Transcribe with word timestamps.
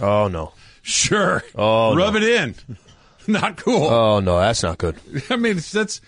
Oh 0.00 0.28
no. 0.28 0.52
Sure. 0.82 1.42
Oh, 1.54 1.96
Rub 1.96 2.14
no. 2.14 2.20
it 2.20 2.24
in. 2.24 2.54
Not 3.26 3.56
cool. 3.56 3.86
Oh 3.88 4.20
no, 4.20 4.38
that's 4.38 4.62
not 4.62 4.78
good. 4.78 4.96
I 5.30 5.36
mean, 5.36 5.56
that's 5.56 6.00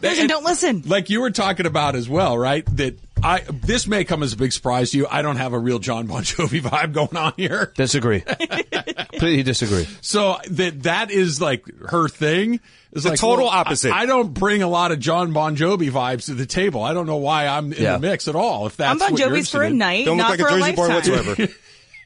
Listen, 0.00 0.20
and- 0.22 0.28
don't 0.28 0.44
listen. 0.44 0.82
like 0.86 1.08
you 1.10 1.20
were 1.20 1.30
talking 1.30 1.66
about 1.66 1.94
as 1.96 2.08
well, 2.08 2.36
right? 2.36 2.64
That 2.76 2.98
I 3.22 3.40
this 3.48 3.86
may 3.86 4.04
come 4.04 4.22
as 4.24 4.32
a 4.32 4.36
big 4.36 4.52
surprise 4.52 4.90
to 4.92 4.98
you. 4.98 5.06
I 5.08 5.22
don't 5.22 5.36
have 5.36 5.52
a 5.52 5.58
real 5.58 5.78
John 5.78 6.06
Bon 6.08 6.22
Jovi 6.22 6.60
vibe 6.62 6.92
going 6.92 7.16
on 7.16 7.32
here. 7.36 7.72
Disagree. 7.76 8.20
Completely 8.20 9.42
disagree. 9.44 9.86
So 10.00 10.38
that 10.50 10.82
that 10.84 11.10
is 11.10 11.40
like 11.40 11.64
her 11.88 12.08
thing. 12.08 12.60
It's 12.92 13.04
The 13.04 13.10
like 13.10 13.18
total 13.20 13.46
well, 13.46 13.54
opposite. 13.54 13.92
I, 13.92 14.06
don't 14.06 14.32
bring 14.32 14.62
a 14.62 14.68
lot 14.68 14.92
of 14.92 14.98
John 14.98 15.32
Bon 15.32 15.56
Jovi 15.56 15.90
vibes 15.90 16.24
to 16.26 16.34
the 16.34 16.46
table. 16.46 16.82
I 16.82 16.94
don't 16.94 17.06
know 17.06 17.16
why 17.18 17.46
I'm 17.46 17.72
in 17.72 17.82
Yeah. 17.82 17.92
the 17.98 17.98
mix 18.08 18.28
at 18.28 18.34
all. 18.34 18.66
If 18.66 18.78
that's 18.78 18.90
I'm 18.92 18.98
Bon 18.98 19.12
what 19.12 19.20
you're 19.20 19.28
Jovi's 19.30 19.50
for 19.50 19.62
a 19.62 19.70
night, 19.70 20.06
Don't 20.06 20.16
look 20.16 20.24
not 20.26 20.30
like 20.30 20.40
a 20.40 20.42
Jersey 20.44 20.72
boy 20.74 20.88
lifetime. 20.88 21.16
whatsoever. 21.26 21.52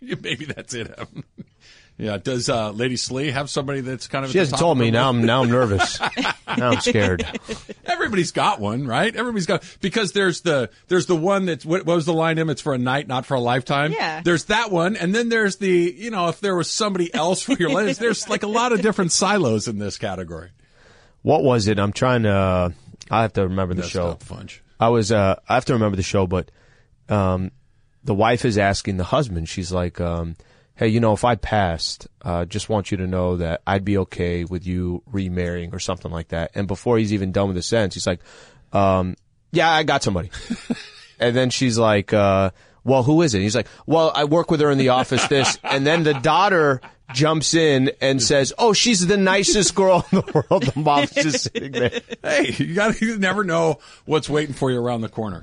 Maybe 0.23 0.45
that's 0.47 0.75
it. 0.75 0.93
Yeah. 1.99 2.19
Does 2.19 2.49
uh, 2.49 2.71
Lady 2.71 2.97
Sli 2.97 3.33
have 3.33 3.49
somebody 3.49 3.81
that's 3.81 4.09
kind 4.09 4.25
of? 4.25 4.33
She 4.33 4.39
at 4.39 4.43
hasn't 4.43 4.59
top 4.59 4.61
told 4.61 4.79
of 4.79 4.81
me. 4.81 4.91
Now? 4.91 5.09
I'm 5.09 5.25
now 5.25 5.43
I'm 5.43 5.51
nervous. 5.51 6.01
now 6.57 6.71
I'm 6.71 6.81
scared. 6.81 7.25
Everybody's 7.85 8.33
got 8.33 8.61
one, 8.61 8.87
right? 8.87 9.15
Everybody's 9.15 9.47
got 9.47 9.63
because 9.81 10.13
there's 10.13 10.41
the 10.41 10.71
there's 10.89 11.07
the 11.07 11.15
one 11.17 11.47
that's 11.47 11.65
what, 11.65 11.87
what 11.87 11.95
was 11.95 12.07
the 12.07 12.15
line? 12.15 12.39
Him, 12.39 12.51
it's 12.51 12.63
for 12.63 12.75
a 12.75 12.79
night, 12.79 13.07
not 13.07 13.27
for 13.27 13.35
a 13.35 13.41
lifetime. 13.41 13.93
Yeah. 13.93 14.21
There's 14.23 14.47
that 14.47 14.71
one, 14.71 14.97
and 14.97 15.15
then 15.15 15.29
there's 15.29 15.57
the 15.57 15.95
you 15.97 16.11
know 16.11 16.29
if 16.29 16.41
there 16.41 16.57
was 16.57 16.71
somebody 16.71 17.13
else 17.15 17.43
for 17.43 17.53
your 17.53 17.71
life, 17.71 17.99
there's 17.99 18.29
like 18.29 18.43
a 18.43 18.49
lot 18.49 18.73
of 18.73 18.83
different 18.83 19.13
silos 19.13 19.69
in 19.69 19.79
this 19.79 19.99
category. 19.99 20.51
What 21.23 21.45
was 21.45 21.69
it? 21.69 21.79
I'm 21.79 21.93
trying 21.93 22.25
to. 22.25 22.33
Uh, 22.33 22.71
I 23.11 23.23
have 23.23 23.35
to 23.35 23.43
remember 23.43 23.75
the 23.75 23.83
That's 23.83 23.93
show. 23.93 24.09
not 24.09 24.21
Funch. 24.21 24.59
I 24.81 24.89
was. 24.89 25.13
Uh, 25.13 25.37
I 25.49 25.55
have 25.55 25.67
to 25.67 25.75
remember 25.75 25.97
the 25.97 26.03
show, 26.03 26.27
but 26.27 26.51
um, 27.09 27.53
the 28.05 28.15
wife 28.15 28.45
is 28.45 28.59
asking 28.59 28.97
the 28.97 29.05
husband. 29.05 29.49
She's 29.49 29.73
like, 29.73 30.01
um, 30.01 30.37
"Hey, 30.75 30.89
you 30.89 31.01
know, 31.01 31.13
if 31.13 31.25
I 31.25 31.37
passed, 31.37 32.09
uh, 32.23 32.45
just 32.45 32.69
want 32.69 32.91
you 32.91 32.97
to 32.99 33.07
know 33.07 33.37
that 33.37 33.63
I'd 33.67 33.85
be 33.85 33.99
okay 33.99 34.45
with 34.45 34.67
you 34.67 35.03
remarrying 35.07 35.75
or 35.75 35.79
something 35.79 36.11
like 36.11 36.29
that." 36.29 36.51
And 36.55 36.67
before 36.67 36.99
he's 36.99 37.13
even 37.13 37.33
done 37.33 37.49
with 37.49 37.57
the 37.57 37.63
sentence, 37.63 37.95
he's 37.95 38.07
like, 38.07 38.21
um, 38.73 39.17
"Yeah, 39.53 39.71
I 39.71 39.83
got 39.83 40.03
somebody." 40.03 40.31
and 41.21 41.37
then 41.37 41.51
she's 41.51 41.79
like, 41.79 42.13
uh, 42.13 42.51
"Well, 42.85 43.03
who 43.03 43.23
is 43.23 43.35
it?" 43.35 43.41
He's 43.41 43.57
like, 43.57 43.69
"Well, 43.87 44.13
I 44.15 44.25
work 44.25 44.51
with 44.51 44.61
her 44.61 44.71
in 44.71 44.79
the 44.79 44.91
office." 44.91 45.27
This, 45.29 45.59
and 45.63 45.87
then 45.87 46.03
the 46.03 46.15
daughter 46.15 46.81
jumps 47.15 47.55
in 47.55 47.91
and 48.01 48.23
says, 48.23 48.53
"Oh, 48.59 48.73
she's 48.73 49.07
the 49.07 49.17
nicest 49.17 49.75
girl 49.75 50.07
in 50.13 50.19
the 50.21 50.33
world." 50.51 50.63
The 50.65 50.81
mom's 50.81 51.11
just 51.13 51.45
sitting 51.53 51.73
there. 51.73 52.01
Hey, 52.23 52.55
you 52.59 52.75
got 52.75 53.01
you 53.01 53.19
never 53.19 53.45
know 53.45 53.79
what's 54.05 54.29
waiting 54.29 54.55
for 54.55 54.71
you 54.71 54.81
around 54.81 55.01
the 55.03 55.09
corner. 55.09 55.41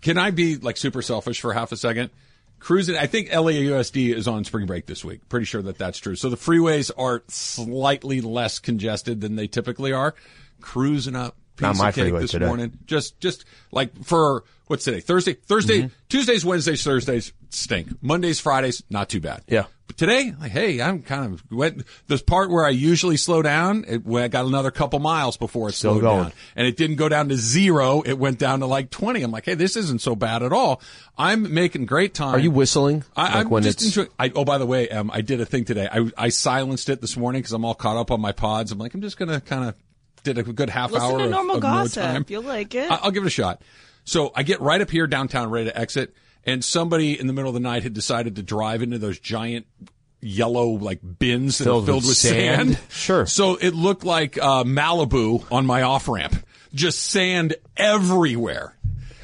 Can 0.00 0.18
I 0.18 0.30
be 0.30 0.56
like 0.56 0.76
super 0.76 1.02
selfish 1.02 1.40
for 1.40 1.52
half 1.52 1.72
a 1.72 1.76
second? 1.76 2.10
Cruising, 2.58 2.96
I 2.96 3.06
think 3.06 3.30
LAUSD 3.30 4.14
is 4.14 4.28
on 4.28 4.44
spring 4.44 4.66
break 4.66 4.86
this 4.86 5.04
week. 5.04 5.28
Pretty 5.28 5.46
sure 5.46 5.62
that 5.62 5.78
that's 5.78 5.98
true. 5.98 6.14
So 6.14 6.28
the 6.30 6.36
freeways 6.36 6.92
are 6.96 7.24
slightly 7.26 8.20
less 8.20 8.60
congested 8.60 9.20
than 9.20 9.34
they 9.34 9.48
typically 9.48 9.92
are. 9.92 10.14
Cruising 10.60 11.16
up, 11.16 11.34
piece 11.56 11.62
Not 11.62 11.76
my 11.76 11.88
of 11.88 11.94
cake 11.96 12.04
freeway 12.04 12.20
this 12.20 12.30
today. 12.30 12.46
morning. 12.46 12.78
Just, 12.86 13.18
just 13.18 13.44
like 13.72 14.04
for 14.04 14.44
what's 14.68 14.84
today? 14.84 15.00
Thursday, 15.00 15.34
Thursday, 15.34 15.78
Mm-hmm. 15.82 15.94
Tuesdays, 16.08 16.44
Wednesdays, 16.44 16.84
Thursdays 16.84 17.32
stink. 17.50 17.88
Mondays, 18.00 18.38
Fridays, 18.38 18.84
not 18.88 19.08
too 19.08 19.20
bad. 19.20 19.42
Yeah. 19.48 19.64
But 19.92 19.98
today, 19.98 20.32
like, 20.40 20.50
hey, 20.52 20.80
I'm 20.80 21.02
kind 21.02 21.34
of 21.34 21.42
went 21.50 21.84
this 22.06 22.22
part 22.22 22.50
where 22.50 22.64
I 22.64 22.70
usually 22.70 23.16
slow 23.18 23.42
down. 23.42 23.84
It, 23.86 24.02
I 24.06 24.28
got 24.28 24.46
another 24.46 24.70
couple 24.70 24.98
miles 25.00 25.36
before 25.36 25.68
it 25.68 25.72
Still 25.72 25.92
slowed 25.92 26.02
going. 26.02 26.22
down, 26.24 26.32
and 26.56 26.66
it 26.66 26.76
didn't 26.76 26.96
go 26.96 27.08
down 27.08 27.28
to 27.28 27.36
zero. 27.36 28.00
It 28.02 28.14
went 28.18 28.38
down 28.38 28.60
to 28.60 28.66
like 28.66 28.90
twenty. 28.90 29.22
I'm 29.22 29.30
like, 29.30 29.44
hey, 29.44 29.54
this 29.54 29.76
isn't 29.76 30.00
so 30.00 30.16
bad 30.16 30.42
at 30.42 30.52
all. 30.52 30.80
I'm 31.18 31.52
making 31.52 31.86
great 31.86 32.14
time. 32.14 32.34
Are 32.34 32.38
you 32.38 32.50
whistling? 32.50 33.04
I, 33.14 33.22
Like 33.24 33.34
I'm 33.46 33.50
when 33.50 33.62
just 33.64 33.80
it's- 33.82 33.96
enjoying. 33.96 34.08
I, 34.18 34.32
oh, 34.34 34.44
by 34.44 34.58
the 34.58 34.66
way, 34.66 34.88
um, 34.88 35.10
I 35.12 35.20
did 35.20 35.40
a 35.40 35.44
thing 35.44 35.64
today. 35.64 35.88
I, 35.92 36.10
I 36.16 36.28
silenced 36.30 36.88
it 36.88 37.00
this 37.00 37.16
morning 37.16 37.42
because 37.42 37.52
I'm 37.52 37.64
all 37.64 37.74
caught 37.74 37.96
up 37.98 38.10
on 38.10 38.20
my 38.20 38.32
pods. 38.32 38.72
I'm 38.72 38.78
like, 38.78 38.94
I'm 38.94 39.02
just 39.02 39.18
gonna 39.18 39.40
kind 39.40 39.68
of 39.68 39.74
did 40.24 40.38
a 40.38 40.42
good 40.42 40.70
half 40.70 40.90
Listen 40.92 41.10
hour 41.10 41.18
to 41.18 41.24
of, 41.24 41.30
normal 41.30 41.56
of 41.56 41.62
no 41.62 41.68
gossip. 41.68 42.02
time. 42.02 42.24
You'll 42.28 42.42
like 42.44 42.74
it. 42.74 42.90
I- 42.90 42.96
I'll 43.02 43.10
give 43.10 43.24
it 43.24 43.26
a 43.26 43.30
shot. 43.30 43.60
So 44.04 44.32
I 44.34 44.42
get 44.42 44.60
right 44.60 44.80
up 44.80 44.90
here 44.90 45.06
downtown, 45.06 45.50
ready 45.50 45.68
to 45.70 45.78
exit, 45.78 46.14
and 46.44 46.64
somebody 46.64 47.18
in 47.18 47.26
the 47.26 47.32
middle 47.32 47.48
of 47.48 47.54
the 47.54 47.60
night 47.60 47.82
had 47.82 47.94
decided 47.94 48.36
to 48.36 48.42
drive 48.42 48.82
into 48.82 48.98
those 48.98 49.18
giant 49.18 49.66
yellow 50.20 50.68
like 50.68 51.00
bins 51.02 51.58
that 51.58 51.64
Filled 51.64 51.84
are 51.84 51.86
filled 51.86 52.02
with 52.02 52.08
with, 52.10 52.16
sand? 52.16 52.74
sand. 52.74 52.80
Sure. 52.90 53.26
So 53.26 53.56
it 53.56 53.74
looked 53.74 54.04
like 54.04 54.38
uh, 54.38 54.64
Malibu 54.64 55.44
on 55.50 55.66
my 55.66 55.82
off 55.82 56.08
ramp, 56.08 56.36
just 56.74 57.00
sand 57.00 57.56
everywhere. 57.76 58.76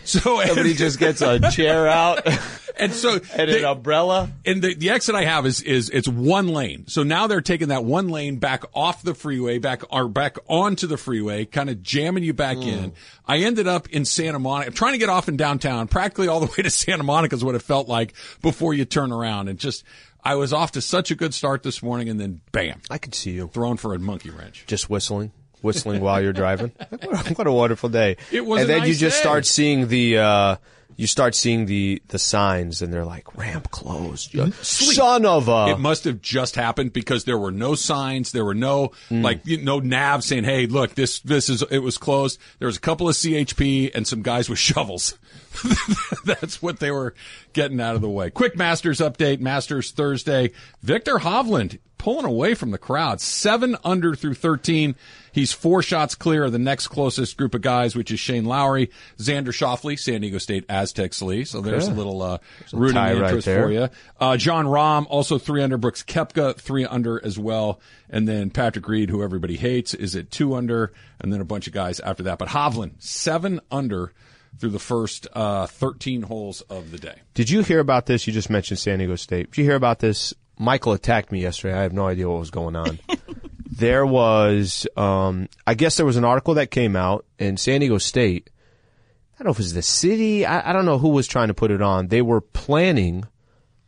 So 0.05 0.43
Somebody 0.45 0.73
just 0.75 0.99
gets 0.99 1.21
a 1.21 1.51
chair 1.51 1.87
out 1.87 2.27
and 2.79 2.93
so 2.93 3.15
and 3.35 3.51
they- 3.51 3.59
an 3.61 3.65
umbrella. 3.65 4.31
and 4.47 4.63
the, 4.63 4.75
the 4.75 4.91
exit 4.91 5.15
I 5.15 5.25
have 5.25 5.47
is 5.47 5.61
is 5.63 5.91
it's 5.91 6.09
one 6.09 6.49
lane. 6.49 6.87
So 6.89 7.03
now 7.03 7.27
they're 7.27 7.41
taking 7.41 7.69
that 7.69 7.85
one 7.85 8.09
lane 8.09 8.37
back 8.37 8.65
off 8.75 9.03
the 9.03 9.15
freeway, 9.15 9.59
back 9.59 9.83
or 9.91 10.09
back 10.09 10.37
onto 10.49 10.87
the 10.87 10.97
freeway, 10.97 11.45
kind 11.45 11.71
of 11.71 11.83
jamming 11.83 12.25
you 12.25 12.33
back 12.35 12.57
in. 12.59 12.93
I 13.27 13.39
ended 13.39 13.67
up 13.69 13.89
in 13.91 14.05
Santa 14.05 14.39
Monica, 14.39 14.71
trying 14.71 14.93
to 14.93 14.99
get 14.99 15.09
off 15.09 15.29
in 15.29 15.37
downtown, 15.37 15.89
practically 15.89 16.29
all 16.29 16.41
the 16.41 16.47
way 16.57 16.63
to 16.63 16.71
Santa 16.71 17.03
Monica 17.03 17.35
is 17.37 17.45
what 17.45 17.55
it 17.55 17.63
felt 17.63 17.89
like 17.89 18.15
before 18.43 18.73
you 18.75 18.85
turn 18.85 19.13
around. 19.13 19.49
And 19.49 19.59
just 19.59 19.85
I 20.25 20.35
was 20.35 20.53
off 20.53 20.73
to 20.73 20.81
such 20.81 21.11
a 21.11 21.15
good 21.15 21.33
start 21.35 21.63
this 21.63 21.83
morning, 21.83 22.09
and 22.09 22.19
then 22.21 22.41
bam, 22.53 22.81
I 22.91 22.99
could 22.99 23.15
see 23.15 23.33
you 23.33 23.49
thrown 23.49 23.77
for 23.77 23.95
a 23.95 23.99
monkey 23.99 24.31
wrench. 24.31 24.65
just 24.67 24.91
whistling, 24.91 25.31
whistling 25.63 26.01
while 26.01 26.21
you're 26.21 26.33
driving. 26.33 26.73
What 26.91 27.31
a, 27.31 27.35
what 27.35 27.47
a 27.47 27.53
wonderful 27.53 27.89
day! 27.89 28.17
It 28.33 28.45
was 28.45 28.63
and 28.63 28.71
then 28.71 28.87
you 28.87 28.95
just 28.95 29.17
day. 29.19 29.21
start 29.23 29.47
seeing 29.47 29.89
the. 29.89 30.19
Uh, 30.19 30.57
you 30.99 31.07
start 31.07 31.35
seeing 31.35 31.65
the 31.67 32.03
the 32.09 32.19
signs, 32.19 32.83
and 32.83 32.93
they're 32.93 33.05
like 33.07 33.35
ramp 33.39 33.71
closed. 33.71 34.35
You- 34.35 34.53
Son 34.61 35.25
of 35.25 35.49
a. 35.49 35.69
It 35.71 35.79
must 35.79 36.05
have 36.05 36.21
just 36.21 36.57
happened 36.57 36.93
because 36.93 37.25
there 37.25 37.39
were 37.39 37.53
no 37.53 37.75
signs, 37.75 38.33
there 38.33 38.45
were 38.45 38.53
no 38.55 38.91
Hmm. 39.09 39.23
like 39.23 39.41
you- 39.47 39.63
no 39.63 39.79
nav 39.79 40.23
saying, 40.25 40.45
"Hey, 40.45 40.67
look, 40.67 40.95
this 40.97 41.21
this 41.21 41.49
is 41.49 41.63
it 41.71 41.79
was 41.79 41.97
closed." 41.97 42.39
There 42.59 42.67
was 42.67 42.77
a 42.77 42.81
couple 42.81 43.09
of 43.09 43.15
CHP 43.17 43.91
and 43.95 44.07
some 44.07 44.21
guys 44.23 44.51
with 44.51 44.59
shovels. 44.59 45.15
That's 46.25 46.61
what 46.61 46.79
they 46.81 46.91
were 46.91 47.15
getting 47.53 47.81
out 47.81 47.95
of 47.95 48.01
the 48.01 48.09
way. 48.09 48.31
Quick 48.31 48.57
Masters 48.57 48.99
update: 48.99 49.41
Masters 49.41 49.91
Thursday. 49.93 50.51
Victor 50.83 51.19
Hovland 51.19 51.79
pulling 51.97 52.25
away 52.27 52.55
from 52.55 52.71
the 52.71 52.79
crowd, 52.79 53.21
seven 53.21 53.77
under 53.85 54.15
through 54.15 54.35
thirteen. 54.35 54.95
He's 55.33 55.53
four 55.53 55.83
shots 55.83 56.15
clear 56.15 56.45
of 56.45 56.53
the 56.53 56.59
next 56.59 56.89
closest 56.89 57.37
group 57.37 57.55
of 57.55 57.63
guys, 57.63 57.95
which 57.95 58.11
is 58.11 58.21
Shane 58.21 58.45
Lowry, 58.45 58.91
Xander 59.19 59.49
Schauffele, 59.49 59.99
San 59.99 60.21
Diego 60.21 60.39
State 60.39 60.65
Aztecs 60.69 61.23
Lee. 61.23 61.45
So 61.45 61.61
there's 61.61 61.89
a 61.89 61.93
little 61.93 62.23
uh, 62.23 62.39
rooting 62.73 62.95
tie 62.95 63.15
right 63.15 63.25
interest 63.25 63.47
there. 63.47 63.63
for 63.65 63.73
you. 63.73 63.89
Uh, 64.21 64.37
Jon 64.37 64.67
Rahm, 64.67 65.07
also 65.09 65.39
three 65.39 65.63
under. 65.63 65.79
Brooks 65.79 66.03
Koepka, 66.03 66.57
three 66.57 66.85
under 66.85 67.25
as 67.25 67.39
well. 67.39 67.81
And 68.11 68.27
then 68.27 68.51
Patrick 68.51 68.89
Reed, 68.89 69.11
who 69.11 69.23
everybody 69.23 69.57
hates, 69.57 69.95
is 69.95 70.17
at 70.17 70.31
two 70.31 70.55
under. 70.55 70.93
And 71.21 71.33
then 71.33 71.41
a 71.41 71.45
bunch 71.45 71.67
of 71.67 71.73
guys 71.73 72.01
after 72.01 72.25
that. 72.25 72.39
But 72.39 72.49
Hovland, 72.49 73.03
seven 73.03 73.61
under 73.71 74.13
through 74.59 74.71
the 74.71 74.79
first 74.79 75.27
uh, 75.35 75.67
13 75.67 76.23
holes 76.23 76.63
of 76.63 76.91
the 76.91 76.99
day. 76.99 77.21
Did 77.35 77.51
you 77.51 77.63
hear 77.63 77.81
about 77.81 78.07
this? 78.07 78.27
You 78.27 78.33
just 78.33 78.51
mentioned 78.51 78.79
San 78.79 78.99
Diego 78.99 79.17
State. 79.17 79.51
Did 79.51 79.59
you 79.59 79.65
hear 79.65 79.77
about 79.77 80.01
this? 80.01 80.35
Michael 80.59 80.93
attacked 80.93 81.31
me 81.31 81.41
yesterday. 81.41 81.75
I 81.79 81.83
have 81.83 81.93
no 81.93 82.07
idea 82.07 82.29
what 82.29 82.41
was 82.41 82.51
going 82.51 82.75
on. 82.75 82.99
there 83.79 84.05
was, 84.05 84.87
um, 84.97 85.49
I 85.67 85.75
guess 85.75 85.97
there 85.97 86.07
was 86.07 86.17
an 86.17 86.25
article 86.25 86.55
that 86.55 86.71
came 86.71 86.97
out 86.97 87.25
in 87.39 87.57
San 87.57 87.81
Diego 87.81 87.99
State. 87.99 88.51
I 89.35 89.39
don't 89.39 89.47
know 89.47 89.53
if 89.53 89.59
it 89.61 89.63
was 89.63 89.73
the 89.73 89.83
city. 89.83 90.45
I, 90.45 90.71
I 90.71 90.73
don't 90.73 90.85
know 90.85 90.99
who 90.99 91.11
was 91.11 91.29
trying 91.29 91.49
to 91.49 91.55
put 91.55 91.71
it 91.71 91.81
on. 91.81 92.09
They 92.09 92.21
were 92.21 92.41
planning 92.41 93.25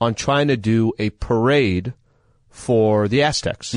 on 0.00 0.14
trying 0.14 0.48
to 0.48 0.56
do 0.56 0.92
a 0.98 1.10
parade 1.10 1.92
for 2.48 3.08
the 3.08 3.22
Aztecs. 3.22 3.76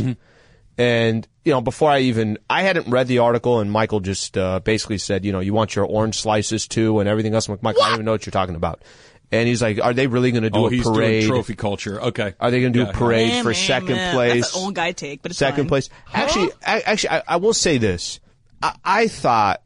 And, 0.77 1.27
you 1.45 1.51
know, 1.51 1.61
before 1.61 1.91
I 1.91 1.99
even, 1.99 2.37
I 2.49 2.63
hadn't 2.63 2.89
read 2.89 3.07
the 3.07 3.19
article 3.19 3.59
and 3.59 3.71
Michael 3.71 3.99
just, 3.99 4.37
uh, 4.37 4.59
basically 4.59 4.97
said, 4.97 5.25
you 5.25 5.31
know, 5.31 5.39
you 5.39 5.53
want 5.53 5.75
your 5.75 5.85
orange 5.85 6.19
slices 6.19 6.67
too 6.67 6.99
and 6.99 7.09
everything 7.09 7.33
else. 7.35 7.47
I'm 7.47 7.53
like, 7.53 7.63
Michael, 7.63 7.83
I 7.83 7.85
don't 7.89 7.95
even 7.95 8.05
know 8.05 8.11
what 8.11 8.25
you're 8.25 8.31
talking 8.31 8.55
about. 8.55 8.83
And 9.33 9.47
he's 9.47 9.63
like, 9.63 9.83
are 9.83 9.95
they 9.95 10.05
really 10.05 10.31
going 10.31 10.43
to 10.43 10.51
do 10.51 10.59
oh, 10.59 10.67
a 10.67 10.69
he's 10.69 10.83
parade? 10.83 11.21
doing 11.21 11.33
trophy 11.33 11.55
culture. 11.55 11.99
Okay. 11.99 12.35
Are 12.39 12.51
they 12.51 12.61
going 12.61 12.71
to 12.71 12.79
do 12.79 12.85
Yeah, 12.85 12.91
a 12.91 12.93
parade 12.93 13.29
Meh, 13.29 13.41
for 13.41 13.49
meh, 13.49 13.55
second 13.55 13.95
meh. 13.95 14.13
place? 14.13 14.43
That's 14.43 14.55
an 14.55 14.61
old 14.63 14.75
guy 14.75 14.91
take, 14.91 15.23
but 15.23 15.31
it's 15.31 15.39
second 15.39 15.63
fine. 15.63 15.69
place. 15.69 15.89
Actually, 16.13 16.51
I, 16.63 16.81
actually, 16.81 17.09
I, 17.09 17.23
I 17.27 17.35
will 17.37 17.53
say 17.53 17.79
this. 17.79 18.19
I, 18.61 18.75
I 18.85 19.07
thought, 19.07 19.63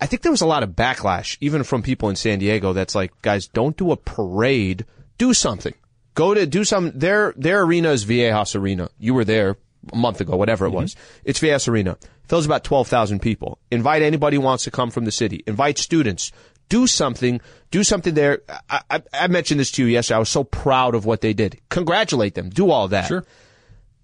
I 0.00 0.06
think 0.06 0.22
there 0.22 0.32
was 0.32 0.40
a 0.40 0.46
lot 0.46 0.64
of 0.64 0.70
backlash, 0.70 1.38
even 1.40 1.62
from 1.62 1.82
people 1.82 2.08
in 2.08 2.16
San 2.16 2.40
Diego. 2.40 2.72
That's 2.72 2.96
like, 2.96 3.12
guys, 3.22 3.46
don't 3.46 3.76
do 3.76 3.92
a 3.92 3.96
parade. 3.96 4.84
Do 5.16 5.32
something. 5.32 5.74
Go 6.14 6.34
to 6.34 6.44
do 6.44 6.64
some. 6.64 6.90
Their 6.92 7.32
their 7.36 7.62
arena 7.62 7.90
is 7.90 8.04
Viejas 8.04 8.56
Arena. 8.56 8.90
You 8.98 9.14
were 9.14 9.24
there 9.24 9.58
a 9.92 9.96
month 9.96 10.20
ago, 10.20 10.36
whatever 10.36 10.66
it 10.66 10.70
mm-hmm. 10.70 10.78
was. 10.78 10.96
It's 11.24 11.38
Viejas 11.38 11.68
Arena. 11.68 11.98
Fills 12.26 12.46
about 12.46 12.64
twelve 12.64 12.88
thousand 12.88 13.20
people. 13.20 13.58
Invite 13.70 14.02
anybody 14.02 14.38
who 14.38 14.42
wants 14.42 14.64
to 14.64 14.70
come 14.72 14.90
from 14.90 15.04
the 15.04 15.12
city. 15.12 15.44
Invite 15.46 15.78
students. 15.78 16.32
Do 16.70 16.86
something. 16.86 17.40
Do 17.70 17.84
something 17.84 18.14
there. 18.14 18.40
I, 18.70 18.80
I, 18.90 19.02
I 19.12 19.26
mentioned 19.26 19.60
this 19.60 19.70
to 19.72 19.82
you 19.84 19.88
yesterday. 19.88 20.16
I 20.16 20.20
was 20.20 20.30
so 20.30 20.42
proud 20.44 20.94
of 20.94 21.04
what 21.04 21.20
they 21.20 21.34
did. 21.34 21.60
Congratulate 21.68 22.34
them. 22.34 22.48
Do 22.48 22.70
all 22.70 22.88
that 22.88 23.08
Sure. 23.08 23.24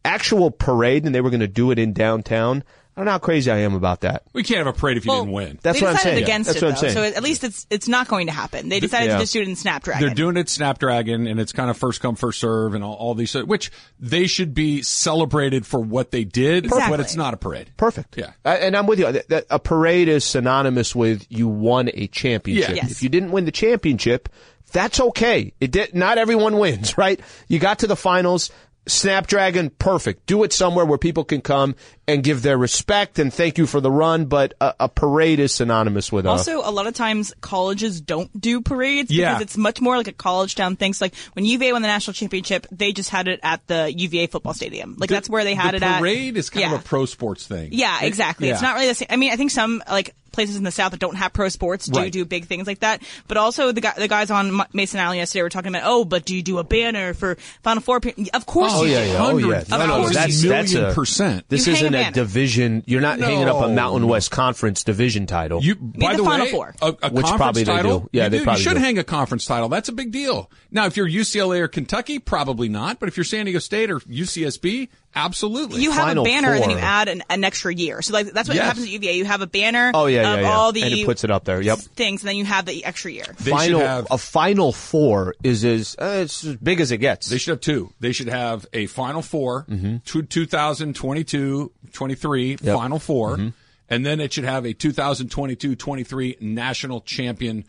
actual 0.05 0.51
parade 0.51 1.05
and 1.07 1.15
they 1.15 1.21
were 1.23 1.31
going 1.31 1.41
to 1.41 1.49
do 1.49 1.71
it 1.71 1.79
in 1.79 1.93
downtown, 1.95 2.63
I 2.97 3.01
don't 3.01 3.05
know 3.07 3.13
how 3.13 3.19
crazy 3.19 3.51
I 3.51 3.59
am 3.59 3.75
about 3.75 4.01
that. 4.01 4.23
We 4.33 4.43
can't 4.43 4.57
have 4.67 4.67
a 4.69 4.73
parade 4.73 4.97
if 4.97 5.05
you 5.05 5.11
Well, 5.11 5.21
didn't 5.25 5.35
win. 5.35 5.59
That's 5.61 5.83
what 5.83 5.89
I'm 5.89 5.97
decided 5.97 6.15
saying. 6.15 6.23
against 6.25 6.47
That's 6.49 6.63
it, 6.63 6.65
what 6.65 6.69
I'm 6.69 6.75
though, 6.77 6.81
saying. 6.95 7.13
so 7.13 7.17
at 7.19 7.23
least 7.23 7.45
it's 7.45 7.67
it's 7.69 7.89
not 7.89 8.09
going 8.09 8.29
to 8.29 8.33
happen. 8.33 8.71
They 8.71 8.81
decided 8.81 9.09
Yeah. 9.09 9.17
to 9.17 9.23
just 9.23 9.35
do 9.35 9.43
it 9.43 9.49
in 9.49 9.55
Snapdragon. 9.55 10.01
They're 10.03 10.15
doing 10.15 10.39
it 10.39 10.49
Snapdragon, 10.49 11.27
and 11.27 11.39
it's 11.39 11.53
kind 11.53 11.69
of 11.69 11.77
first 11.77 12.01
come, 12.01 12.17
first 12.17 12.41
serve, 12.41 12.75
and 12.75 12.83
all, 12.83 12.95
all 12.95 13.15
these, 13.15 13.35
which 13.35 13.71
they 14.01 14.27
should 14.27 14.55
be 14.55 14.81
celebrated 14.83 15.67
for 15.67 15.79
what 15.79 16.11
they 16.11 16.25
did, 16.25 16.65
Exactly. 16.65 16.91
but 16.97 17.01
it's 17.01 17.17
not 17.17 17.35
a 17.35 17.37
parade. 17.37 17.71
Perfect. 17.77 18.17
Yeah. 18.17 18.31
I- 18.47 18.57
and 18.57 18.75
I'm 18.75 18.87
with 18.87 18.99
you. 18.99 19.13
That- 19.13 19.29
that- 19.29 19.47
A 19.51 19.59
parade 19.59 20.09
is 20.09 20.25
synonymous 20.25 20.95
with 20.95 21.27
you 21.29 21.49
won 21.49 21.91
a 21.93 22.07
championship. 22.07 22.69
Yeah. 22.71 22.75
Yes. 22.77 22.93
If 22.93 23.03
you 23.03 23.11
didn't 23.11 23.31
win 23.31 23.45
the 23.45 23.53
championship, 23.53 24.31
that's 24.73 25.01
okay. 25.01 25.53
It 25.61 25.71
did, 25.71 25.95
not 25.95 26.17
everyone 26.17 26.57
wins, 26.57 26.97
right? 26.99 27.21
You 27.47 27.59
got 27.59 27.81
to 27.81 27.87
the 27.87 27.95
finals. 27.97 28.51
Snapdragon, 28.89 29.71
perfect. 29.71 30.27
Do 30.27 30.43
it 30.45 30.53
somewhere 30.53 30.85
where 30.85 30.99
people 30.99 31.25
can 31.25 31.41
come 31.41 31.75
and 32.09 32.23
give 32.23 32.43
their 32.43 32.57
respect 32.57 33.19
and 33.19 33.33
thank 33.35 33.59
you 33.59 33.67
for 33.67 33.81
the 33.81 33.91
run. 33.91 34.27
But 34.27 34.55
a, 34.61 34.75
a 34.81 34.89
parade 34.89 35.41
is 35.41 35.53
synonymous 35.53 36.13
with 36.13 36.25
Also, 36.27 36.59
a 36.61 36.71
lot 36.71 36.87
of 36.87 36.95
times 36.95 37.35
colleges 37.41 38.01
don't 38.01 38.31
do 38.41 38.61
parades 38.61 39.11
Yeah. 39.11 39.31
because 39.35 39.43
it's 39.43 39.57
much 39.57 39.81
more 39.81 39.97
like 39.97 40.07
a 40.07 40.13
college 40.13 40.55
town 40.55 40.77
thing. 40.77 40.93
So 40.95 41.07
like 41.07 41.15
when 41.33 41.45
UVA 41.45 41.73
won 41.73 41.83
the 41.83 41.89
national 41.89 42.15
championship, 42.15 42.67
they 42.71 42.93
just 42.93 43.11
had 43.11 43.27
it 43.27 43.41
at 43.43 43.67
the 43.67 43.93
UVA 43.93 44.29
football 44.29 44.55
stadium. 44.55 44.95
Like 44.99 45.11
that's 45.11 45.29
where 45.29 45.43
they 45.43 45.55
had 45.55 45.73
the 45.73 45.79
it 45.79 45.83
at. 45.83 45.99
parade 45.99 46.37
is 46.37 46.49
kind 46.51 46.63
yeah. 46.71 46.75
of 46.75 46.81
a 46.81 46.85
pro 46.85 47.07
sports 47.07 47.47
thing. 47.47 47.71
Yeah, 47.73 48.03
It- 48.03 48.07
exactly. 48.07 48.49
It's 48.51 48.63
not 48.63 48.75
really 48.77 48.87
the 48.89 48.95
same. 48.95 49.09
I 49.11 49.17
mean, 49.17 49.33
I 49.33 49.37
think 49.37 49.51
some 49.51 49.83
like 49.91 50.15
places 50.37 50.55
in 50.57 50.63
the 50.63 50.71
South 50.71 50.93
that 50.93 51.01
don't 51.01 51.17
have 51.17 51.33
pro 51.33 51.49
sports 51.49 51.87
do 51.87 51.99
Right. 51.99 52.13
do 52.13 52.25
big 52.25 52.45
things 52.47 52.69
like 52.69 52.79
that. 52.81 53.03
But 53.27 53.37
also 53.39 53.73
the 53.73 53.81
guy, 53.81 53.95
the 53.97 54.07
guys 54.07 54.31
on 54.31 54.63
Mason 54.73 54.99
and 55.01 55.03
Ireland 55.03 55.19
yesterday 55.19 55.43
were 55.43 55.49
talking 55.49 55.71
about, 55.75 55.83
oh, 55.85 56.05
but 56.05 56.25
do 56.25 56.37
you 56.37 56.43
do 56.43 56.59
a 56.59 56.65
banner 56.65 57.13
for 57.15 57.37
Final 57.65 57.83
Four? 57.83 58.01
Of 58.33 58.47
course, 58.47 58.71
Oh, 58.75 58.85
you 58.85 58.93
yeah, 58.93 59.05
do. 59.05 59.11
yeah. 59.11 59.17
Oh, 59.19 59.39
yeah. 59.39 59.65
Hundred 59.69 59.87
No, 59.89 60.03
no, 60.03 60.09
that's- 60.09 60.43
that's 60.43 60.75
a- 60.75 60.93
percent. 60.95 61.45
This 61.49 61.67
You 61.67 61.73
isn't 61.73 61.95
a 61.95 62.09
a 62.09 62.13
division. 62.13 62.85
You're 62.87 63.01
not 63.01 63.19
hanging 63.19 63.49
up 63.49 63.61
a 63.65 63.69
Mountain 63.69 64.07
West 64.07 64.31
Conference 64.31 64.85
division 64.85 65.27
title. 65.27 65.63
You, 65.63 65.75
by 65.75 66.13
the 66.13 66.19
the, 66.19 66.25
Final 66.25 66.47
way, 66.47 66.53
Four. 66.53 66.75
a, 66.81 66.87
a 66.87 66.91
Which 66.91 67.03
conference 67.03 67.31
probably 67.37 67.65
they 67.65 67.73
title. 67.73 67.99
do. 68.01 68.09
Yeah, 68.13 68.25
you 68.25 68.31
they 68.31 68.39
do- 68.39 68.45
probably 68.45 68.61
you 68.63 68.69
should 68.69 68.75
do. 68.77 68.81
hang 68.83 68.99
a 68.99 69.05
conference 69.05 69.47
title. 69.47 69.69
That's 69.69 69.89
a 69.89 69.93
big 69.93 70.13
deal. 70.13 70.51
Now, 70.71 70.87
if 70.87 70.97
you're 70.97 71.09
UCLA 71.09 71.61
or 71.61 71.69
Kentucky, 71.69 72.19
probably 72.19 72.69
not. 72.69 73.01
But 73.01 73.09
if 73.09 73.17
you're 73.17 73.25
San 73.25 73.47
Diego 73.47 73.59
State 73.61 73.91
or 73.91 74.01
UCSB, 74.01 74.89
absolutely. 75.17 75.81
You 75.83 75.91
have 75.91 76.05
Final 76.05 76.25
a 76.25 76.29
banner 76.29 76.53
and 76.53 76.63
then 76.63 76.71
you 76.71 76.77
add 76.79 77.09
an, 77.09 77.25
an 77.31 77.43
extra 77.43 77.75
year. 77.75 78.03
So 78.03 78.13
like 78.13 78.33
that's 78.33 78.49
what 78.49 78.55
Yes. 78.55 78.67
happens 78.67 78.87
at 78.87 78.93
UVA. 78.93 79.15
You 79.17 79.25
have 79.25 79.41
a 79.41 79.47
banner 79.47 79.91
oh 79.95 80.07
yeah, 80.07 80.35
of 80.35 80.41
yeah, 80.41 80.43
yeah. 80.47 80.53
all 80.53 80.71
the 80.73 80.83
and 80.83 80.93
it 80.93 81.05
puts 81.07 81.25
it 81.25 81.31
up 81.31 81.45
there. 81.45 81.61
Yep. 81.61 81.79
things, 81.79 82.21
and 82.23 82.29
then 82.29 82.37
you 82.37 82.45
have 82.45 82.67
the 82.67 82.85
extra 82.85 83.11
year. 83.11 83.25
They 83.41 83.51
final 83.51 83.81
should 83.81 83.87
have. 83.89 84.07
a 84.11 84.19
final 84.19 84.73
four 84.73 85.35
is 85.43 85.65
as 85.65 85.97
uh, 85.99 86.19
it's 86.23 86.45
as 86.45 86.57
big 86.57 86.81
as 86.81 86.93
it 86.93 86.99
gets. 86.99 87.29
They 87.29 87.39
should 87.39 87.53
have 87.53 87.61
two. 87.61 87.91
They 87.99 88.13
should 88.13 88.29
have 88.29 88.67
a 88.73 88.87
Final 88.87 89.23
4 89.23 89.65
Mm-hmm. 89.69 89.97
two, 90.05 90.23
2022, 90.23 91.73
23 91.93 92.57
Final 92.57 92.99
4 92.99 93.37
Mm-hmm. 93.37 93.49
and 93.89 94.07
then 94.07 94.21
it 94.21 94.33
should 94.33 94.45
have 94.45 94.65
a 94.67 94.73
2022, 94.75 95.75
23 95.77 96.37
national 96.41 97.01
champion 97.01 97.65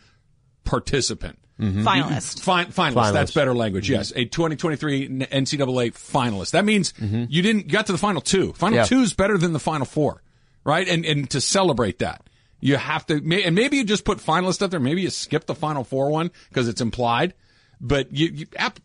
participant. 0.64 1.38
Finalist. 1.58 2.40
Fin- 2.40 2.66
finalist. 2.66 2.72
Mm-hmm. 2.72 2.98
Finalist. 2.98 3.12
That's 3.12 3.32
better 3.32 3.54
language. 3.54 3.90
Yes, 3.90 4.12
a 4.14 4.24
2023 4.24 5.08
NCAA 5.08 5.92
finalist. 5.92 6.52
That 6.52 6.64
means 6.64 6.92
you 7.00 7.42
didn't 7.42 7.66
you 7.66 7.72
got 7.72 7.86
to 7.86 7.92
the 7.92 7.98
final 7.98 8.20
two. 8.20 8.52
Final 8.52 8.78
Mm-hmm. 8.78 8.94
Yeah. 8.94 8.98
two 8.98 9.00
is 9.02 9.12
better 9.14 9.36
than 9.38 9.52
the 9.52 9.58
final 9.58 9.86
four, 9.86 10.22
right? 10.64 10.88
And 10.88 11.04
and 11.04 11.28
to 11.30 11.40
celebrate 11.40 11.98
that, 11.98 12.22
you 12.60 12.76
have 12.76 13.06
to. 13.06 13.14
And 13.16 13.54
maybe 13.54 13.76
you 13.78 13.84
just 13.84 14.04
put 14.04 14.18
finalist 14.18 14.62
up 14.62 14.70
there. 14.70 14.78
Maybe 14.80 15.02
you 15.02 15.10
skip 15.10 15.46
the 15.46 15.54
final 15.54 15.82
four 15.84 16.10
one 16.10 16.30
because 16.48 16.68
it's 16.68 16.80
implied. 16.80 17.34
But 17.80 18.12
you, 18.12 18.28
you 18.28 18.46
app, 18.56 18.78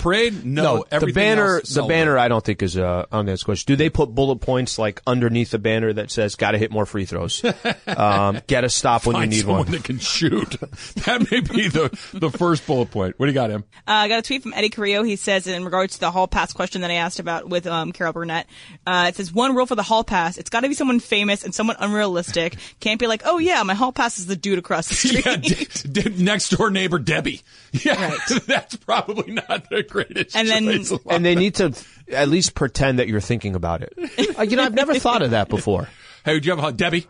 parade. 0.00 0.44
No, 0.44 0.84
no, 0.90 0.98
the 0.98 1.12
banner. 1.12 1.56
else, 1.56 1.74
The 1.74 1.82
banner, 1.84 2.18
I 2.18 2.28
don't 2.28 2.44
think 2.44 2.62
is 2.62 2.76
uh, 2.76 3.06
on 3.12 3.26
this 3.26 3.42
question. 3.42 3.72
Do 3.72 3.76
they 3.76 3.90
put 3.90 4.14
bullet 4.14 4.36
points 4.40 4.78
like 4.78 5.00
underneath 5.06 5.50
the 5.50 5.58
banner 5.58 5.92
that 5.92 6.10
says 6.10 6.34
"Got 6.34 6.52
to 6.52 6.58
hit 6.58 6.70
more 6.70 6.86
free 6.86 7.04
throws"? 7.04 7.42
um, 7.86 8.40
Get 8.46 8.64
a 8.64 8.68
stop 8.68 9.06
when 9.06 9.16
you 9.16 9.20
Find 9.22 9.30
need 9.30 9.40
someone 9.40 9.58
one. 9.60 9.70
that 9.72 9.84
can 9.84 9.98
shoot. 9.98 10.50
that 11.04 11.30
may 11.30 11.40
be 11.40 11.68
the 11.68 11.88
the 12.14 12.30
first 12.30 12.66
bullet 12.66 12.90
point. 12.90 13.18
What 13.18 13.26
do 13.26 13.30
you 13.32 13.34
got, 13.34 13.50
him? 13.50 13.64
Uh, 13.86 13.92
I 13.92 14.08
got 14.08 14.18
a 14.18 14.22
tweet 14.22 14.42
from 14.42 14.52
Eddie 14.54 14.70
Carrillo. 14.70 15.02
He 15.02 15.16
says 15.16 15.46
in 15.46 15.64
regards 15.64 15.94
to 15.94 16.00
the 16.00 16.10
hall 16.10 16.26
pass 16.28 16.52
question 16.52 16.80
that 16.82 16.90
I 16.90 16.94
asked 16.94 17.18
about 17.20 17.48
with 17.48 17.66
um, 17.66 17.92
Carol 17.92 18.12
Burnett, 18.12 18.46
uh, 18.86 19.06
it 19.08 19.16
says 19.16 19.32
one 19.32 19.54
rule 19.54 19.66
for 19.66 19.74
the 19.76 19.82
hall 19.82 20.04
pass: 20.04 20.38
it's 20.38 20.50
got 20.50 20.60
to 20.60 20.68
be 20.68 20.74
someone 20.74 21.00
famous 21.00 21.44
and 21.44 21.54
someone 21.54 21.76
unrealistic. 21.78 22.56
Can't 22.80 22.98
be 23.00 23.06
like, 23.06 23.22
oh 23.24 23.38
yeah, 23.38 23.62
my 23.62 23.74
hall 23.74 23.92
pass 23.92 24.18
is 24.18 24.26
the 24.26 24.36
dude 24.36 24.58
across 24.58 24.88
the 24.88 24.94
street. 24.94 25.26
Yeah, 25.26 25.36
d- 25.36 25.66
d- 26.10 26.22
next 26.24 26.50
door 26.50 26.70
neighbor 26.70 26.98
Debbie. 26.98 27.42
Yeah, 27.72 28.16
that's 28.46 28.76
probably 28.76 29.32
not 29.32 29.68
the 29.70 29.84
greatest. 29.90 30.34
And 30.36 30.48
then- 30.48 30.84
and 31.10 31.24
they 31.24 31.34
need 31.34 31.56
to 31.56 31.74
at 32.12 32.28
least 32.28 32.54
pretend 32.54 32.98
that 32.98 33.08
you're 33.08 33.20
thinking 33.20 33.54
about 33.54 33.82
it. 33.82 33.92
Uh, 34.38 34.42
you 34.42 34.56
know, 34.56 34.62
I've 34.64 34.74
never 34.74 34.98
thought 34.98 35.22
of 35.22 35.32
that 35.32 35.48
before. 35.48 35.88
hey, 36.24 36.40
do 36.40 36.48
you 36.48 36.56
have 36.56 36.64
a 36.64 36.72
Debbie? 36.72 37.06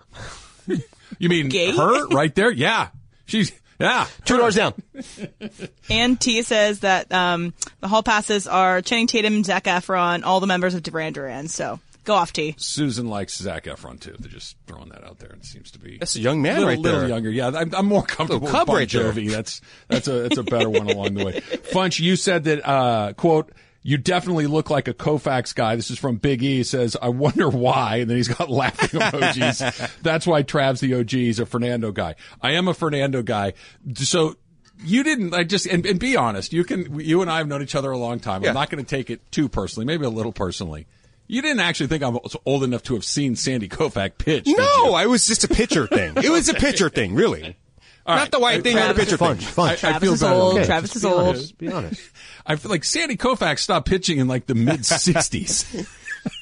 You 1.18 1.28
mean 1.28 1.48
Gay? 1.48 1.70
her 1.76 2.06
right 2.08 2.34
there? 2.34 2.50
Yeah, 2.50 2.88
she's 3.26 3.52
yeah. 3.78 4.06
Two 4.24 4.36
doors 4.36 4.54
down. 4.56 4.74
And 5.88 6.20
Tia 6.20 6.44
says 6.44 6.80
that 6.80 7.10
um, 7.12 7.54
the 7.80 7.88
hall 7.88 8.02
passes 8.02 8.46
are 8.46 8.82
Channing 8.82 9.06
Tatum, 9.06 9.42
Zac 9.42 9.64
Efron, 9.64 10.22
all 10.24 10.40
the 10.40 10.46
members 10.46 10.74
of 10.74 10.82
Duran 10.82 11.12
Duran. 11.14 11.48
So 11.48 11.80
go 12.10 12.16
off, 12.16 12.32
T. 12.32 12.54
Susan 12.58 13.08
likes 13.08 13.36
Zac 13.36 13.64
Efron 13.64 14.00
too. 14.00 14.14
They're 14.18 14.30
just 14.30 14.56
throwing 14.66 14.88
that 14.90 15.04
out 15.04 15.18
there. 15.18 15.30
It 15.30 15.44
seems 15.44 15.70
to 15.72 15.78
be 15.78 15.98
That's 15.98 16.16
a 16.16 16.20
young 16.20 16.42
man 16.42 16.56
little, 16.56 16.68
right 16.68 16.82
there. 16.82 16.92
A 16.92 16.96
little 16.96 17.08
younger. 17.08 17.30
Yeah, 17.30 17.48
I'm, 17.48 17.74
I'm 17.74 17.86
more 17.86 18.02
comfortable 18.02 18.46
with 18.46 18.52
Bon 18.52 18.76
right 18.76 18.90
there. 18.90 19.12
Jovi. 19.12 19.30
That's 19.30 19.60
that's 19.88 20.08
a 20.08 20.22
that's 20.22 20.38
a 20.38 20.42
better 20.42 20.68
one 20.68 20.90
along 20.90 21.14
the 21.14 21.24
way. 21.24 21.32
Funch, 21.40 22.00
you 22.00 22.16
said 22.16 22.44
that 22.44 22.68
uh, 22.68 23.12
quote. 23.14 23.52
You 23.82 23.96
definitely 23.96 24.46
look 24.46 24.68
like 24.68 24.88
a 24.88 24.92
Koufax 24.92 25.54
guy. 25.54 25.74
This 25.74 25.90
is 25.90 25.98
from 25.98 26.16
Big 26.16 26.42
E. 26.42 26.56
He 26.58 26.64
says, 26.64 26.98
I 27.00 27.08
wonder 27.08 27.48
why. 27.48 27.96
And 27.96 28.10
then 28.10 28.18
he's 28.18 28.28
got 28.28 28.50
laughing 28.50 29.00
emojis. 29.00 29.98
That's 30.02 30.26
why 30.26 30.42
Trav's 30.42 30.80
the 30.80 30.96
OG. 30.96 31.10
He's 31.12 31.38
a 31.38 31.46
Fernando 31.46 31.90
guy. 31.90 32.16
I 32.42 32.52
am 32.52 32.68
a 32.68 32.74
Fernando 32.74 33.22
guy. 33.22 33.54
So 33.94 34.36
you 34.84 35.02
didn't, 35.02 35.32
I 35.32 35.44
just, 35.44 35.64
and, 35.64 35.86
and 35.86 35.98
be 35.98 36.14
honest. 36.14 36.52
You 36.52 36.62
can, 36.62 37.00
you 37.00 37.22
and 37.22 37.30
I 37.30 37.38
have 37.38 37.48
known 37.48 37.62
each 37.62 37.74
other 37.74 37.90
a 37.90 37.96
long 37.96 38.20
time. 38.20 38.42
Yeah. 38.42 38.50
I'm 38.50 38.54
not 38.54 38.68
going 38.68 38.84
to 38.84 38.88
take 38.88 39.08
it 39.08 39.32
too 39.32 39.48
personally, 39.48 39.86
maybe 39.86 40.04
a 40.04 40.10
little 40.10 40.32
personally. 40.32 40.86
You 41.30 41.42
didn't 41.42 41.60
actually 41.60 41.86
think 41.86 42.02
I 42.02 42.08
was 42.08 42.36
old 42.44 42.64
enough 42.64 42.82
to 42.84 42.94
have 42.94 43.04
seen 43.04 43.36
Sandy 43.36 43.68
Koufax 43.68 44.18
pitch. 44.18 44.46
No. 44.46 44.94
I 44.94 45.06
was 45.06 45.26
just 45.26 45.44
a 45.44 45.48
pitcher 45.48 45.86
thing. 45.86 46.14
It 46.16 46.30
was 46.30 46.48
a 46.48 46.54
pitcher 46.54 46.88
thing, 46.90 47.14
really. 47.14 47.56
Not 48.06 48.16
right. 48.18 48.30
the 48.32 48.40
white 48.40 48.62
thing 48.64 48.76
or 48.76 48.80
the 48.80 48.84
Travis- 48.86 49.04
pitcher 49.04 49.16
Fun, 49.18 49.36
thing. 49.36 49.46
fun. 49.46 49.68
I, 49.68 49.72
I 49.72 49.76
Travis 49.76 50.00
feel 50.02 50.12
is 50.14 50.22
old. 50.24 50.54
Okay. 50.56 50.66
Travis 50.66 50.92
Just 50.92 50.96
is 50.96 51.02
be 51.02 51.08
old. 51.14 51.20
honest. 51.28 51.58
Be 51.58 51.68
honest. 51.72 52.10
I 52.46 52.56
feel 52.56 52.70
like 52.70 52.82
Sandy 52.84 53.16
Koufax 53.16 53.60
stopped 53.60 53.88
pitching 53.88 54.18
in 54.18 54.26
like 54.26 54.46
the 54.46 54.54
mid 54.56 54.80
60s. 54.80 55.86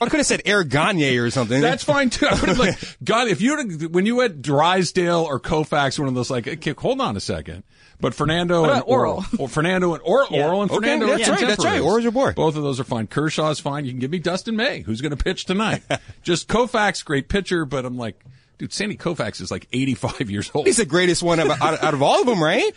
I 0.00 0.06
could 0.08 0.18
have 0.18 0.26
said 0.26 0.42
Eric 0.46 0.70
Gagne 0.70 1.18
or 1.18 1.30
something. 1.30 1.60
That's 1.60 1.84
fine 1.84 2.10
too. 2.10 2.26
I 2.26 2.30
would 2.40 2.48
have 2.48 2.58
like, 2.58 2.78
God, 3.04 3.28
if 3.28 3.40
you 3.40 3.88
when 3.90 4.06
you 4.06 4.20
had 4.20 4.40
Drysdale 4.40 5.20
or 5.24 5.38
Koufax, 5.38 5.98
one 5.98 6.08
of 6.08 6.14
those 6.14 6.30
like, 6.30 6.48
okay, 6.48 6.74
hold 6.78 7.00
on 7.00 7.16
a 7.16 7.20
second. 7.20 7.62
But 8.00 8.14
Fernando 8.14 8.62
and 8.62 8.70
about 8.70 8.86
Orel? 8.86 9.40
or 9.40 9.48
Fernando 9.48 9.94
and 9.94 10.02
or, 10.04 10.24
Orel 10.26 10.62
and 10.62 10.70
Okay, 10.70 10.76
Fernando, 10.76 11.06
that's 11.08 11.28
right, 11.28 11.40
that's 11.40 11.64
right. 11.64 11.80
Orel's 11.80 12.04
your 12.04 12.12
boy. 12.12 12.32
Both 12.32 12.56
of 12.56 12.62
those 12.62 12.78
are 12.78 12.84
fine. 12.84 13.08
Kershaw's 13.08 13.58
fine. 13.58 13.84
You 13.84 13.90
can 13.90 13.98
give 13.98 14.10
me 14.10 14.20
Dustin 14.20 14.54
May, 14.54 14.82
who's 14.82 15.00
going 15.00 15.16
to 15.16 15.22
pitch 15.22 15.46
tonight. 15.46 15.82
Just 16.22 16.48
Koufax, 16.48 17.04
great 17.04 17.28
pitcher, 17.28 17.64
but 17.64 17.84
I'm 17.84 17.96
like, 17.98 18.24
dude, 18.58 18.72
Sandy 18.72 18.96
Koufax 18.96 19.40
is 19.40 19.50
like 19.50 19.66
85 19.72 20.30
years 20.30 20.50
old. 20.54 20.66
He's 20.66 20.76
the 20.76 20.86
greatest 20.86 21.22
one 21.22 21.40
out, 21.40 21.50
out, 21.60 21.82
out 21.82 21.94
of 21.94 22.02
all 22.02 22.20
of 22.20 22.26
them, 22.26 22.42
right? 22.42 22.72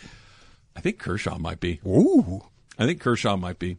I 0.74 0.80
think 0.80 0.98
Kershaw 0.98 1.38
might 1.38 1.60
be. 1.60 1.80
Ooh. 1.86 2.42
I 2.78 2.86
think 2.86 3.00
Kershaw 3.00 3.36
might 3.36 3.58
be 3.58 3.76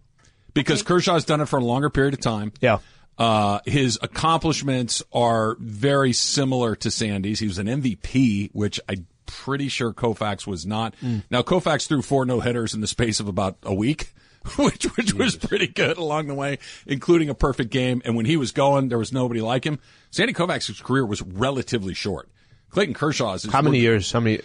because 0.53 0.84
Kershaw's 0.84 1.25
done 1.25 1.41
it 1.41 1.48
for 1.48 1.58
a 1.60 1.63
longer 1.63 1.89
period 1.89 2.13
of 2.13 2.22
time. 2.22 2.53
Yeah. 2.62 2.79
Uh, 3.17 3.60
his 3.65 4.00
accomplishments 4.01 5.03
are 5.12 5.56
very 5.60 6.13
similar 6.13 6.75
to 6.77 6.89
Sandy's. 6.89 7.39
He 7.39 7.48
was 7.48 7.58
an 7.58 7.67
MVP, 7.67 8.50
which 8.53 8.79
I'm 8.88 9.08
pretty 9.43 9.67
sure 9.67 9.91
Koufax 9.93 10.47
was 10.47 10.65
not. 10.65 10.95
Hmm. 11.01 11.17
Now 11.29 11.41
Koufax 11.41 11.88
threw 11.88 12.01
four 12.01 12.25
no 12.25 12.39
hitters 12.39 12.73
in 12.73 12.81
the 12.81 12.88
space 12.88 13.19
of 13.19 13.27
about 13.27 13.57
a 13.63 13.73
week. 13.73 14.13
Which 14.57 14.83
which 14.97 15.13
was 15.13 15.38
pretty 15.38 15.67
good 15.67 15.97
along 15.97 16.27
the 16.27 16.33
way, 16.33 16.59
including 16.85 17.29
a 17.29 17.33
perfect 17.33 17.69
game. 17.71 18.01
And 18.03 18.17
when 18.17 18.25
he 18.25 18.35
was 18.35 18.51
going, 18.51 18.89
there 18.89 18.97
was 18.97 19.13
nobody 19.13 19.39
like 19.39 19.65
him. 19.65 19.79
Sandy 20.12 20.33
Koufax's 20.33 20.81
career 20.81 21.05
was 21.05 21.21
relatively 21.21 21.93
short. 21.93 22.27
Clayton 22.69 22.93
Kershaw's. 22.93 23.45
is- 23.45 23.53
How 23.53 23.62
many 23.62 23.79
years? 23.79 24.12
How 24.12 24.19
many? 24.19 24.41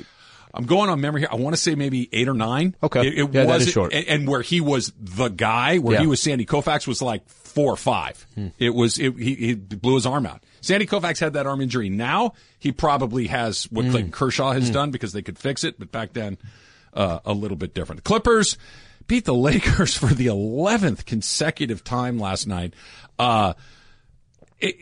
I'm 0.54 0.64
going 0.66 0.90
on 0.90 1.00
memory 1.00 1.20
here. 1.22 1.28
I 1.30 1.36
want 1.36 1.54
to 1.54 1.60
say 1.60 1.74
maybe 1.74 2.08
eight 2.12 2.28
or 2.28 2.34
nine. 2.34 2.74
Okay. 2.82 3.06
It, 3.06 3.18
it 3.18 3.34
Yeah, 3.34 3.44
was 3.44 3.68
short. 3.68 3.92
And, 3.92 4.06
and 4.08 4.28
where 4.28 4.42
he 4.42 4.60
was 4.60 4.92
the 4.98 5.28
guy, 5.28 5.78
where 5.78 5.94
Yeah. 5.96 6.00
he 6.00 6.06
was 6.06 6.20
Sandy 6.22 6.46
Koufax 6.46 6.86
was 6.86 7.00
like 7.02 7.28
four 7.28 7.72
or 7.72 7.76
five. 7.76 8.26
It 8.58 8.70
was, 8.74 8.98
it, 8.98 9.16
he, 9.18 9.34
he 9.34 9.54
blew 9.54 9.94
his 9.96 10.06
arm 10.06 10.26
out. 10.26 10.42
Sandy 10.60 10.86
Koufax 10.86 11.20
had 11.20 11.34
that 11.34 11.46
arm 11.46 11.60
injury. 11.60 11.88
Now 11.90 12.32
he 12.58 12.72
probably 12.72 13.26
has 13.28 13.64
what 13.64 13.90
Clayton 13.90 14.10
Kershaw 14.10 14.52
has 14.52 14.70
done 14.70 14.90
because 14.90 15.12
they 15.12 15.22
could 15.22 15.38
fix 15.38 15.64
it. 15.64 15.78
But 15.78 15.92
back 15.92 16.12
then, 16.12 16.38
uh, 16.94 17.20
a 17.24 17.32
little 17.32 17.56
bit 17.56 17.74
different. 17.74 18.02
The 18.02 18.08
Clippers 18.08 18.56
beat 19.06 19.24
the 19.24 19.34
Lakers 19.34 19.96
for 19.96 20.06
the 20.06 20.26
11th 20.26 21.04
consecutive 21.04 21.84
time 21.84 22.18
last 22.18 22.46
night. 22.46 22.74
Uh, 23.18 23.54
it, 24.58 24.76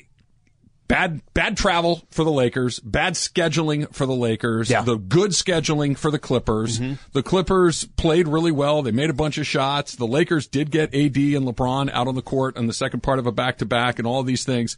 bad 0.89 1.21
bad 1.35 1.57
travel 1.57 2.03
for 2.11 2.25
the 2.25 2.31
Lakers, 2.31 2.79
bad 2.81 3.15
scheduling 3.15 3.93
for 3.95 4.07
the 4.07 4.15
Lakers, 4.15 4.71
Yeah. 4.71 4.83
the 4.83 4.97
good 4.97 5.31
scheduling 5.33 5.97
for 5.97 6.11
the 6.11 6.19
Clippers. 6.19 6.79
Mm-hmm. 6.79 6.95
The 7.13 7.23
Clippers 7.23 7.85
played 7.97 8.29
really 8.29 8.53
well. 8.53 8.83
They 8.83 8.93
made 8.93 9.11
a 9.11 9.15
bunch 9.15 9.39
of 9.39 9.47
shots. 9.47 9.97
The 9.97 10.07
Lakers 10.07 10.47
did 10.47 10.71
get 10.71 10.95
AD 10.95 11.17
and 11.17 11.47
LeBron 11.47 11.91
out 11.93 12.09
on 12.09 12.15
the 12.15 12.23
court 12.23 12.57
in 12.57 12.67
the 12.67 12.73
second 12.73 13.03
part 13.03 13.19
of 13.19 13.27
a 13.27 13.33
back 13.33 13.59
to 13.59 13.67
back 13.67 13.99
and 13.99 14.07
all 14.07 14.23
these 14.23 14.45
things. 14.45 14.77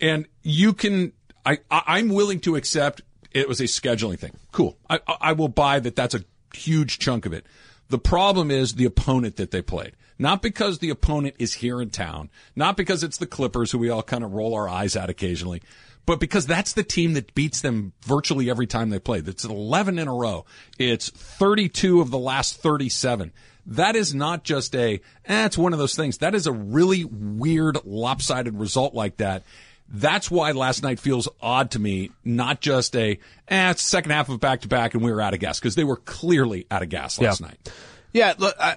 And 0.00 0.26
you 0.42 0.72
can, 0.72 1.12
I, 1.44 1.58
I 1.70 1.82
I'm 1.86 2.08
willing 2.10 2.40
to 2.40 2.56
accept 2.56 3.02
it 3.32 3.48
was 3.48 3.60
a 3.60 3.64
scheduling 3.64 4.18
thing. 4.18 4.32
Cool. 4.52 4.76
I 4.88 5.00
I 5.20 5.32
will 5.32 5.48
buy 5.48 5.80
that. 5.80 5.96
That's 5.96 6.14
a 6.14 6.24
huge 6.54 6.98
chunk 6.98 7.26
of 7.26 7.32
it. 7.32 7.44
The 7.88 7.98
problem 7.98 8.50
is 8.50 8.74
the 8.74 8.84
opponent 8.86 9.36
that 9.36 9.50
they 9.50 9.62
played. 9.62 9.92
Not 10.18 10.40
because 10.42 10.78
the 10.78 10.90
opponent 10.90 11.36
is 11.38 11.54
here 11.54 11.80
in 11.80 11.90
town, 11.90 12.30
not 12.54 12.76
because 12.76 13.02
it's 13.04 13.18
the 13.18 13.26
Clippers 13.26 13.70
who 13.70 13.78
we 13.78 13.90
all 13.90 14.02
kind 14.02 14.24
of 14.24 14.32
roll 14.32 14.54
our 14.54 14.68
eyes 14.68 14.96
at 14.96 15.10
occasionally, 15.10 15.62
but 16.06 16.20
because 16.20 16.46
that's 16.46 16.72
the 16.72 16.82
team 16.82 17.14
that 17.14 17.34
beats 17.34 17.60
them 17.60 17.92
virtually 18.02 18.48
every 18.48 18.66
time 18.66 18.90
they 18.90 18.98
play. 18.98 19.18
It's 19.18 19.44
11 19.44 19.98
in 19.98 20.08
a 20.08 20.14
row. 20.14 20.46
It's 20.78 21.10
32 21.10 22.00
of 22.00 22.10
the 22.10 22.18
last 22.18 22.62
37. 22.62 23.32
That 23.66 23.96
is 23.96 24.14
not 24.14 24.44
just 24.44 24.74
a, 24.76 25.00
eh, 25.24 25.46
it's 25.46 25.58
one 25.58 25.72
of 25.72 25.78
those 25.78 25.96
things. 25.96 26.18
That 26.18 26.34
is 26.34 26.46
a 26.46 26.52
really 26.52 27.04
weird, 27.04 27.78
lopsided 27.84 28.54
result 28.54 28.94
like 28.94 29.16
that. 29.16 29.42
That's 29.88 30.30
why 30.30 30.52
last 30.52 30.82
night 30.82 30.98
feels 31.00 31.28
odd 31.40 31.72
to 31.72 31.78
me, 31.80 32.10
not 32.24 32.60
just 32.60 32.96
a, 32.96 33.18
eh, 33.48 33.70
it's 33.70 33.82
second 33.82 34.12
half 34.12 34.28
of 34.28 34.38
back 34.40 34.60
to 34.62 34.68
back 34.68 34.94
and 34.94 35.02
we 35.02 35.12
were 35.12 35.20
out 35.20 35.34
of 35.34 35.40
gas, 35.40 35.58
because 35.58 35.74
they 35.74 35.84
were 35.84 35.96
clearly 35.96 36.66
out 36.70 36.82
of 36.82 36.88
gas 36.88 37.20
last 37.20 37.40
Yeah. 37.40 37.46
night. 37.48 37.72
Yeah, 38.12 38.34
look, 38.38 38.54
I, 38.58 38.76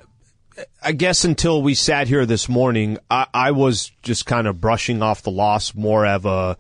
I 0.84 0.92
guess 0.92 1.24
until 1.26 1.62
we 1.62 1.74
sat 1.76 2.08
here 2.08 2.26
this 2.26 2.50
morning, 2.50 2.98
I, 3.10 3.28
I 3.34 3.52
was 3.52 3.92
just 4.02 4.26
kind 4.26 4.48
of 4.48 4.60
brushing 4.60 5.02
off 5.02 5.24
the 5.24 5.32
loss 5.32 5.74
more 5.76 6.06
of 6.06 6.26
a, 6.26 6.58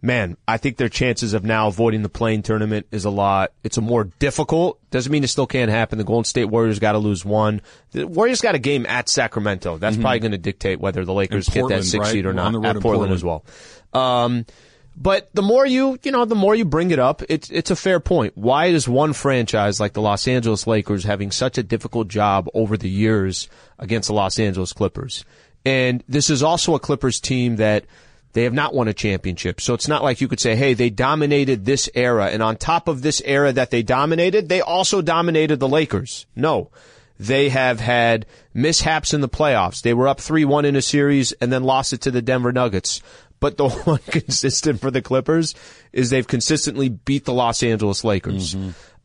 man, 0.00 0.36
I 0.48 0.56
think 0.56 0.76
their 0.78 0.88
chances 0.88 1.32
of 1.32 1.44
now 1.44 1.68
avoiding 1.68 2.02
the 2.02 2.08
play-in 2.08 2.42
tournament 2.42 2.86
is 2.90 3.04
a 3.04 3.10
lot. 3.10 3.52
It's 3.62 3.76
a 3.76 3.80
more 3.80 4.04
difficult. 4.04 4.78
Doesn't 4.90 5.12
mean 5.12 5.22
it 5.22 5.28
still 5.28 5.46
can't 5.46 5.70
happen. 5.70 5.98
The 5.98 6.04
Golden 6.04 6.24
State 6.24 6.46
Warriors 6.46 6.78
got 6.78 6.92
to 6.92 6.98
lose 6.98 7.24
one. 7.24 7.62
The 7.92 8.06
Warriors 8.06 8.40
got 8.40 8.54
a 8.54 8.58
game 8.58 8.84
at 8.86 9.08
Sacramento. 9.08 9.78
That's 9.78 9.96
probably 9.96 10.18
going 10.18 10.32
to 10.32 10.38
dictate 10.38 10.80
whether 10.80 11.04
the 11.04 11.14
Lakers 11.14 11.46
And 11.46 11.54
get 11.54 11.60
that 11.60 11.60
Portland, 11.60 11.84
six 11.86 12.00
right? 12.02 12.12
seed 12.12 12.26
or 12.26 12.32
not 12.32 12.48
at 12.48 12.52
Portland, 12.52 12.82
Portland. 12.82 13.12
as 13.12 13.24
well. 13.24 13.44
Um, 13.92 14.46
but 14.96 15.28
the 15.34 15.42
more 15.42 15.64
you, 15.64 15.98
you 16.02 16.12
know, 16.12 16.24
the 16.24 16.34
more 16.34 16.54
you 16.54 16.64
bring 16.64 16.90
it 16.90 16.98
up, 16.98 17.22
it's 17.28 17.50
it's 17.50 17.70
a 17.70 17.76
fair 17.76 18.00
point. 18.00 18.36
Why 18.36 18.66
is 18.66 18.88
one 18.88 19.12
franchise 19.12 19.80
like 19.80 19.94
the 19.94 20.02
Los 20.02 20.28
Angeles 20.28 20.66
Lakers 20.66 21.04
having 21.04 21.30
such 21.30 21.58
a 21.58 21.62
difficult 21.62 22.08
job 22.08 22.48
over 22.54 22.76
the 22.76 22.90
years 22.90 23.48
against 23.78 24.08
the 24.08 24.14
Los 24.14 24.38
Angeles 24.38 24.72
Clippers? 24.72 25.24
And 25.64 26.02
this 26.08 26.28
is 26.28 26.42
also 26.42 26.74
a 26.74 26.80
Clippers 26.80 27.20
team 27.20 27.56
that 27.56 27.84
they 28.32 28.44
have 28.44 28.54
not 28.54 28.74
won 28.74 28.88
a 28.88 28.94
championship. 28.94 29.60
So 29.60 29.74
it's 29.74 29.88
not 29.88 30.02
like 30.02 30.20
you 30.20 30.28
could 30.28 30.40
say, 30.40 30.56
hey, 30.56 30.74
they 30.74 30.90
dominated 30.90 31.64
this 31.64 31.88
era. 31.94 32.26
And 32.26 32.42
on 32.42 32.56
top 32.56 32.88
of 32.88 33.02
this 33.02 33.22
era 33.24 33.52
that 33.52 33.70
they 33.70 33.82
dominated, 33.82 34.48
they 34.48 34.60
also 34.60 35.02
dominated 35.02 35.60
the 35.60 35.68
Lakers. 35.68 36.26
No. 36.34 36.70
They 37.18 37.50
have 37.50 37.78
had 37.78 38.26
mishaps 38.54 39.14
in 39.14 39.20
the 39.20 39.28
playoffs. 39.28 39.82
They 39.82 39.94
were 39.94 40.08
up 40.08 40.18
3-1 40.18 40.64
in 40.64 40.76
a 40.76 40.82
series 40.82 41.32
and 41.32 41.52
then 41.52 41.62
lost 41.62 41.92
it 41.92 42.00
to 42.02 42.10
the 42.10 42.22
Denver 42.22 42.52
Nuggets. 42.52 43.02
But 43.42 43.58
the 43.58 43.68
one 43.84 43.98
consistent 44.10 44.80
for 44.80 44.90
the 44.90 45.02
Clippers 45.02 45.54
is 45.92 46.08
they've 46.10 46.26
consistently 46.26 46.88
beat 46.88 47.26
the 47.26 47.34
Los 47.34 47.62
Angeles 47.62 48.04
Lakers. 48.04 48.56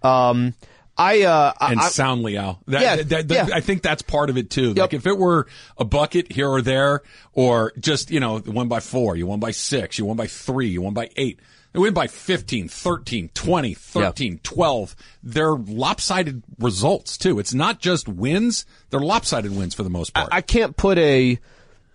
Um, 0.02 0.54
I, 1.00 1.24
uh, 1.24 1.54
and 1.60 1.80
I, 1.80 1.90
soundly, 1.90 2.38
Al. 2.38 2.60
That, 2.68 2.82
Yeah, 2.82 2.96
that- 2.98 3.28
that- 3.28 3.48
yeah. 3.50 3.56
I 3.56 3.60
think 3.62 3.82
that's 3.82 4.02
part 4.02 4.30
of 4.30 4.38
it 4.38 4.50
too. 4.50 4.70
Yep. 4.70 4.78
Like 4.78 4.94
if 4.94 5.06
it 5.08 5.18
were 5.18 5.48
a 5.78 5.86
bucket 5.86 6.32
here 6.32 6.50
or 6.50 6.62
there, 6.62 7.02
or 7.34 7.74
just, 7.80 8.10
you 8.12 8.20
know, 8.20 8.40
one 8.40 8.68
by 8.68 8.80
four, 8.80 9.16
you 9.16 9.28
won 9.28 9.40
by 9.40 9.52
six, 9.52 9.98
you 10.00 10.06
won 10.06 10.18
by 10.18 10.28
three, 10.28 10.68
you 10.70 10.82
won 10.82 10.94
by 10.94 11.10
eight. 11.18 11.40
They 11.74 11.80
win 11.80 11.94
by 11.94 12.08
15, 12.08 12.68
13, 12.70 13.30
20, 13.34 13.74
13, 13.76 14.40
12. 14.42 14.96
They're 15.22 15.54
lopsided 15.56 16.42
results 16.58 17.18
too. 17.18 17.38
It's 17.40 17.54
not 17.54 17.80
just 17.80 18.08
wins. 18.08 18.66
They're 18.90 19.00
lopsided 19.00 19.56
wins 19.56 19.76
for 19.76 19.84
the 19.84 19.90
most 19.90 20.14
part. 20.14 20.30
I 20.32 20.42
can't 20.42 20.76
put 20.78 20.98
a. 20.98 21.38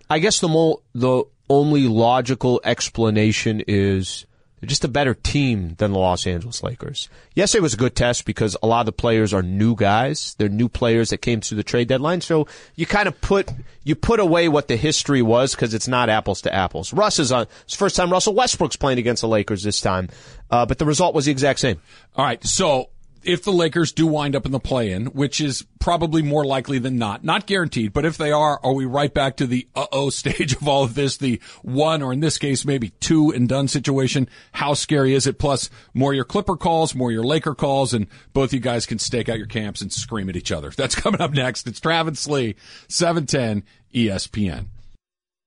I 0.09 0.19
guess 0.19 0.39
the 0.39 0.47
mo- 0.47 0.81
the 0.93 1.23
only 1.49 1.87
logical 1.87 2.61
explanation 2.63 3.63
is 3.67 4.25
they're 4.63 4.69
just 4.69 4.85
a 4.85 4.87
better 4.87 5.13
team 5.13 5.75
than 5.77 5.91
the 5.91 5.99
Los 5.99 6.25
Angeles 6.25 6.63
Lakers. 6.63 7.09
Yes, 7.35 7.53
it 7.53 7.61
was 7.61 7.73
a 7.73 7.77
good 7.77 7.97
test 7.97 8.23
because 8.23 8.55
a 8.63 8.67
lot 8.67 8.79
of 8.79 8.85
the 8.85 8.93
players 8.93 9.33
are 9.33 9.43
new 9.43 9.75
guys. 9.75 10.35
They're 10.37 10.47
new 10.47 10.69
players 10.69 11.09
that 11.09 11.17
came 11.17 11.41
through 11.41 11.57
the 11.57 11.63
trade 11.63 11.89
deadline. 11.89 12.21
So 12.21 12.47
you 12.77 12.85
kind 12.85 13.09
of 13.09 13.19
put 13.19 13.51
you 13.83 13.95
put 13.95 14.21
away 14.21 14.47
what 14.47 14.69
the 14.69 14.77
history 14.77 15.21
was 15.21 15.53
because 15.53 15.73
it's 15.73 15.89
not 15.89 16.07
apples 16.07 16.43
to 16.43 16.53
apples. 16.53 16.93
Russ 16.93 17.19
is 17.19 17.29
on. 17.33 17.45
It's 17.63 17.73
the 17.73 17.77
first 17.77 17.97
time 17.97 18.09
Russell 18.09 18.35
Westbrook's 18.35 18.77
playing 18.77 18.99
against 18.99 19.19
the 19.19 19.27
Lakers 19.27 19.63
this 19.63 19.81
time, 19.81 20.07
uh, 20.49 20.65
but 20.65 20.77
the 20.77 20.85
result 20.85 21.13
was 21.13 21.25
the 21.25 21.31
exact 21.31 21.59
same. 21.59 21.81
All 22.15 22.23
right. 22.23 22.41
So 22.45 22.87
if 23.25 23.43
the 23.43 23.51
Lakers 23.51 23.91
do 23.91 24.07
wind 24.07 24.35
up 24.35 24.45
in 24.45 24.51
the 24.51 24.59
play 24.59 24.91
in, 24.91 25.07
which 25.07 25.41
is 25.41 25.65
probably 25.79 26.21
more 26.21 26.45
likely 26.45 26.79
than 26.79 26.97
not, 26.97 27.23
not 27.23 27.45
guaranteed, 27.45 27.93
but 27.93 28.05
if 28.05 28.17
they 28.17 28.31
are, 28.31 28.59
are 28.63 28.73
we 28.73 28.85
right 28.85 29.13
back 29.13 29.37
to 29.37 29.47
the 29.47 29.67
uh 29.75 29.85
oh 29.91 30.09
stage 30.11 30.53
of 30.53 30.67
all 30.67 30.83
of 30.83 30.95
this, 30.95 31.17
the 31.17 31.39
one 31.61 32.01
or 32.01 32.13
in 32.13 32.19
this 32.19 32.37
case 32.37 32.65
maybe 32.65 32.89
two 32.99 33.31
and 33.31 33.49
done 33.49 33.67
situation? 33.67 34.27
How 34.53 34.73
scary 34.73 35.13
is 35.13 35.27
it? 35.27 35.39
Plus 35.39 35.69
more 35.93 36.13
your 36.13 36.25
Clipper 36.25 36.57
calls, 36.57 36.95
more 36.95 37.11
your 37.11 37.23
Laker 37.23 37.55
calls, 37.55 37.93
and 37.93 38.07
both 38.33 38.53
you 38.53 38.59
guys 38.59 38.85
can 38.85 38.99
stake 38.99 39.29
out 39.29 39.37
your 39.37 39.47
camps 39.47 39.81
and 39.81 39.91
scream 39.91 40.29
at 40.29 40.35
each 40.35 40.51
other. 40.51 40.69
That's 40.75 40.95
coming 40.95 41.21
up 41.21 41.31
next. 41.31 41.67
It's 41.67 41.79
Travis 41.79 42.27
Lee, 42.27 42.55
710 42.87 43.63
ESPN. 43.93 44.67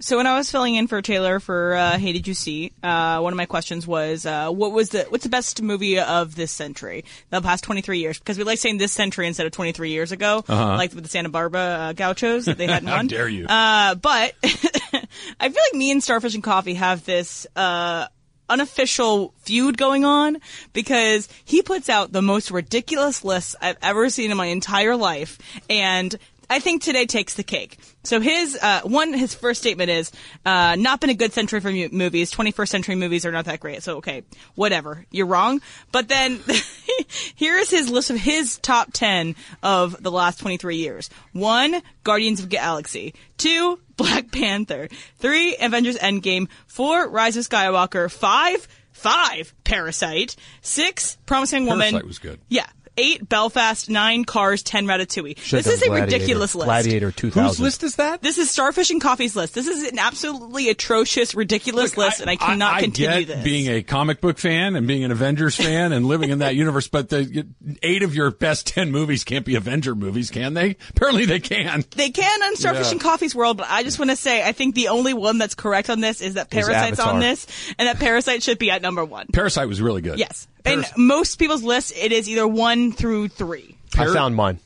So 0.00 0.16
when 0.16 0.26
I 0.26 0.36
was 0.36 0.50
filling 0.50 0.74
in 0.74 0.88
for 0.88 1.00
Taylor 1.00 1.38
for 1.38 1.74
uh, 1.74 1.98
Hey 1.98 2.12
Did 2.12 2.26
You 2.26 2.34
See, 2.34 2.72
uh, 2.82 3.20
one 3.20 3.32
of 3.32 3.36
my 3.36 3.46
questions 3.46 3.86
was, 3.86 4.26
uh, 4.26 4.50
what 4.50 4.72
was 4.72 4.88
the 4.90 5.04
what's 5.08 5.22
the 5.22 5.30
best 5.30 5.62
movie 5.62 5.98
of 6.00 6.34
this 6.34 6.50
century, 6.50 7.04
the 7.30 7.40
past 7.40 7.62
23 7.64 8.00
years? 8.00 8.18
Because 8.18 8.36
we 8.36 8.42
like 8.44 8.58
saying 8.58 8.78
this 8.78 8.92
century 8.92 9.26
instead 9.28 9.46
of 9.46 9.52
23 9.52 9.90
years 9.90 10.10
ago, 10.10 10.44
like 10.48 10.92
with 10.94 11.04
the 11.04 11.10
Santa 11.10 11.28
Barbara 11.28 11.60
uh, 11.60 11.92
Gauchos 11.92 12.46
that 12.46 12.58
they 12.58 12.66
hadn't 12.66 12.88
How 12.88 12.96
won. 12.96 13.06
dare 13.06 13.28
you. 13.28 13.46
Uh, 13.46 13.94
but 13.94 14.34
I 14.44 15.48
feel 15.48 15.62
like 15.72 15.74
me 15.74 15.92
and 15.92 16.02
Starfish 16.02 16.34
and 16.34 16.42
Coffee 16.42 16.74
have 16.74 17.04
this 17.04 17.46
uh, 17.54 18.06
unofficial 18.50 19.32
feud 19.38 19.78
going 19.78 20.04
on 20.04 20.38
because 20.72 21.28
he 21.44 21.62
puts 21.62 21.88
out 21.88 22.12
the 22.12 22.20
most 22.20 22.50
ridiculous 22.50 23.24
lists 23.24 23.54
I've 23.60 23.78
ever 23.80 24.10
seen 24.10 24.30
in 24.32 24.36
my 24.36 24.46
entire 24.46 24.96
life, 24.96 25.38
and 25.70 26.14
I 26.50 26.58
think 26.60 26.82
today 26.82 27.06
takes 27.06 27.34
the 27.34 27.42
cake. 27.42 27.78
So 28.02 28.20
his 28.20 28.58
uh, 28.60 28.82
one, 28.84 29.12
his 29.14 29.34
first 29.34 29.60
statement 29.60 29.90
is 29.90 30.12
uh, 30.44 30.76
not 30.78 31.00
been 31.00 31.10
a 31.10 31.14
good 31.14 31.32
century 31.32 31.60
for 31.60 31.70
mu- 31.70 31.88
movies. 31.90 32.32
21st 32.32 32.68
century 32.68 32.94
movies 32.96 33.24
are 33.24 33.32
not 33.32 33.46
that 33.46 33.60
great. 33.60 33.82
So 33.82 33.96
okay, 33.98 34.22
whatever, 34.54 35.06
you're 35.10 35.26
wrong. 35.26 35.60
But 35.92 36.08
then 36.08 36.40
here's 37.36 37.70
his 37.70 37.88
list 37.90 38.10
of 38.10 38.16
his 38.16 38.58
top 38.58 38.90
10 38.92 39.36
of 39.62 40.02
the 40.02 40.10
last 40.10 40.38
23 40.40 40.76
years. 40.76 41.10
One, 41.32 41.80
Guardians 42.02 42.40
of 42.40 42.50
the 42.50 42.56
Galaxy. 42.56 43.14
Two, 43.36 43.78
Black 43.96 44.30
Panther. 44.30 44.88
Three, 45.18 45.56
Avengers 45.60 45.96
Endgame. 45.98 46.48
Four, 46.66 47.08
Rise 47.08 47.36
of 47.36 47.48
Skywalker. 47.48 48.10
Five, 48.10 48.68
five, 48.92 49.54
Parasite. 49.64 50.36
Six, 50.62 51.16
Promising 51.26 51.66
Woman. 51.66 51.90
Parasite 51.90 52.06
was 52.06 52.18
good. 52.18 52.40
Yeah. 52.48 52.66
Eight 52.96 53.28
Belfast, 53.28 53.88
nine 53.90 54.24
Cars, 54.24 54.62
ten 54.62 54.86
Ratatouille. 54.86 55.38
Should've 55.38 55.64
this 55.64 55.74
is 55.74 55.82
a 55.82 55.86
Gladiator. 55.86 56.04
ridiculous 56.12 56.54
list. 56.54 56.66
Gladiator 56.66 57.10
2000. 57.12 57.46
Whose 57.48 57.60
list 57.60 57.82
is 57.82 57.96
that? 57.96 58.22
This 58.22 58.38
is 58.38 58.50
Starfish 58.50 58.90
and 58.90 59.00
Coffee's 59.00 59.34
list. 59.36 59.54
This 59.54 59.66
is 59.66 59.90
an 59.90 59.98
absolutely 59.98 60.68
atrocious, 60.68 61.34
ridiculous 61.34 61.96
list, 61.96 62.20
and 62.20 62.30
I 62.30 62.36
cannot 62.36 62.74
I 62.74 62.80
continue 62.82 63.24
get 63.24 63.26
this. 63.36 63.44
being 63.44 63.66
a 63.68 63.82
comic 63.82 64.20
book 64.20 64.38
fan 64.38 64.76
and 64.76 64.86
being 64.86 65.04
an 65.04 65.10
Avengers 65.10 65.56
fan 65.56 65.92
and 65.92 66.06
living 66.06 66.30
in 66.30 66.38
that 66.38 66.54
universe, 66.56 66.88
but 66.88 67.08
the 67.08 67.46
eight 67.82 68.02
of 68.02 68.14
your 68.14 68.30
best 68.30 68.66
ten 68.66 68.90
movies 68.90 69.24
can't 69.24 69.44
be 69.44 69.54
Avenger 69.56 69.94
movies, 69.94 70.30
can 70.30 70.54
they? 70.54 70.76
Apparently 70.90 71.24
they 71.24 71.40
can. 71.40 71.84
They 71.96 72.10
can 72.10 72.42
on 72.42 72.56
Starfish 72.56 72.86
Yeah. 72.86 72.92
and 72.92 73.00
Coffee's 73.00 73.34
world, 73.34 73.56
but 73.56 73.66
I 73.68 73.82
just 73.82 73.98
want 73.98 74.10
to 74.10 74.16
say 74.16 74.42
I 74.46 74.52
think 74.52 74.74
the 74.74 74.88
only 74.88 75.14
one 75.14 75.38
that's 75.38 75.54
correct 75.54 75.90
on 75.90 76.00
this 76.00 76.20
is 76.20 76.34
that 76.34 76.50
Parasite's 76.50 77.00
on 77.00 77.20
this, 77.20 77.46
and 77.78 77.88
that 77.88 77.98
Parasite 77.98 78.42
should 78.42 78.58
be 78.58 78.70
at 78.70 78.82
number 78.82 79.04
one. 79.04 79.26
Parasite 79.32 79.68
was 79.68 79.80
really 79.82 80.00
good. 80.02 80.18
Yes. 80.18 80.46
Paras- 80.64 80.92
In 80.96 81.06
most 81.06 81.36
people's 81.38 81.62
lists, 81.62 81.92
it 81.96 82.10
is 82.12 82.28
either 82.28 82.46
one 82.48 82.92
through 82.92 83.28
three. 83.28 83.76
I 83.96 84.12
found 84.12 84.34
mine. 84.34 84.58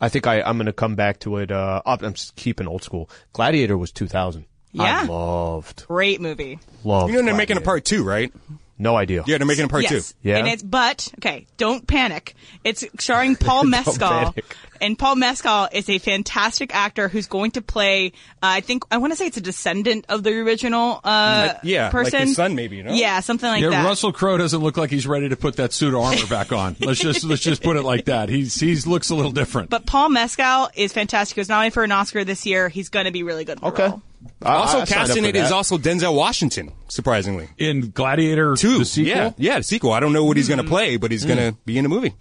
I 0.00 0.08
think 0.08 0.26
I, 0.26 0.42
I'm 0.42 0.56
going 0.56 0.66
to 0.66 0.72
come 0.72 0.94
back 0.94 1.20
to 1.20 1.36
it. 1.38 1.50
Uh, 1.50 1.82
I'm 1.86 2.12
just 2.14 2.36
keeping 2.36 2.66
old 2.66 2.82
school. 2.82 3.10
Gladiator 3.32 3.76
was 3.78 3.92
2000. 3.92 4.44
Yeah. 4.72 5.02
I 5.02 5.04
loved, 5.06 5.86
Great 5.86 6.20
movie. 6.20 6.58
loved. 6.84 7.10
You 7.10 7.18
know 7.18 7.24
they're 7.24 7.34
making 7.34 7.56
a 7.56 7.60
Gladiator. 7.60 7.64
part 7.64 7.84
two, 7.86 8.04
right? 8.04 8.32
No 8.78 8.94
idea. 8.96 9.24
Yeah, 9.26 9.38
they're 9.38 9.46
making 9.46 9.64
a 9.64 9.68
part 9.68 9.84
yes. 9.84 10.12
two. 10.12 10.18
Yeah? 10.28 10.36
And 10.38 10.48
it's 10.48 10.62
but 10.62 11.10
okay, 11.18 11.46
don't 11.56 11.86
panic. 11.86 12.34
It's 12.62 12.84
starring 12.98 13.34
Paul 13.40 13.64
Mescal, 13.64 13.96
panic. 14.08 14.54
and 14.82 14.98
Paul 14.98 15.16
Mescal 15.16 15.68
is 15.72 15.88
a 15.88 15.98
fantastic 15.98 16.74
actor 16.74 17.08
who's 17.08 17.26
going 17.26 17.52
to 17.52 17.62
play. 17.62 18.08
Uh, 18.08 18.10
I 18.42 18.60
think 18.60 18.84
I 18.90 18.98
want 18.98 19.12
to 19.14 19.16
say 19.16 19.26
it's 19.26 19.38
a 19.38 19.40
descendant 19.40 20.04
of 20.10 20.22
the 20.22 20.32
original 20.40 21.00
uh, 21.04 21.54
yeah, 21.62 21.84
like 21.84 21.92
person. 21.92 22.20
his 22.28 22.36
son 22.36 22.54
maybe, 22.54 22.76
you 22.76 22.82
know? 22.82 22.92
Yeah, 22.92 23.20
something 23.20 23.48
like 23.48 23.62
Yeah, 23.62 23.70
that. 23.70 23.84
Russell 23.84 24.12
Crowe 24.12 24.36
doesn't 24.36 24.60
look 24.60 24.76
like 24.76 24.90
he's 24.90 25.06
ready 25.06 25.30
to 25.30 25.36
put 25.36 25.56
that 25.56 25.72
suit 25.72 25.94
of 25.94 26.00
armor 26.00 26.26
back 26.26 26.52
on. 26.52 26.76
Let's 26.80 27.00
just 27.00 27.24
let's 27.24 27.40
just 27.42 27.62
put 27.62 27.76
it 27.76 27.82
like 27.82 28.04
that. 28.06 28.28
He's 28.28 28.54
he's 28.60 28.86
looks 28.86 29.08
a 29.08 29.14
little 29.14 29.32
different. 29.32 29.70
But 29.70 29.86
Paul 29.86 30.10
Mescal 30.10 30.68
is 30.74 30.92
fantastic. 30.92 31.34
He 31.36 31.40
was 31.40 31.48
nominated 31.48 31.72
for 31.74 31.84
an 31.84 31.92
Oscar 31.92 32.24
this 32.24 32.44
year. 32.44 32.68
He's 32.68 32.90
going 32.90 33.06
to 33.06 33.12
be 33.12 33.22
really 33.22 33.44
good. 33.46 33.58
For 33.60 33.70
the 33.70 33.82
Okay. 33.82 33.88
role. 33.88 34.02
I- 34.42 34.54
Also 34.54 34.78
I 34.78 34.80
signed 34.80 34.82
up 34.82 34.88
casting 34.88 35.22
for 35.24 35.28
it 35.28 35.36
is 35.36 35.52
also 35.52 35.78
Denzel 35.78 36.14
Washington, 36.14 36.72
surprisingly. 36.88 37.48
in 37.58 37.90
Gladiator 37.90 38.56
Two. 38.56 38.78
the 38.78 38.84
sequel, 38.84 39.14
Yeah, 39.14 39.32
yeah, 39.36 39.58
the 39.58 39.64
sequel. 39.64 39.92
I 39.92 40.00
don't 40.00 40.12
know 40.12 40.24
what 40.24 40.36
he's 40.36 40.48
going 40.48 40.58
to 40.58 40.64
hmm. 40.64 40.70
play, 40.70 40.96
but 40.96 41.10
he's 41.10 41.24
going 41.24 41.38
to 41.38 41.50
hmm. 41.52 41.58
be 41.64 41.78
in 41.78 41.82
the 41.84 41.88
movie. 41.88 42.14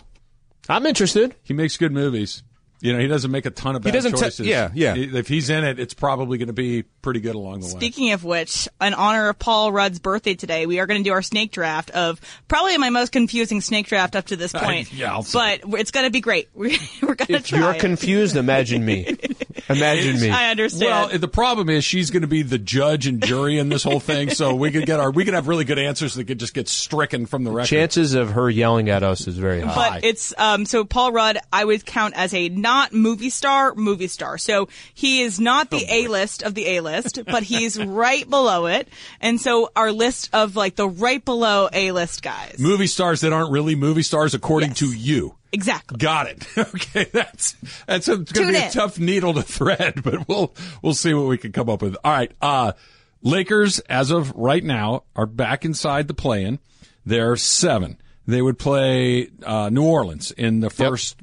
I'm 0.67 0.85
interested. 0.85 1.35
he 1.43 1.53
makes 1.53 1.77
good 1.77 1.91
movies. 1.91 2.43
You 2.82 2.94
know, 2.94 3.00
he 3.00 3.08
doesn't 3.08 3.32
make 3.32 3.46
a 3.46 3.51
ton 3.51 3.75
of 3.75 3.82
bad 3.82 3.94
doesn't 3.94 4.13
t- 4.13 4.20
choices. 4.22 4.46
yeah, 4.46 4.70
yeah. 4.74 4.96
If 4.96 5.27
he's 5.27 5.50
in 5.50 5.63
it, 5.63 5.79
it's 5.79 5.94
probably 5.94 6.38
going 6.38 6.48
to 6.48 6.53
be 6.53 6.84
pretty 7.01 7.20
good 7.22 7.36
along 7.36 7.62
the 7.62 7.65
way. 7.67 7.72
Speaking 7.72 8.12
of 8.12 8.24
which, 8.24 8.67
in 8.82 8.94
honor 8.94 9.29
of 9.29 9.39
Paul 9.39 9.72
Rudd's 9.72 9.98
birthday 10.00 10.36
today, 10.36 10.65
we 10.65 10.79
are 10.79 10.86
going 10.86 11.01
to 11.03 11.10
do 11.10 11.13
our 11.13 11.22
snake 11.22 11.51
draft 11.51 11.89
of 11.91 12.20
probably 12.48 12.77
my 12.77 12.89
most 12.89 13.12
confusing 13.12 13.62
snake 13.62 13.88
draft 13.88 14.15
up 14.15 14.25
to 14.27 14.36
this 14.36 14.51
point. 14.53 14.94
yeah, 14.94 15.13
I'll 15.13 15.24
say. 15.24 15.60
but 15.65 15.79
it's 15.79 15.91
going 15.91 16.05
to 16.05 16.12
be 16.12 16.22
great. 16.22 16.50
We're, 16.53 16.72
we're 17.01 17.15
going 17.15 17.17
to 17.17 17.25
try. 17.25 17.38
If 17.38 17.51
you're 17.51 17.74
it. 17.74 17.79
confused, 17.79 18.36
imagine 18.36 18.86
me. 18.86 19.17
Imagine 19.67 20.20
me. 20.20 20.29
I 20.29 20.51
understand. 20.51 21.10
Well, 21.12 21.17
the 21.17 21.27
problem 21.27 21.70
is 21.70 21.84
she's 21.84 22.12
going 22.12 22.22
to 22.22 22.27
be 22.27 22.44
the 22.44 22.60
judge 22.60 23.08
and 23.08 23.25
jury 23.25 23.58
in 23.58 23.70
this 23.70 23.84
whole 23.84 24.00
thing, 24.00 24.29
so 24.29 24.53
we 24.53 24.70
could 24.70 24.86
get 24.86 25.00
our 25.00 25.10
we 25.10 25.25
could 25.25 25.34
have 25.34 25.48
really 25.48 25.63
good 25.65 25.79
answers 25.79 26.13
that 26.15 26.25
could 26.25 26.39
just 26.39 26.53
get 26.53 26.67
stricken 26.67 27.25
from 27.25 27.46
the 27.46 27.51
record. 27.51 27.70
Chances 27.70 28.13
of 28.13 28.32
her 28.34 28.48
yelling 28.48 28.89
at 28.89 29.01
us 29.01 29.27
is 29.27 29.38
very 29.38 29.62
high. 29.62 29.74
but 30.01 30.03
it's 30.03 30.34
um 30.38 30.65
so 30.67 30.86
Paul 30.86 31.13
Rudd 31.13 31.39
I 31.51 31.65
would 31.65 31.84
count 31.84 32.13
as 32.15 32.34
a 32.36 32.50
not 32.65 32.93
movie 32.93 33.29
star 33.29 33.75
movie 33.75 34.07
star. 34.07 34.38
So 34.39 34.67
he 34.93 35.22
is 35.22 35.39
not 35.39 35.67
Oh, 35.72 35.77
the 35.77 35.86
A 35.88 36.07
list 36.07 36.41
of 36.43 36.53
the 36.55 36.65
A 36.77 36.81
list, 36.81 37.19
but 37.25 37.43
he's 37.43 37.77
right 38.03 38.27
below 38.29 38.65
it. 38.65 38.88
And 39.22 39.39
so 39.39 39.69
our 39.75 39.91
list 39.91 40.29
of 40.34 40.55
like 40.55 40.75
the 40.75 40.88
right 40.89 41.24
below 41.24 41.69
A 41.72 41.91
list 41.91 42.22
guys. 42.24 42.55
movie 42.60 42.88
stars 42.88 43.22
that 43.22 43.31
aren't 43.34 43.51
really 43.51 43.75
movie 43.75 44.01
stars 44.03 44.34
according 44.34 44.69
Yes. 44.69 44.79
to 44.79 44.91
you. 44.93 45.36
Exactly. 45.51 45.98
Got 45.98 46.27
it. 46.27 46.48
Okay, 46.57 47.05
that's 47.13 47.55
that's 47.88 48.07
going 48.07 48.25
to 48.25 48.34
be 48.51 48.55
a 48.57 48.65
in. 48.65 48.72
tough 48.72 49.00
needle 49.00 49.34
to 49.36 49.41
thread, 49.43 50.01
but 50.03 50.27
we'll 50.27 50.53
we'll 50.81 50.93
see 50.93 51.13
what 51.13 51.27
we 51.27 51.38
can 51.38 51.51
come 51.53 51.69
up 51.69 51.81
with. 51.81 51.95
All 52.03 52.12
right, 52.12 52.31
uh 52.41 52.74
Lakers 53.22 53.79
as 53.81 54.12
of 54.12 54.31
right 54.36 54.63
now 54.63 55.03
are 55.15 55.25
back 55.25 55.65
inside 55.65 56.07
the 56.07 56.13
play-in. 56.13 56.60
They're 57.05 57.36
seven. 57.36 57.98
They 58.27 58.41
would 58.41 58.57
play 58.60 59.29
uh, 59.43 59.69
New 59.69 59.84
Orleans 59.86 60.31
in 60.31 60.60
the 60.60 60.69
first 60.69 61.15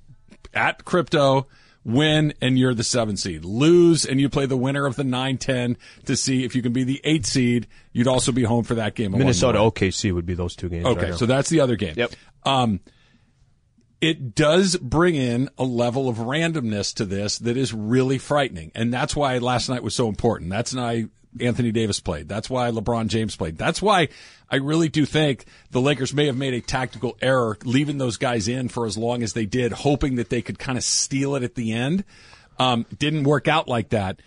at 0.55 0.85
crypto. 0.85 1.47
Win 1.85 2.33
and 2.41 2.57
you're 2.57 2.75
the 2.75 2.85
seven 2.85 3.17
seed. 3.17 3.45
Lose 3.45 4.05
and 4.05 4.21
you 4.21 4.29
play 4.29 4.47
the 4.47 4.57
winner 4.57 4.87
of 4.87 4.95
the 4.95 5.03
nine 5.03 5.37
ten 5.37 5.77
to 6.05 6.15
see 6.15 6.45
if 6.45 6.55
you 6.55 6.63
can 6.63 6.73
be 6.73 6.85
the 6.85 7.01
eight 7.03 7.27
seed. 7.27 7.67
You'd 7.93 8.07
also 8.07 8.31
be 8.31 8.45
home 8.45 8.63
for 8.63 8.77
that 8.77 8.95
game. 8.95 9.11
Minnesota. 9.11 9.59
OKC 9.59 10.15
would 10.15 10.25
be 10.25 10.35
those 10.35 10.55
two 10.55 10.69
games. 10.69 10.87
Okay, 10.87 11.11
right 11.11 11.19
so 11.19 11.27
that's 11.27 11.49
the 11.49 11.59
other 11.59 11.75
game. 11.75 11.95
Yep. 11.97 12.13
Um, 12.45 12.81
it 14.03 14.35
does 14.35 14.77
bring 14.77 15.15
in 15.15 15.49
a 15.57 15.65
level 15.65 16.09
of 16.09 16.17
randomness 16.19 16.93
to 16.95 17.05
this 17.05 17.39
that 17.39 17.57
is 17.57 17.73
really 17.73 18.19
frightening. 18.19 18.73
And 18.75 18.93
that's 18.93 19.15
why 19.15 19.39
last 19.39 19.69
night 19.69 19.83
was 19.83 19.95
so 19.95 20.09
important. 20.09 20.51
That's 20.51 20.75
why 20.75 21.07
Anthony 21.41 21.73
Davis 21.73 22.01
played. 22.01 22.29
That's 22.29 22.51
why 22.51 22.71
LeBron 22.71 23.09
James 23.09 23.37
played. 23.37 23.57
That's 23.57 23.81
why 23.81 24.09
I 24.51 24.57
really 24.57 24.89
do 24.89 25.07
think 25.07 25.47
the 25.71 25.81
Lakers 25.81 26.13
may 26.13 26.27
have 26.27 26.37
made 26.37 26.55
a 26.55 26.61
tactical 26.61 27.17
error 27.23 27.57
leaving 27.65 27.99
those 27.99 28.17
guys 28.17 28.49
in 28.49 28.69
for 28.69 28.87
as 28.87 28.99
long 28.99 29.23
as 29.23 29.33
they 29.33 29.47
did, 29.47 29.73
hoping 29.73 30.17
that 30.17 30.29
they 30.29 30.43
could 30.43 30.59
kind 30.59 30.77
of 30.77 30.85
steal 30.85 31.35
it 31.35 31.43
at 31.43 31.55
the 31.55 31.73
end. 31.73 32.05
Um, 32.59 32.87
didn't 32.99 33.25
work 33.25 33.49
out 33.49 33.67
like 33.67 33.91
that. 33.91 34.21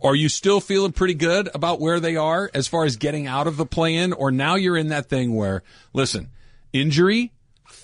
Are 0.00 0.14
you 0.14 0.28
still 0.28 0.60
feeling 0.60 0.92
pretty 0.92 1.14
good 1.14 1.50
about 1.54 1.80
where 1.80 2.00
they 2.00 2.16
are 2.16 2.50
as 2.54 2.68
far 2.68 2.84
as 2.84 2.96
getting 2.96 3.26
out 3.26 3.46
of 3.46 3.56
the 3.56 3.66
play 3.66 3.96
in? 3.96 4.12
Or 4.12 4.30
now 4.30 4.54
you're 4.54 4.76
in 4.76 4.88
that 4.88 5.08
thing 5.08 5.34
where, 5.34 5.62
listen, 5.92 6.30
injury, 6.72 7.32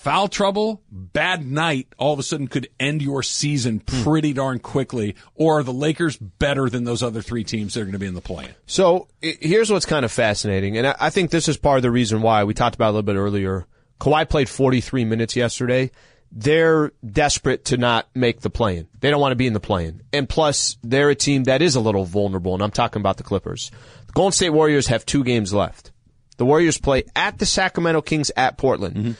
foul 0.04 0.28
trouble, 0.28 0.82
bad 0.90 1.46
night, 1.46 1.88
all 1.96 2.12
of 2.12 2.18
a 2.18 2.22
sudden 2.22 2.46
could 2.46 2.68
end 2.78 3.00
your 3.00 3.22
season 3.22 3.82
hmm. 3.88 4.02
pretty 4.02 4.34
darn 4.34 4.58
quickly. 4.58 5.16
Or 5.34 5.60
are 5.60 5.62
the 5.62 5.72
Lakers 5.72 6.18
better 6.18 6.68
than 6.68 6.84
those 6.84 7.02
other 7.02 7.22
three 7.22 7.42
teams 7.42 7.72
that 7.72 7.80
are 7.80 7.84
going 7.84 7.94
to 7.94 7.98
be 7.98 8.06
in 8.06 8.14
the 8.14 8.20
play? 8.20 8.50
So 8.66 9.08
here's 9.22 9.70
what's 9.70 9.86
kind 9.86 10.04
of 10.04 10.12
fascinating, 10.12 10.76
and 10.76 10.88
I, 10.88 11.08
think 11.08 11.30
this 11.30 11.48
is 11.48 11.56
part 11.56 11.78
of 11.78 11.82
the 11.82 11.90
reason 11.90 12.20
why 12.20 12.44
we 12.44 12.52
talked 12.52 12.74
about 12.74 12.88
a 12.90 12.92
little 12.92 13.02
bit 13.02 13.16
earlier. 13.16 13.66
Kawhi 13.98 14.28
played 14.28 14.50
43 14.50 15.06
minutes 15.06 15.36
yesterday. 15.36 15.90
They're 16.30 16.92
desperate 17.06 17.64
to 17.66 17.78
not 17.78 18.06
make 18.14 18.40
the 18.40 18.50
play-in. 18.50 18.88
They 19.00 19.08
don't 19.08 19.20
want 19.20 19.32
to 19.32 19.36
be 19.36 19.46
in 19.46 19.52
the 19.54 19.60
play-in. 19.60 20.02
And 20.12 20.28
plus, 20.28 20.76
they're 20.82 21.10
a 21.10 21.14
team 21.14 21.44
that 21.44 21.62
is 21.62 21.76
a 21.76 21.80
little 21.80 22.04
vulnerable, 22.04 22.52
and 22.52 22.62
I'm 22.62 22.72
talking 22.72 23.00
about 23.00 23.16
the 23.16 23.22
Clippers. 23.22 23.70
The 24.08 24.12
Golden 24.12 24.32
State 24.32 24.50
Warriors 24.50 24.88
have 24.88 25.06
two 25.06 25.24
games 25.24 25.54
left. 25.54 25.92
The 26.36 26.44
Warriors 26.44 26.76
play 26.76 27.04
at 27.16 27.38
the 27.38 27.46
Sacramento 27.46 28.02
Kings 28.02 28.30
at 28.36 28.58
Portland. 28.58 28.96
Mm-hmm. 28.96 29.12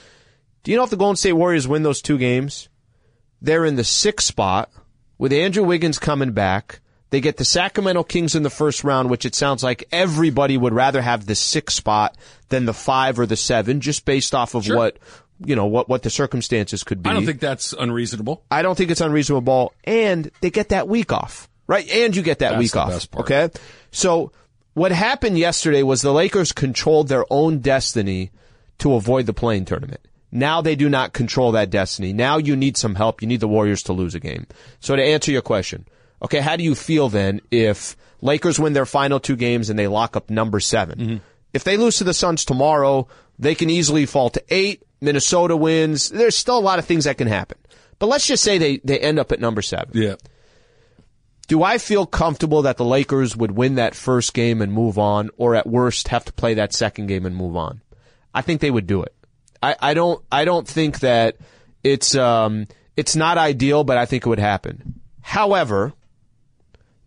Do 0.65 0.71
you 0.71 0.79
know 0.79 0.85
if 0.85 0.91
the 0.91 0.97
Golden 0.97 1.17
State 1.17 1.35
Warriors 1.35 1.69
win 1.69 1.83
those 1.83 2.03
two 2.03 2.19
games? 2.19 2.69
They're 3.41 3.67
in 3.67 3.77
the 3.77 3.85
sixth 3.85 4.27
spot 4.27 4.71
with 5.19 5.33
Andrew 5.33 5.63
Wiggins 5.63 5.99
coming 5.99 6.33
back. 6.33 6.81
They 7.11 7.21
get 7.21 7.37
the 7.37 7.45
Sacramento 7.45 8.03
Kings 8.05 8.35
in 8.35 8.43
the 8.43 8.51
first 8.51 8.83
round, 8.83 9.11
which 9.11 9.27
it 9.27 9.35
sounds 9.35 9.63
like 9.63 9.85
everybody 9.93 10.57
would 10.57 10.73
rather 10.73 11.03
have 11.03 11.27
the 11.27 11.35
sixth 11.35 11.77
spot 11.77 12.17
than 12.49 12.65
the 12.65 12.73
five 12.73 13.21
or 13.21 13.27
the 13.27 13.37
seven, 13.37 13.81
just 13.81 14.05
based 14.07 14.35
off 14.35 14.55
of 14.55 14.67
what 14.67 14.99
you 15.39 15.55
know 15.55 15.67
what 15.67 15.89
what 15.89 16.03
the 16.03 16.11
circumstances 16.11 16.83
could 16.83 17.03
be. 17.03 17.11
I 17.11 17.13
don't 17.13 17.27
think 17.27 17.41
that's 17.41 17.75
unreasonable. 17.75 18.43
I 18.51 18.63
don't 18.63 18.77
think 18.77 18.91
it's 18.91 19.03
unreasonable. 19.03 19.75
And 19.85 20.31
they 20.41 20.51
get 20.51 20.71
that 20.71 20.89
week 20.89 21.13
off, 21.13 21.49
right? 21.67 21.89
And 21.89 22.17
you 22.17 22.23
get 22.23 22.39
that 22.39 22.53
That's 22.53 22.61
week 22.61 22.75
off. 22.75 23.07
Okay. 23.17 23.51
So 23.91 24.33
what 24.73 24.91
happened 24.91 25.39
yesterday 25.39 25.83
was 25.83 26.01
the 26.01 26.13
Lakers 26.13 26.53
controlled 26.53 27.09
their 27.09 27.27
own 27.31 27.59
destiny 27.59 28.31
to 28.79 28.95
avoid 28.95 29.27
the 29.27 29.35
play-in 29.35 29.67
tournament. 29.67 30.01
Now 30.35 30.61
they 30.61 30.75
do 30.75 30.89
not 30.89 31.13
control 31.13 31.53
that 31.53 31.71
destiny. 31.71 32.13
Now 32.13 32.39
you 32.39 32.57
need 32.57 32.77
some 32.77 32.97
help. 32.97 33.23
You 33.23 33.29
need 33.29 33.39
the 33.39 33.49
Warriors 33.49 33.85
to 33.85 33.93
lose 33.93 34.17
a 34.17 34.21
game. 34.21 34.47
So 34.81 34.97
to 34.97 35.03
answer 35.03 35.31
your 35.31 35.43
question, 35.43 35.87
okay, 36.21 36.41
how 36.41 36.57
do 36.57 36.65
you 36.65 36.75
feel 36.75 37.09
then 37.09 37.41
if 37.53 37.97
Lakers 38.21 38.59
win 38.59 38.73
their 38.73 38.85
final 38.85 39.21
two 39.21 39.37
games 39.37 39.71
and 39.71 39.79
they 39.79 39.87
lock 39.87 40.17
up 40.17 40.29
number 40.31 40.61
7 40.61 40.99
Mm-hmm. 40.99 41.17
If 41.53 41.63
they 41.63 41.77
lose 41.77 41.99
to 41.99 42.05
the 42.05 42.13
Suns 42.13 42.45
tomorrow, 42.45 43.07
they 43.39 43.55
can 43.55 43.71
easily 43.71 44.07
fall 44.07 44.29
to 44.31 44.43
eight. 44.49 44.83
Minnesota 45.01 45.57
wins. 45.57 46.09
There's 46.09 46.37
still 46.37 46.59
a 46.59 46.61
lot 46.61 46.81
of 46.81 46.85
things 46.85 47.05
that 47.05 47.17
can 47.17 47.29
happen. 47.29 47.59
But 48.01 48.09
let's 48.09 48.27
just 48.27 48.43
say 48.43 48.59
they, 48.59 48.79
they 48.79 48.99
end 48.99 49.21
up 49.21 49.31
at 49.31 49.39
number 49.39 49.63
seven. 49.63 49.91
Yeah. 49.95 50.17
Do 51.47 51.63
I 51.63 51.79
feel 51.79 52.07
comfortable 52.07 52.63
that 52.63 52.77
the 52.77 52.85
Lakers 52.85 53.37
would 53.37 53.53
win 53.53 53.77
that 53.77 53.95
first 53.95 54.35
game 54.35 54.63
and 54.63 54.73
move 54.73 54.99
on, 54.99 55.31
or 55.37 55.55
at 55.55 55.65
worst 55.65 56.09
have 56.09 56.25
to 56.25 56.33
play 56.33 56.55
that 56.55 56.73
second 56.73 57.07
game 57.07 57.25
and 57.25 57.37
move 57.37 57.55
on? 57.55 57.83
I 58.35 58.43
think 58.43 58.61
they 58.61 58.71
would 58.71 58.89
do 58.89 59.03
it. 59.03 59.14
I, 59.65 59.77
I 59.81 59.95
don't 59.95 60.23
I 60.31 60.45
don't 60.45 60.69
think 60.69 61.01
that 61.01 61.39
it's 61.83 62.15
um 62.15 62.67
it's 62.97 63.17
not 63.17 63.39
ideal, 63.39 63.83
but 63.83 63.97
I 63.97 64.05
think 64.05 64.27
it 64.27 64.29
would 64.29 64.39
happen. 64.39 65.01
However, 65.23 65.95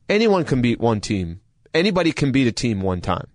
anyone 0.09 0.43
can 0.43 0.61
beat 0.61 0.79
one 0.79 0.99
team. 0.99 1.41
Anybody 1.73 2.11
can 2.11 2.31
beat 2.31 2.47
a 2.47 2.51
team 2.51 2.81
one 2.81 3.01
time. 3.01 3.27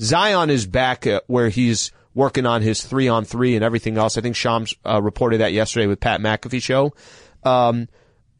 Zion 0.00 0.50
is 0.50 0.66
back 0.66 1.04
where 1.26 1.48
he's 1.48 1.90
working 2.14 2.46
on 2.46 2.62
his 2.62 2.84
three 2.84 3.08
on 3.08 3.24
three 3.24 3.56
and 3.56 3.64
everything 3.64 3.98
else. 3.98 4.16
I 4.16 4.20
think 4.20 4.36
Shams 4.36 4.72
uh, 4.86 5.02
reported 5.02 5.38
that 5.38 5.52
yesterday 5.52 5.88
with 5.88 5.98
Pat 5.98 6.20
McAfee 6.20 6.62
show. 6.62 6.94
Um, 7.42 7.88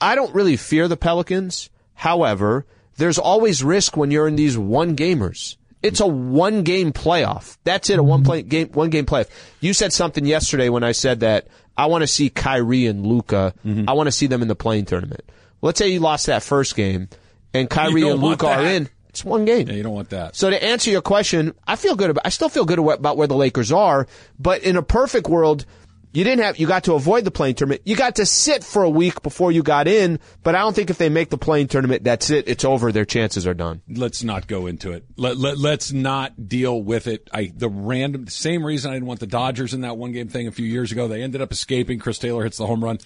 I 0.01 0.15
don't 0.15 0.35
really 0.35 0.57
fear 0.57 0.87
the 0.87 0.97
Pelicans. 0.97 1.71
However, 1.95 2.67
there's 2.99 3.19
always 3.19 3.65
risk 3.65 3.97
when 3.97 4.13
you're 4.13 4.29
in 4.29 4.37
these 4.37 4.57
one 4.57 4.95
gamers. 4.95 5.57
It's 5.85 6.01
a 6.01 6.07
one 6.07 6.63
game 6.63 6.93
playoff. 6.93 7.59
That's 7.65 7.91
it, 7.91 7.99
a 7.99 8.03
one 8.03 8.25
play 8.25 8.43
game, 8.43 8.69
one 8.69 8.89
game 8.91 9.05
playoff. 9.05 9.29
You 9.61 9.75
said 9.75 9.93
something 9.93 10.25
yesterday 10.25 10.71
when 10.71 10.83
I 10.83 10.93
said 10.93 11.21
that 11.21 11.47
I 11.77 11.87
want 11.87 12.03
to 12.03 12.07
see 12.07 12.31
Kyrie 12.31 12.87
and 12.87 13.07
Luka. 13.07 13.53
Mm-hmm. 13.67 13.89
I 13.89 13.93
want 13.93 14.07
to 14.07 14.13
see 14.13 14.27
them 14.27 14.41
in 14.41 14.49
the 14.49 14.55
play-in 14.55 14.87
tournament. 14.87 15.31
Let's 15.61 15.79
say 15.79 15.89
you 15.89 16.01
lost 16.01 16.27
that 16.27 16.43
first 16.43 16.75
game, 16.75 17.09
and 17.53 17.69
Kyrie 17.69 18.09
and 18.09 18.23
Luka 18.23 18.49
are 18.49 18.65
in. 18.65 18.89
It's 19.11 19.25
one 19.25 19.45
game. 19.45 19.69
Yeah, 19.69 19.75
you 19.75 19.83
don't 19.83 19.95
want 19.95 20.11
that. 20.11 20.35
So 20.35 20.51
to 20.51 20.65
answer 20.65 20.91
your 20.91 21.03
question, 21.03 21.55
I 21.69 21.77
feel 21.77 21.95
good 21.95 22.11
about. 22.11 22.27
I 22.27 22.31
still 22.31 22.49
feel 22.49 22.65
good 22.65 22.79
about 22.81 23.17
where 23.17 23.29
the 23.29 23.37
Lakers 23.37 23.71
are. 23.71 24.09
But 24.41 24.63
in 24.63 24.77
a 24.77 24.83
perfect 24.83 25.29
world, 25.29 25.67
you 26.15 26.25
didn't 26.25 26.43
have. 26.45 26.59
You 26.59 26.67
got 26.67 26.85
to 26.85 26.95
avoid 26.95 27.25
the 27.25 27.31
play-in 27.31 27.55
tournament. 27.57 27.83
You 27.85 27.97
got 27.97 28.15
to 28.17 28.25
sit 28.27 28.63
for 28.65 28.83
a 28.85 28.89
week 28.89 29.21
before 29.23 29.53
you 29.53 29.63
got 29.63 29.89
in. 29.89 30.21
But 30.43 30.55
I 30.55 30.61
don't 30.61 30.75
think 30.75 30.89
if 30.89 30.97
they 30.99 31.09
make 31.09 31.29
the 31.29 31.37
play-in 31.37 31.69
tournament, 31.69 32.05
that's 32.05 32.31
it. 32.31 32.49
It's 32.49 32.65
over. 32.65 32.93
Their 32.93 33.05
chances 33.05 33.47
are 33.47 33.55
done. 33.55 33.83
let's 33.89 34.23
not 34.23 34.47
go 34.47 34.67
into 34.67 34.93
it. 34.93 35.05
Let, 35.17 35.37
let, 35.37 35.59
let's 35.59 35.93
not 35.93 36.49
deal 36.49 36.81
with 36.83 37.07
it. 37.09 37.29
I 37.33 37.53
the 37.55 37.69
random 37.69 38.29
same 38.29 38.65
reason 38.65 38.91
I 38.91 38.95
didn't 38.95 39.09
want 39.09 39.21
the 39.21 39.27
Dodgers 39.27 39.75
in 39.75 39.81
that 39.83 39.97
one 39.97 40.13
game 40.13 40.29
thing 40.29 40.47
a 40.47 40.53
few 40.53 40.67
years 40.67 40.93
ago. 40.93 41.09
They 41.09 41.23
ended 41.23 41.41
up 41.43 41.53
escaping. 41.53 41.99
Chris 41.99 42.19
Taylor 42.19 42.45
hits 42.45 42.57
the 42.59 42.67
home 42.67 42.83
run. 42.85 42.99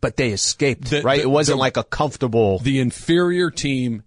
But 0.00 0.16
they 0.16 0.30
escaped, 0.30 0.90
The- 0.90 1.02
right? 1.02 1.16
the- 1.16 1.22
it 1.22 1.30
wasn't 1.30 1.56
the- 1.56 1.60
like 1.60 1.76
a 1.76 1.82
comfortable. 1.84 2.58
The 2.60 2.78
inferior 2.80 3.50
team, 3.50 4.02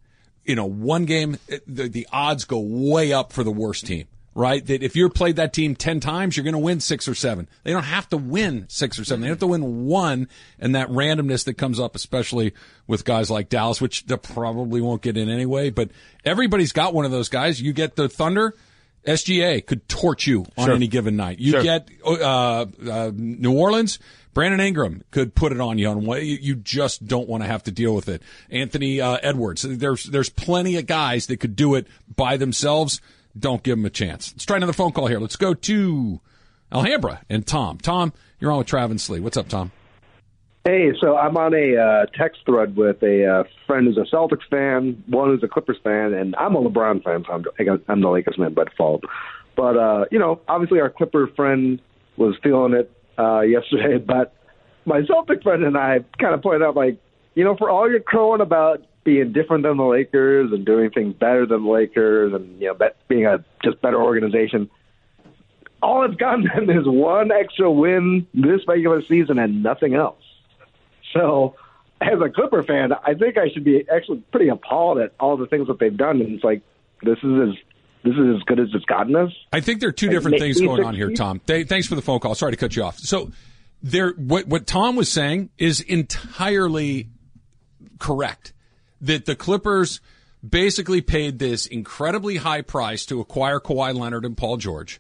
you 0.46 0.56
know, 0.56 0.66
one 0.66 1.06
game 1.06 1.38
the 1.68 1.90
the 1.90 2.08
odds 2.14 2.46
go 2.46 2.60
way 2.60 3.12
up 3.14 3.34
for 3.34 3.44
the 3.44 3.52
worst 3.52 3.86
team. 3.88 4.06
Right? 4.38 4.64
That 4.68 4.84
if 4.84 4.96
you're 4.96 5.10
played 5.10 5.38
that 5.38 5.52
team 5.52 5.76
10 5.76 6.00
times, 6.00 6.38
you're 6.38 6.44
going 6.44 6.54
to 6.54 6.60
win 6.60 6.80
six 6.80 7.08
or 7.08 7.16
seven. 7.16 7.50
They 7.64 7.72
don't 7.74 7.82
have 7.82 8.08
to 8.10 8.18
win 8.18 8.66
six 8.70 9.00
or 9.00 9.04
seven. 9.04 9.22
They 9.22 9.30
have 9.30 9.40
to 9.40 9.48
win 9.48 9.88
one. 9.88 10.30
And 10.60 10.76
that 10.76 10.90
randomness 10.90 11.46
that 11.46 11.56
comes 11.56 11.80
up, 11.80 11.96
especially 11.96 12.54
with 12.86 13.04
guys 13.04 13.32
like 13.32 13.50
Dallas, 13.50 13.82
which 13.82 14.06
they 14.06 14.16
probably 14.16 14.80
won't 14.80 15.02
get 15.02 15.18
in 15.18 15.28
anyway, 15.28 15.72
but 15.72 15.90
everybody's 16.24 16.72
got 16.72 16.94
one 16.94 17.04
of 17.04 17.10
those 17.10 17.30
guys. 17.30 17.60
You 17.60 17.74
get 17.74 17.96
the 17.96 18.08
Thunder, 18.08 18.54
SGA 19.08 19.66
could 19.66 19.90
torch 19.90 20.28
you 20.28 20.46
on 20.56 20.66
Sure. 20.68 20.76
any 20.76 20.88
given 20.88 21.16
night. 21.16 21.40
You 21.40 21.54
Sure. 21.54 21.64
get 21.64 21.90
uh, 22.06 22.66
uh, 22.88 23.12
New 23.16 23.54
Orleans, 23.54 23.98
Brandon 24.36 24.60
Ingram 24.60 25.04
could 25.10 25.34
put 25.34 25.52
it 25.52 25.60
on 25.60 25.80
you 25.80 25.88
on 25.88 26.04
you 26.24 26.54
just 26.56 27.08
don't 27.08 27.28
want 27.28 27.42
to 27.42 27.48
have 27.48 27.64
to 27.64 27.72
deal 27.72 27.96
with 27.96 28.08
it. 28.08 28.22
Anthony 28.52 29.02
uh, 29.02 29.18
Edwards, 29.24 29.64
there's 29.64 30.04
there's 30.04 30.30
plenty 30.30 30.76
of 30.76 30.86
guys 30.86 31.26
that 31.26 31.40
could 31.40 31.56
do 31.56 31.74
it 31.74 31.88
by 32.16 32.38
themselves. 32.38 33.02
Don't 33.38 33.64
give 33.64 33.78
them 33.78 33.86
a 33.86 33.90
chance. 33.90 34.34
Let's 34.34 34.46
try 34.46 34.58
another 34.58 34.74
phone 34.74 34.92
call 34.92 35.08
here. 35.08 35.20
Let's 35.20 35.36
go 35.36 35.54
to 35.54 36.20
Alhambra 36.72 37.22
and 37.30 37.46
Tom. 37.46 37.78
Tom, 37.78 38.14
you're 38.40 38.52
on 38.52 38.60
with 38.60 38.68
Travis 38.68 39.10
Lee. 39.10 39.20
What's 39.20 39.38
up, 39.38 39.48
Tom? 39.48 39.72
Hey, 40.64 40.92
so 41.00 41.16
I'm 41.16 41.38
on 41.38 41.54
a 41.54 41.78
uh, 41.78 42.06
text 42.18 42.42
thread 42.46 42.76
with 42.76 43.02
a 43.02 43.26
uh, 43.26 43.44
friend 43.66 43.88
who's 43.88 43.98
a 43.98 44.14
Celtics 44.14 44.48
fan, 44.50 45.02
one 45.08 45.30
who's 45.30 45.42
a 45.42 45.48
Clippers 45.48 45.78
fan, 45.82 46.14
and 46.14 46.36
I'm 46.36 46.56
a 46.56 46.62
LeBron 46.62 47.04
fan, 47.04 47.24
so 47.26 47.32
I'm, 47.32 47.84
I'm 47.88 48.02
the 48.02 48.10
Lakers 48.10 48.38
man 48.38 48.54
by 48.54 48.66
default. 48.66 49.06
But 49.56 49.78
uh, 49.78 50.06
you 50.12 50.20
know, 50.20 50.42
obviously 50.48 50.82
our 50.82 50.90
Clipper 50.90 51.28
friend 51.36 51.82
was 52.18 52.36
feeling 52.44 52.74
it 52.74 52.92
uh, 53.18 53.42
yesterday, 53.42 53.98
but 54.06 54.34
my 54.86 55.06
Celtic 55.06 55.44
friend 55.44 55.64
and 55.64 55.78
I 55.78 56.00
kind 56.20 56.34
of 56.34 56.42
pointed 56.42 56.64
out, 56.64 56.76
like, 56.76 56.98
you 57.36 57.44
know, 57.44 57.56
for 57.56 57.70
all 57.70 57.90
you're 57.90 58.00
crowing 58.00 58.42
about 58.42 58.84
being 59.08 59.32
different 59.32 59.64
than 59.64 59.78
the 59.78 59.86
Lakers 59.86 60.52
and 60.52 60.66
doing 60.66 60.92
things 60.92 61.14
better 61.14 61.46
than 61.46 61.64
the 61.64 61.70
Lakers, 61.70 62.34
and 62.34 62.60
you 62.60 62.68
know, 62.68 62.74
bet, 62.74 62.98
being 63.08 63.26
a 63.26 63.42
just 63.64 63.82
better 63.82 64.04
organization, 64.04 64.70
all 65.82 66.04
it's 66.04 66.16
gotten 66.16 66.44
them 66.56 66.70
is 66.70 66.86
one 66.86 67.32
extra 67.32 67.72
win 67.72 68.28
this 68.34 68.60
regular 68.68 69.02
season 69.02 69.40
and 69.40 69.64
nothing 69.64 69.96
else. 69.96 70.22
So, 71.14 71.56
as 72.02 72.20
a 72.22 72.30
Clipper 72.30 72.64
fan, 72.64 72.92
I 72.92 73.14
think 73.14 73.38
I 73.38 73.48
should 73.48 73.64
be 73.64 73.86
actually 73.90 74.18
pretty 74.30 74.50
appalled 74.50 74.98
at 74.98 75.14
all 75.22 75.38
the 75.38 75.48
things 75.48 75.68
that 75.68 75.80
they've 75.80 75.96
done. 75.96 76.20
And 76.20 76.36
it's 76.36 76.44
like 76.44 76.64
this 77.02 77.18
is 77.20 77.50
as 77.50 77.56
this 78.04 78.14
is 78.14 78.36
as 78.36 78.44
good 78.44 78.60
as 78.60 78.68
it's 78.74 78.84
gotten 78.84 79.16
us. 79.16 79.32
I 79.54 79.62
think 79.62 79.80
there 79.80 79.88
are 79.88 79.94
two 79.94 80.10
different 80.10 80.38
things 80.38 80.60
going 80.60 80.84
on 80.84 80.96
here, 80.96 81.12
Tom. 81.12 81.40
Th- 81.48 81.66
thanks 81.66 81.88
for 81.88 81.96
the 81.96 82.02
phone 82.02 82.20
call. 82.20 82.36
Sorry 82.36 82.52
to 82.52 82.58
cut 82.58 82.76
you 82.76 82.84
off. 82.84 83.00
So 83.00 83.32
there, 83.82 84.12
what, 84.12 84.48
what 84.48 84.68
Tom 84.68 84.98
was 84.98 85.10
saying 85.10 85.50
is 85.58 85.80
entirely 85.80 87.08
correct. 88.00 88.52
That 89.02 89.26
the 89.26 89.36
Clippers 89.36 90.02
basically 90.48 91.02
paid 91.02 91.40
this 91.40 91.66
incredibly 91.66 92.38
high 92.38 92.62
price 92.62 93.06
to 93.08 93.20
acquire 93.20 93.60
Kawhi 93.60 93.98
Leonard 93.98 94.26
and 94.26 94.38
Paul 94.38 94.58
George 94.58 95.00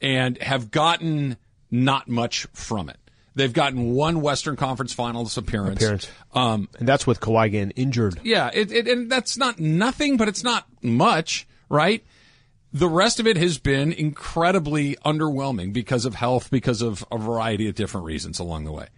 and 0.00 0.38
have 0.38 0.70
gotten 0.70 1.36
not 1.70 2.08
much 2.08 2.46
from 2.52 2.88
it. 2.88 2.98
They've 3.34 3.52
gotten 3.52 3.94
one 3.94 4.20
Western 4.20 4.54
Conference 4.54 4.92
Finals 4.92 5.36
appearance. 5.36 5.82
Appearance. 5.82 6.08
Um, 6.34 6.68
and 6.78 6.86
that's 6.86 7.06
with 7.06 7.20
Kawhi 7.20 7.50
getting 7.50 7.70
injured. 7.70 8.20
yeah, 8.22 8.50
it, 8.52 8.70
it, 8.70 8.86
and 8.86 9.10
that's 9.10 9.36
not 9.36 9.58
nothing, 9.58 10.16
but 10.16 10.28
it's 10.28 10.44
not 10.44 10.66
much, 10.82 11.46
right? 11.68 12.04
The 12.72 12.88
rest 12.88 13.18
of 13.20 13.26
it 13.26 13.36
has 13.36 13.58
been 13.58 13.92
incredibly 13.92 14.96
underwhelming 15.04 15.72
because 15.72 16.04
of 16.04 16.14
health, 16.14 16.50
because 16.50 16.80
of 16.82 17.04
a 17.10 17.18
variety 17.18 17.68
of 17.68 17.74
different 17.74 18.06
reasons 18.06 18.38
along 18.38 18.64
the 18.64 18.72
way. 18.72 18.88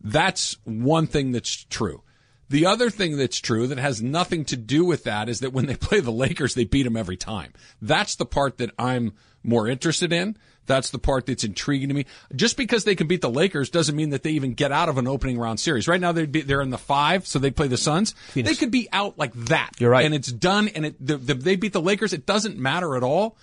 That's 0.00 0.56
one 0.64 1.06
thing 1.06 1.32
that's 1.32 1.64
true. 1.64 2.02
The 2.48 2.66
other 2.66 2.90
thing 2.90 3.16
that's 3.16 3.38
true 3.38 3.66
that 3.66 3.78
has 3.78 4.02
nothing 4.02 4.44
to 4.46 4.56
do 4.56 4.84
with 4.84 5.04
that 5.04 5.28
is 5.28 5.40
that 5.40 5.52
when 5.52 5.66
they 5.66 5.76
play 5.76 6.00
the 6.00 6.12
Lakers, 6.12 6.54
they 6.54 6.64
beat 6.64 6.84
them 6.84 6.96
every 6.96 7.16
time. 7.16 7.52
That's 7.82 8.16
the 8.16 8.26
part 8.26 8.58
that 8.58 8.70
I'm 8.78 9.12
more 9.42 9.68
interested 9.68 10.12
in. 10.12 10.36
That's 10.66 10.90
the 10.90 10.98
part 10.98 11.26
that's 11.26 11.44
intriguing 11.44 11.88
to 11.88 11.94
me. 11.94 12.06
Just 12.34 12.56
because 12.56 12.84
they 12.84 12.96
can 12.96 13.06
beat 13.06 13.20
the 13.20 13.30
Lakers 13.30 13.70
doesn't 13.70 13.94
mean 13.94 14.10
that 14.10 14.24
they 14.24 14.30
even 14.30 14.54
get 14.54 14.72
out 14.72 14.88
of 14.88 14.98
an 14.98 15.06
opening 15.06 15.38
round 15.38 15.60
series. 15.60 15.86
Right 15.86 16.00
now 16.00 16.12
they'd 16.12 16.30
be, 16.30 16.40
they're 16.40 16.60
in 16.60 16.70
the 16.70 16.78
five, 16.78 17.26
so 17.26 17.38
they 17.38 17.52
play 17.52 17.68
the 17.68 17.76
Suns. 17.76 18.14
They 18.34 18.54
could 18.54 18.72
be 18.72 18.88
out 18.92 19.16
like 19.16 19.32
that. 19.34 19.70
You're 19.78 19.90
right. 19.90 20.04
And 20.04 20.14
it's 20.14 20.30
done 20.30 20.68
and 20.68 20.86
it, 20.86 21.06
the, 21.06 21.16
the, 21.16 21.34
they 21.34 21.56
beat 21.56 21.72
the 21.72 21.80
Lakers. 21.80 22.12
It 22.12 22.26
doesn't 22.26 22.58
matter 22.58 22.96
at 22.96 23.04
all. 23.04 23.36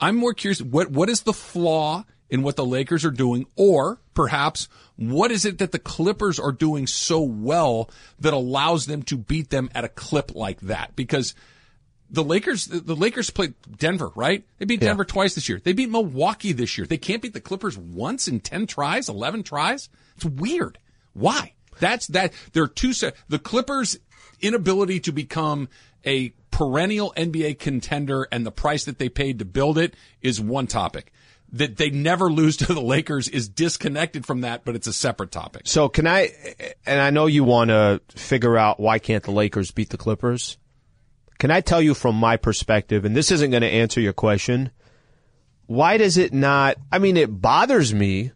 I'm 0.00 0.14
more 0.14 0.32
curious. 0.32 0.62
What, 0.62 0.90
what 0.90 1.08
is 1.08 1.22
the 1.22 1.32
flaw 1.32 2.04
in 2.30 2.42
what 2.42 2.56
the 2.56 2.64
Lakers 2.64 3.04
are 3.04 3.10
doing? 3.10 3.46
Or 3.56 4.00
perhaps 4.14 4.68
what 4.96 5.30
is 5.30 5.44
it 5.44 5.58
that 5.58 5.72
the 5.72 5.78
Clippers 5.78 6.38
are 6.38 6.52
doing 6.52 6.86
so 6.86 7.20
well 7.20 7.90
that 8.18 8.32
allows 8.32 8.86
them 8.86 9.02
to 9.04 9.16
beat 9.16 9.50
them 9.50 9.70
at 9.74 9.84
a 9.84 9.88
clip 9.88 10.34
like 10.34 10.60
that? 10.60 10.96
Because 10.96 11.34
the 12.10 12.24
Lakers, 12.24 12.66
the 12.66 12.96
Lakers 12.96 13.30
played 13.30 13.54
Denver, 13.76 14.10
right? 14.14 14.44
They 14.58 14.64
beat 14.64 14.80
Denver 14.80 15.04
twice 15.04 15.34
this 15.34 15.48
year. 15.48 15.60
They 15.62 15.72
beat 15.72 15.90
Milwaukee 15.90 16.52
this 16.52 16.78
year. 16.78 16.86
They 16.86 16.96
can't 16.96 17.20
beat 17.20 17.34
the 17.34 17.40
Clippers 17.40 17.76
once 17.76 18.28
in 18.28 18.40
10 18.40 18.66
tries, 18.66 19.08
11 19.08 19.42
tries. 19.42 19.88
It's 20.16 20.24
weird. 20.24 20.78
Why? 21.12 21.52
That's 21.80 22.06
that. 22.08 22.32
There 22.52 22.62
are 22.62 22.68
two 22.68 22.92
set. 22.92 23.14
The 23.28 23.38
Clippers 23.38 23.98
inability 24.40 25.00
to 25.00 25.12
become 25.12 25.68
a 26.04 26.30
perennial 26.50 27.12
NBA 27.16 27.58
contender 27.58 28.26
and 28.32 28.44
the 28.44 28.50
price 28.50 28.84
that 28.84 28.98
they 28.98 29.08
paid 29.08 29.38
to 29.38 29.44
build 29.44 29.78
it 29.78 29.94
is 30.22 30.40
one 30.40 30.66
topic. 30.66 31.12
That 31.52 31.78
they 31.78 31.88
never 31.88 32.30
lose 32.30 32.58
to 32.58 32.74
the 32.74 32.80
Lakers 32.80 33.26
is 33.26 33.48
disconnected 33.48 34.26
from 34.26 34.42
that, 34.42 34.66
but 34.66 34.76
it's 34.76 34.86
a 34.86 34.92
separate 34.92 35.30
topic. 35.30 35.62
So 35.64 35.88
can 35.88 36.06
I? 36.06 36.30
And 36.84 37.00
I 37.00 37.08
know 37.08 37.26
you 37.26 37.42
want 37.42 37.70
to 37.70 38.02
figure 38.10 38.58
out 38.58 38.78
why 38.78 38.98
can't 38.98 39.24
the 39.24 39.30
Lakers 39.30 39.70
beat 39.70 39.88
the 39.88 39.96
Clippers. 39.96 40.58
Can 41.38 41.50
I 41.50 41.62
tell 41.62 41.80
you 41.80 41.94
from 41.94 42.16
my 42.16 42.36
perspective, 42.36 43.04
and 43.04 43.16
this 43.16 43.30
isn't 43.30 43.50
going 43.50 43.62
to 43.62 43.68
answer 43.68 44.00
your 44.00 44.12
question, 44.12 44.72
why 45.66 45.96
does 45.96 46.18
it 46.18 46.34
not? 46.34 46.76
I 46.92 46.98
mean, 46.98 47.16
it 47.16 47.40
bothers 47.40 47.94
me 47.94 48.32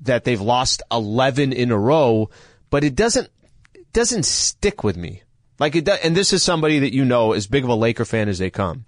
that 0.00 0.24
they've 0.24 0.40
lost 0.40 0.82
11 0.90 1.52
in 1.52 1.70
a 1.70 1.78
row, 1.78 2.30
but 2.70 2.82
it 2.84 2.96
doesn't, 2.96 3.28
it 3.74 3.92
doesn't 3.92 4.24
stick 4.24 4.82
with 4.82 4.96
me. 4.96 5.22
Like 5.58 5.76
it 5.76 5.84
does, 5.84 6.00
and 6.02 6.16
this 6.16 6.32
is 6.32 6.42
somebody 6.42 6.80
that 6.80 6.92
you 6.92 7.04
know 7.04 7.32
as 7.32 7.46
big 7.46 7.62
of 7.62 7.70
a 7.70 7.74
Laker 7.74 8.04
fan 8.04 8.28
as 8.28 8.38
they 8.38 8.50
come. 8.50 8.84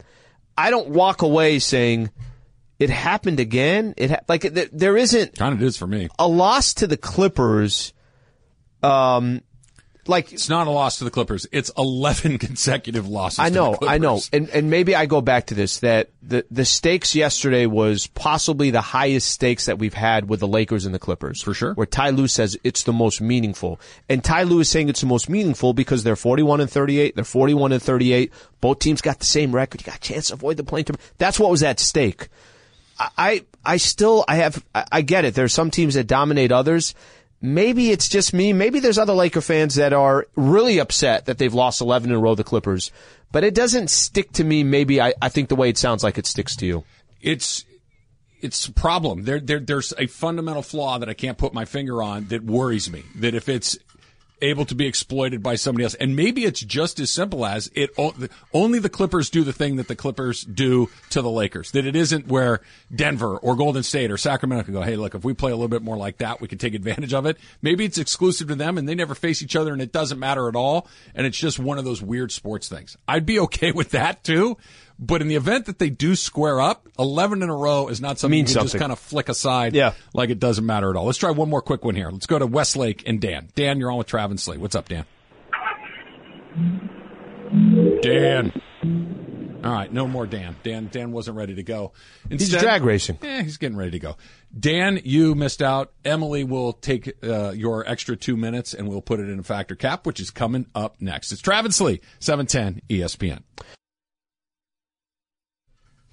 I 0.57 0.71
don't 0.71 0.89
walk 0.89 1.23
away 1.23 1.59
saying 1.59 2.11
it 2.79 2.91
happened 2.91 3.41
again. 3.41 3.95
It 3.97 4.11
ha- 4.11 4.21
like 4.29 4.45
it, 4.45 4.77
there 4.77 4.97
isn't 4.97 5.37
Kind 5.37 5.55
of 5.55 5.63
is 5.63 5.77
for 5.77 5.87
me. 5.87 6.09
a 6.19 6.27
loss 6.29 6.75
to 6.75 6.87
the 6.87 6.97
Clippers. 6.97 7.93
Um, 8.83 9.41
like 10.07 10.35
It's 10.35 10.51
not 10.51 10.67
a 10.67 10.71
loss 10.71 10.99
to 10.99 11.05
the 11.05 11.11
Clippers. 11.11 11.47
It's 11.51 11.71
11 11.79 12.37
consecutive 12.39 13.09
losses. 13.09 13.39
I 13.39 13.49
to 13.49 13.55
know, 13.55 13.79
I 13.81 13.97
know, 13.97 14.21
and 14.35 14.51
and 14.51 14.69
maybe 14.69 14.95
I 14.95 15.07
go 15.07 15.23
back 15.23 15.47
to 15.47 15.55
this 15.55 15.79
that 15.79 16.11
the 16.23 16.45
the 16.51 16.67
stakes 16.67 17.15
yesterday 17.15 17.65
was 17.65 18.07
possibly 18.09 18.71
the 18.71 18.83
highest 18.83 19.29
stakes 19.31 19.65
that 19.65 19.79
we've 19.79 19.95
had 19.95 20.29
with 20.29 20.41
the 20.41 20.47
Lakers 20.47 20.85
and 20.85 20.95
the 20.95 20.99
Clippers 20.99 21.41
For 21.43 21.55
sure. 21.55 21.73
Where 21.73 21.87
Ty 21.87 22.11
Lue 22.11 22.29
says 22.29 22.59
it's 22.65 22.83
the 22.83 22.93
most 22.93 23.23
meaningful, 23.23 23.81
and 24.07 24.23
Ty 24.23 24.43
Lue 24.43 24.61
is 24.61 24.69
saying 24.69 24.91
it's 24.91 25.01
the 25.01 25.07
most 25.07 25.31
meaningful 25.31 25.73
because 25.73 26.05
they're 26.05 26.17
forty 26.17 26.43
one 26.43 26.61
and 26.61 26.69
thirty 26.71 27.01
eight, 27.01 27.15
they're 27.15 27.25
forty 27.25 27.55
one 27.55 27.73
and 27.73 27.83
thirty 27.83 28.13
eight. 28.13 28.31
Both 28.61 28.81
teams 28.81 29.01
got 29.01 29.21
the 29.21 29.25
same 29.25 29.55
record. 29.55 29.81
You 29.81 29.87
got 29.87 29.97
a 29.97 30.01
chance 30.01 30.29
to 30.29 30.35
avoid 30.35 30.59
the 30.59 30.65
playing 30.65 30.85
term. 30.85 30.97
That's 31.17 31.41
what 31.41 31.51
was 31.51 31.63
at 31.63 31.81
stake. 31.81 32.29
I 32.99 33.45
I, 33.65 33.77
still 33.79 34.25
I 34.29 34.37
have 34.37 34.65
I, 34.75 35.03
get 35.03 35.25
it. 35.25 35.35
There's 35.35 35.53
some 35.53 35.71
teams 35.71 35.95
that 35.95 36.07
dominate 36.07 36.53
others. 36.53 36.95
Maybe 37.41 37.91
it's 37.91 38.09
just 38.09 38.33
me. 38.33 38.53
Maybe 38.53 38.81
there's 38.81 38.99
other 38.99 39.13
Laker 39.13 39.41
fans 39.41 39.75
that 39.75 39.93
are 39.93 40.27
really 40.37 40.79
upset 40.79 41.27
that 41.27 41.39
they've 41.39 41.53
lost 41.53 41.81
11 41.81 42.11
in 42.11 42.17
a 42.17 42.19
row, 42.19 42.35
the 42.35 42.45
Clippers. 42.45 42.91
But 43.33 43.45
it 43.45 43.55
doesn't 43.55 43.91
stick 43.91 44.33
to 44.33 44.45
me. 44.45 44.65
Maybe 44.65 45.01
I, 45.01 45.13
I 45.21 45.29
think 45.29 45.49
the 45.49 45.57
way 45.57 45.69
it 45.69 45.77
sounds 45.77 46.03
like 46.05 46.19
it 46.19 46.27
sticks 46.27 46.57
to 46.57 46.67
you. 46.67 46.85
it's 47.21 47.65
it's 48.41 48.67
a 48.67 48.73
problem. 48.73 49.25
There, 49.25 49.41
there 49.41 49.59
there's 49.59 49.95
a 49.99 50.07
fundamental 50.07 50.63
flaw 50.63 50.99
that 50.99 51.09
I 51.09 51.15
can't 51.15 51.39
put 51.39 51.55
my 51.55 51.65
finger 51.65 52.03
on 52.03 52.27
that 52.27 52.45
worries 52.45 52.91
me. 52.91 53.03
That 53.17 53.35
if 53.35 53.49
it's 53.49 53.79
able 54.43 54.65
to 54.67 54.75
be 54.75 54.87
exploited 54.87 55.43
by 55.43 55.55
somebody 55.55 55.85
else. 55.85 55.95
And 55.95 56.17
maybe 56.17 56.45
it's 56.45 56.61
just 56.61 57.01
as 57.01 57.11
simple 57.11 57.47
as 57.47 57.71
it 57.75 57.91
only 58.53 58.79
the 58.79 58.89
Clippers 58.89 59.31
do 59.31 59.45
the 59.45 59.53
thing 59.53 59.77
that 59.77 59.89
the 59.89 59.97
Clippers 59.97 60.43
do 60.45 60.91
to 61.11 61.23
the 61.23 61.31
Lakers. 61.31 61.71
That 61.73 61.87
it 61.87 61.97
isn't 61.97 62.27
where 62.27 62.61
Denver 62.95 63.37
or 63.37 63.57
Golden 63.57 63.83
State 63.83 64.11
or 64.11 64.17
Sacramento 64.17 64.65
can 64.65 64.75
go, 64.75 64.83
hey, 64.83 64.97
look, 64.97 65.15
if 65.15 65.25
we 65.25 65.35
play 65.35 65.51
a 65.51 65.55
little 65.55 65.69
bit 65.69 65.83
more 65.83 65.97
like 65.97 66.19
that, 66.19 66.41
we 66.41 66.49
can 66.49 66.59
take 66.59 66.75
advantage 66.75 67.15
of 67.15 67.27
it. 67.27 67.39
Maybe 67.63 67.85
it's 67.85 67.99
exclusive 67.99 68.49
to 68.49 68.55
them 68.55 68.79
and 68.79 68.89
they 68.89 68.95
never 68.95 69.15
face 69.15 69.43
each 69.43 69.57
other 69.57 69.73
and 69.73 69.81
it 69.81 69.93
doesn't 69.93 70.19
matter 70.19 70.49
at 70.49 70.57
all. 70.57 70.89
And 71.15 71.27
it's 71.27 71.39
just 71.39 71.59
one 71.59 71.79
of 71.79 71.85
those 71.85 72.03
weird 72.03 72.33
sports 72.33 72.69
things. 72.69 72.97
I'd 73.09 73.27
be 73.27 73.39
okay 73.41 73.73
with 73.75 73.91
that 73.91 74.25
too. 74.25 74.57
But 74.99 75.23
in 75.23 75.29
the 75.29 75.35
event 75.35 75.67
that 75.67 75.79
they 75.79 75.91
do 75.91 76.15
square 76.15 76.61
up, 76.61 76.89
11 76.99 77.43
in 77.43 77.49
a 77.51 77.55
row 77.57 77.89
is 77.89 78.01
not 78.01 78.19
something 78.19 78.37
you 78.39 78.45
Means 78.45 78.55
can 78.55 78.63
just 78.63 78.77
kind 78.79 78.93
of 78.93 78.99
flick 78.99 79.29
aside 79.29 79.75
Yeah. 79.75 79.95
like 80.13 80.31
it 80.31 80.39
doesn't 80.39 80.65
matter 80.65 80.89
at 80.91 80.97
all. 80.97 81.05
Let's 81.07 81.19
try 81.19 81.31
one 81.33 81.51
more 81.51 81.63
quick 81.63 81.85
one 81.85 81.95
here. 81.97 82.11
Let's 82.11 82.27
go 82.27 82.39
to 82.39 82.47
Westlake 82.47 83.03
and 83.07 83.21
Dan. 83.21 83.49
Dan, 83.57 83.79
you're 83.81 83.91
on 83.91 83.99
with 83.99 84.07
Travis 84.07 84.47
Sli. 84.47 84.57
What's 84.59 84.75
up, 84.77 84.89
Dan? 84.89 85.05
Dan. 88.03 88.53
All 89.65 89.73
right, 89.73 89.91
no 89.93 90.07
more 90.07 90.27
Dan. 90.27 90.57
Dan 90.63 90.89
Dan 90.93 91.11
wasn't 91.11 91.37
ready 91.39 91.55
to 91.55 91.63
go. 91.63 91.93
He's 92.29 92.51
drag 92.51 92.85
racing. 92.85 93.19
Eh, 93.23 93.43
he's 93.43 93.57
getting 93.57 93.77
ready 93.79 93.93
to 93.93 93.99
go. 93.99 94.17
Dan, 94.59 95.01
you 95.05 95.35
missed 95.35 95.63
out. 95.63 95.93
Emily 96.05 96.45
will 96.45 96.75
take 96.75 97.13
uh, 97.25 97.51
your 97.53 97.89
extra 97.89 98.15
two 98.15 98.37
minutes 98.37 98.75
and 98.75 98.89
we'll 98.89 99.01
put 99.01 99.21
it 99.21 99.29
in 99.31 99.39
a 99.39 99.43
Fact 99.43 99.73
or 99.73 99.77
Cap, 99.77 100.07
which 100.07 100.21
is 100.21 100.31
coming 100.31 100.67
up 100.75 100.97
next. 101.01 101.33
It's 101.33 101.41
Travis 101.41 101.81
Lee, 101.81 102.01
710 102.21 102.83
ESPN. 102.91 103.43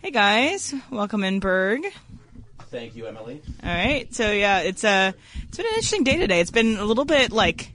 Hey 0.02 0.10
guys, 0.10 0.74
welcome 0.90 1.24
in 1.24 1.40
Berg. 1.40 1.84
Thank 2.72 2.96
you, 2.96 3.06
Emily. 3.06 3.40
All 3.64 3.70
right, 3.70 4.12
so 4.12 4.32
yeah, 4.32 4.62
it's 4.62 4.84
uh, 4.84 5.12
it's 5.44 5.58
been 5.58 5.68
an 5.68 5.74
interesting 5.74 6.04
day 6.04 6.18
today. 6.18 6.40
It's 6.40 6.50
been 6.50 6.78
a 6.78 6.86
little 6.86 7.06
bit 7.06 7.32
like 7.32 7.72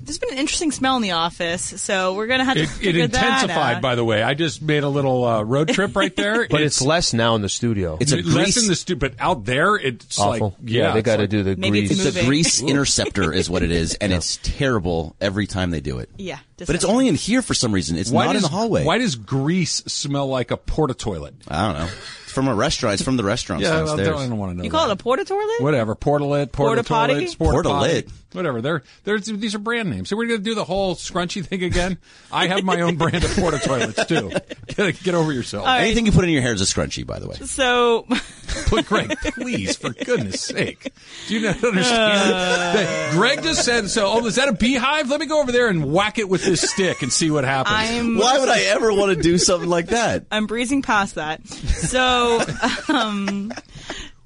there's 0.00 0.18
been 0.18 0.32
an 0.32 0.38
interesting 0.38 0.70
smell 0.72 0.96
in 0.96 1.02
the 1.02 1.10
office, 1.12 1.62
so 1.62 2.14
we're 2.14 2.26
gonna 2.26 2.44
have 2.44 2.54
to 2.54 2.62
It, 2.62 2.64
it 2.64 2.68
figure 2.68 3.06
that 3.08 3.14
intensified, 3.22 3.76
out. 3.76 3.82
by 3.82 3.94
the 3.94 4.04
way. 4.04 4.22
I 4.22 4.34
just 4.34 4.62
made 4.62 4.82
a 4.82 4.88
little 4.88 5.24
uh, 5.24 5.42
road 5.42 5.68
trip 5.68 5.94
right 5.96 6.14
there. 6.14 6.46
But 6.50 6.62
it's, 6.62 6.80
less 6.80 7.12
now 7.12 7.34
in 7.34 7.42
the 7.42 7.48
studio. 7.48 7.98
It's 8.00 8.12
a 8.12 8.16
less 8.16 8.24
grease. 8.54 8.62
in 8.62 8.68
the 8.68 8.76
stu- 8.76 8.96
but 8.96 9.14
out 9.18 9.44
there, 9.44 9.74
it's 9.76 10.18
awful. 10.18 10.56
like 10.60 10.70
yeah, 10.70 10.92
they 10.92 11.02
got 11.02 11.16
to 11.16 11.22
like- 11.22 11.30
do 11.30 11.42
the 11.42 11.56
Maybe 11.56 11.86
grease. 11.86 12.04
It's 12.06 12.16
a 12.16 12.24
grease 12.24 12.62
interceptor, 12.62 13.32
is 13.32 13.50
what 13.50 13.62
it 13.62 13.70
is, 13.70 13.94
and 13.96 14.12
it's 14.12 14.38
terrible 14.42 15.16
every 15.20 15.46
time 15.46 15.70
they 15.70 15.80
do 15.80 15.98
it. 15.98 16.08
Yeah, 16.16 16.38
but 16.56 16.70
it's 16.70 16.84
only 16.84 17.08
in 17.08 17.14
here 17.14 17.42
for 17.42 17.54
some 17.54 17.72
reason. 17.72 17.98
It's 17.98 18.10
Why 18.10 18.26
not 18.26 18.32
does, 18.34 18.44
in 18.44 18.50
the 18.50 18.56
hallway. 18.56 18.84
Why 18.84 18.98
does 18.98 19.14
grease 19.16 19.74
smell 19.86 20.28
like 20.28 20.50
a 20.50 20.56
porta 20.56 20.94
toilet? 20.94 21.34
I 21.48 21.66
don't 21.72 21.78
know. 21.86 21.90
It's 22.24 22.32
from 22.32 22.48
a 22.48 22.54
restaurant. 22.54 22.94
It's 22.94 23.02
from 23.02 23.16
the 23.16 23.24
restaurant. 23.24 23.62
Yeah, 23.62 23.72
I 23.74 23.76
downstairs. 23.78 24.08
don't, 24.08 24.18
I 24.20 24.28
don't 24.28 24.38
want 24.38 24.52
to 24.52 24.58
know. 24.58 24.64
You 24.64 24.70
call 24.70 24.88
it 24.88 24.92
a 24.92 24.96
porta 24.96 25.24
toilet? 25.24 25.60
Whatever, 25.60 25.94
portalet, 25.96 26.52
porta 26.52 26.82
Porta 26.82 26.84
potty? 26.84 27.14
toilet, 27.14 27.38
porta 27.38 27.68
Portalit. 27.68 28.10
Whatever. 28.32 28.60
They're, 28.60 28.82
they're 29.04 29.18
these 29.18 29.54
are 29.54 29.58
brand 29.58 29.90
names. 29.90 30.08
So 30.08 30.16
we're 30.16 30.26
going 30.26 30.40
to 30.40 30.44
do 30.44 30.54
the 30.54 30.64
whole 30.64 30.94
scrunchy 30.94 31.44
thing 31.44 31.62
again. 31.62 31.98
I 32.30 32.48
have 32.48 32.64
my 32.64 32.80
own 32.80 32.96
brand 32.96 33.24
of 33.24 33.34
porta 33.36 33.58
toilets 33.58 34.04
too. 34.06 34.32
Get, 34.66 35.02
get 35.02 35.14
over 35.14 35.32
yourself. 35.32 35.66
All 35.66 35.72
right. 35.72 35.80
Anything 35.80 36.06
you 36.06 36.12
put 36.12 36.24
in 36.24 36.30
your 36.30 36.42
hair 36.42 36.52
is 36.52 36.60
a 36.60 36.64
scrunchie, 36.64 37.04
by 37.04 37.18
the 37.18 37.26
way. 37.26 37.34
So 37.36 38.06
But 38.70 38.86
Greg, 38.86 39.16
please, 39.20 39.76
for 39.76 39.90
goodness 39.90 40.40
sake, 40.42 40.92
do 41.26 41.34
you 41.34 41.46
not 41.46 41.62
understand? 41.62 42.32
that 42.32 43.12
Greg 43.12 43.42
just 43.42 43.64
said, 43.64 43.88
"So, 43.88 44.06
oh, 44.06 44.26
is 44.26 44.36
that 44.36 44.48
a 44.48 44.52
beehive? 44.52 45.08
Let 45.08 45.20
me 45.20 45.26
go 45.26 45.40
over 45.40 45.52
there 45.52 45.68
and 45.68 45.92
whack 45.92 46.18
it 46.18 46.28
with 46.28 46.44
this 46.44 46.62
stick 46.62 47.02
and 47.02 47.12
see 47.12 47.30
what 47.30 47.44
happens." 47.44 47.76
I'm 47.76 48.18
Why 48.18 48.38
would 48.38 48.48
I 48.48 48.60
ever 48.62 48.92
want 48.92 49.16
to 49.16 49.22
do 49.22 49.38
something 49.38 49.68
like 49.68 49.88
that? 49.88 50.26
I'm 50.30 50.46
breezing 50.46 50.82
past 50.82 51.14
that. 51.14 51.46
So, 51.46 52.42
um, 52.88 53.52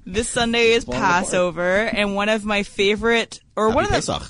this 0.05 0.29
Sunday 0.29 0.71
is 0.71 0.85
Passover, 0.85 1.77
and 1.77 2.15
one 2.15 2.29
of 2.29 2.45
my 2.45 2.63
favorite, 2.63 3.39
or 3.55 3.69
one 3.69 3.85
of 3.85 3.89
the, 3.89 3.95
Pesach. 3.95 4.23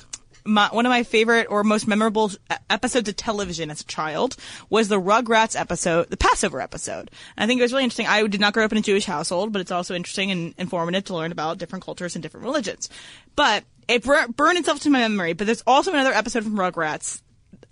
my, 0.45 0.69
one 0.71 0.85
of 0.85 0.89
my 0.89 1.03
favorite 1.03 1.47
or 1.49 1.63
most 1.63 1.87
memorable 1.87 2.31
episodes 2.69 3.09
of 3.09 3.15
television 3.15 3.71
as 3.71 3.81
a 3.81 3.85
child 3.85 4.35
was 4.69 4.87
the 4.87 4.99
Rugrats 4.99 5.59
episode, 5.59 6.09
the 6.09 6.17
Passover 6.17 6.61
episode. 6.61 7.09
And 7.37 7.43
I 7.43 7.47
think 7.47 7.59
it 7.59 7.63
was 7.63 7.71
really 7.71 7.83
interesting. 7.83 8.07
I 8.07 8.25
did 8.27 8.41
not 8.41 8.53
grow 8.53 8.65
up 8.65 8.71
in 8.71 8.77
a 8.77 8.81
Jewish 8.81 9.05
household, 9.05 9.51
but 9.51 9.61
it's 9.61 9.71
also 9.71 9.95
interesting 9.95 10.31
and 10.31 10.53
informative 10.57 11.05
to 11.05 11.15
learn 11.15 11.31
about 11.31 11.57
different 11.57 11.83
cultures 11.83 12.15
and 12.15 12.21
different 12.23 12.45
religions. 12.45 12.89
But 13.35 13.63
it 13.87 14.03
bur- 14.03 14.27
burned 14.27 14.57
itself 14.57 14.81
to 14.81 14.89
my 14.89 14.99
memory. 14.99 15.33
But 15.33 15.47
there's 15.47 15.63
also 15.65 15.91
another 15.91 16.13
episode 16.13 16.43
from 16.43 16.55
Rugrats 16.55 17.21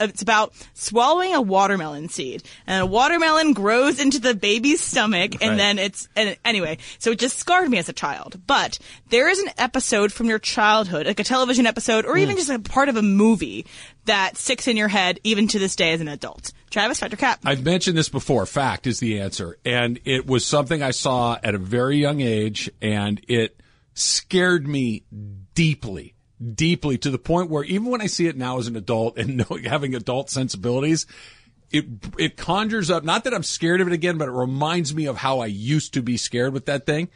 it's 0.10 0.22
about 0.22 0.54
swallowing 0.74 1.34
a 1.34 1.42
watermelon 1.42 2.10
seed. 2.10 2.44
And 2.68 2.84
a 2.84 2.86
watermelon 2.86 3.54
grows 3.54 4.00
into 4.00 4.20
the 4.20 4.36
baby's 4.36 4.82
stomach 4.82 5.42
and 5.42 5.60
then 5.60 5.80
it's 5.80 6.08
and 6.16 6.38
anyway 6.44 6.78
so 7.00 7.12
it 7.12 7.20
just 7.20 7.38
scarred 7.38 7.70
me 7.70 7.78
as 7.78 7.90
a 7.90 7.94
child. 7.94 8.40
But 8.46 8.80
there 9.10 9.30
is 9.30 9.40
an 9.40 9.50
episode 9.58 10.12
from 10.12 10.28
your 10.28 10.40
childhood 10.40 11.06
like 11.08 11.20
a 11.20 11.24
television 11.24 11.66
episode 11.66 12.06
or 12.06 12.18
even 12.18 12.36
mm. 12.36 12.40
just 12.40 12.50
a 12.50 12.60
part 12.60 12.90
of 12.90 12.98
a 12.98 13.02
movie 13.02 13.66
that 14.06 14.38
sticks 14.38 14.68
in 14.68 14.78
your 14.78 14.88
head 14.88 15.20
even 15.24 15.48
to 15.48 15.60
this 15.60 15.76
day 15.76 15.94
as 15.94 16.02
an 16.02 16.08
adult. 16.08 16.52
Travis 16.70 17.00
Fact 17.00 17.14
or 17.14 17.18
Cap. 17.18 17.42
I've 17.46 17.64
mentioned 17.64 17.98
this 17.98 18.10
before. 18.10 18.46
Fact 18.46 18.88
is 18.88 19.00
the 19.00 19.20
answer. 19.20 19.58
And 19.66 20.00
it 20.06 20.26
was 20.26 20.46
something 20.46 20.82
I 20.82 20.92
saw 20.92 21.38
at 21.44 21.54
a 21.54 21.58
very 21.58 21.98
young 21.98 22.22
age 22.22 22.72
and 22.82 23.22
it 23.28 23.60
scared 23.94 24.68
me 24.68 25.04
deeply, 25.54 26.16
deeply 26.42 26.98
to 27.00 27.10
the 27.10 27.20
point 27.20 27.50
where 27.50 27.64
even 27.64 27.88
when 27.88 28.02
I 28.02 28.08
see 28.08 28.28
it 28.28 28.38
now 28.38 28.58
as 28.58 28.68
an 28.68 28.76
adult 28.76 29.18
and 29.18 29.38
know, 29.50 29.58
having 29.66 29.96
adult 29.96 30.30
sensibilities, 30.30 31.06
it, 31.72 31.86
it 32.18 32.38
conjures 32.38 32.90
up, 32.90 33.04
not 33.04 33.24
that 33.24 33.34
I'm 33.34 33.44
scared 33.44 33.82
of 33.82 33.88
it 33.88 33.94
again, 33.94 34.18
but 34.18 34.28
it 34.28 34.34
reminds 34.34 34.94
me 34.94 35.06
of 35.06 35.18
how 35.18 35.40
I 35.40 35.46
used 35.46 35.94
to 35.94 36.02
be 36.02 36.18
scared 36.18 36.54
with 36.54 36.66
that 36.66 36.86
thing. 36.86 37.10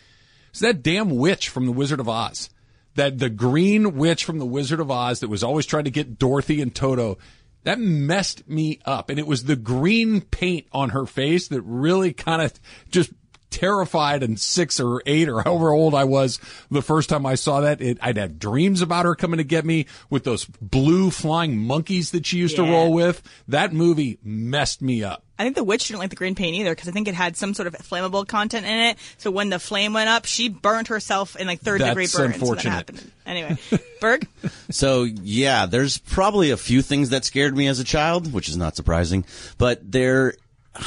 It's 0.52 0.62
that 0.62 0.84
damn 0.84 1.10
witch 1.10 1.50
from 1.50 1.66
the 1.66 1.74
Wizard 1.74 2.00
of 2.00 2.08
Oz. 2.08 2.50
That 2.96 3.20
the 3.20 3.30
green 3.30 3.98
witch 3.98 4.24
from 4.24 4.40
the 4.40 4.46
Wizard 4.46 4.80
of 4.80 4.90
Oz 4.90 5.20
that 5.20 5.28
was 5.28 5.44
always 5.44 5.66
trying 5.66 5.84
to 5.84 5.92
get 5.92 6.18
Dorothy 6.18 6.62
and 6.62 6.74
Toto. 6.74 7.18
That 7.64 7.78
messed 7.78 8.48
me 8.48 8.80
up. 8.86 9.10
And 9.10 9.20
it 9.20 9.28
was 9.28 9.44
the 9.44 9.58
green 9.58 10.22
paint 10.22 10.68
on 10.72 10.92
her 10.92 11.06
face 11.06 11.50
that 11.50 11.62
really 11.64 12.14
kind 12.14 12.42
of 12.42 12.54
just 12.90 13.12
terrified 13.56 14.22
and 14.22 14.38
six 14.38 14.80
or 14.80 15.02
eight 15.06 15.30
or 15.30 15.42
however 15.44 15.72
old 15.72 15.96
I 15.96 16.04
was 16.04 16.40
the 16.70 16.82
first 16.82 17.10
time 17.10 17.26
I 17.26 17.36
saw 17.36 17.62
that. 17.62 17.82
It, 17.82 17.98
I'd 18.02 18.18
have 18.18 18.38
dreams 18.38 18.82
about 18.82 19.06
her 19.06 19.16
coming 19.16 19.38
to 19.38 19.44
get 19.44 19.66
me 19.66 19.86
with 20.10 20.26
those 20.26 20.46
blue 20.46 21.10
flying 21.10 21.58
monkeys 21.58 22.12
that 22.12 22.26
she 22.26 22.38
used 22.38 22.58
to 22.58 22.64
roll 22.64 22.92
with. 22.92 23.24
That 23.48 23.72
movie 23.74 24.20
messed 24.24 24.82
me 24.82 25.04
up. 25.04 25.24
I 25.38 25.44
think 25.44 25.56
the 25.56 25.64
witch 25.66 25.88
didn't 25.88 26.00
like 26.00 26.10
the 26.10 26.16
green 26.16 26.36
paint 26.36 26.56
either 26.56 26.74
because 26.74 26.88
I 26.88 26.92
think 26.92 27.08
it 27.10 27.14
had 27.14 27.36
some 27.36 27.54
sort 27.54 27.68
of 27.68 27.74
flammable 27.76 28.26
content 28.26 28.66
in 28.66 28.78
it. 28.78 28.98
So 29.18 29.32
when 29.32 29.50
the 29.50 29.60
flame 29.60 29.92
went 29.94 30.10
up, 30.10 30.26
she 30.26 30.48
burned 30.48 30.88
herself 30.88 31.36
in 31.36 31.46
like 31.48 31.60
third 31.60 31.82
degree 31.82 32.06
That's 32.06 32.18
burns. 32.18 32.36
unfortunate. 32.36 32.90
So 32.90 32.94
that. 32.96 33.04
Anyway, 33.26 33.58
Berg. 34.02 34.28
So 34.70 35.04
yeah, 35.04 35.66
there's 35.66 35.98
probably 35.98 36.52
a 36.52 36.58
few 36.58 36.82
things 36.82 37.10
that 37.10 37.26
scared 37.26 37.56
me 37.56 37.68
as 37.68 37.80
a 37.80 37.84
child, 37.84 38.32
which 38.32 38.48
is 38.48 38.56
not 38.56 38.76
surprising. 38.78 39.26
But 39.58 39.92
there, 39.92 40.36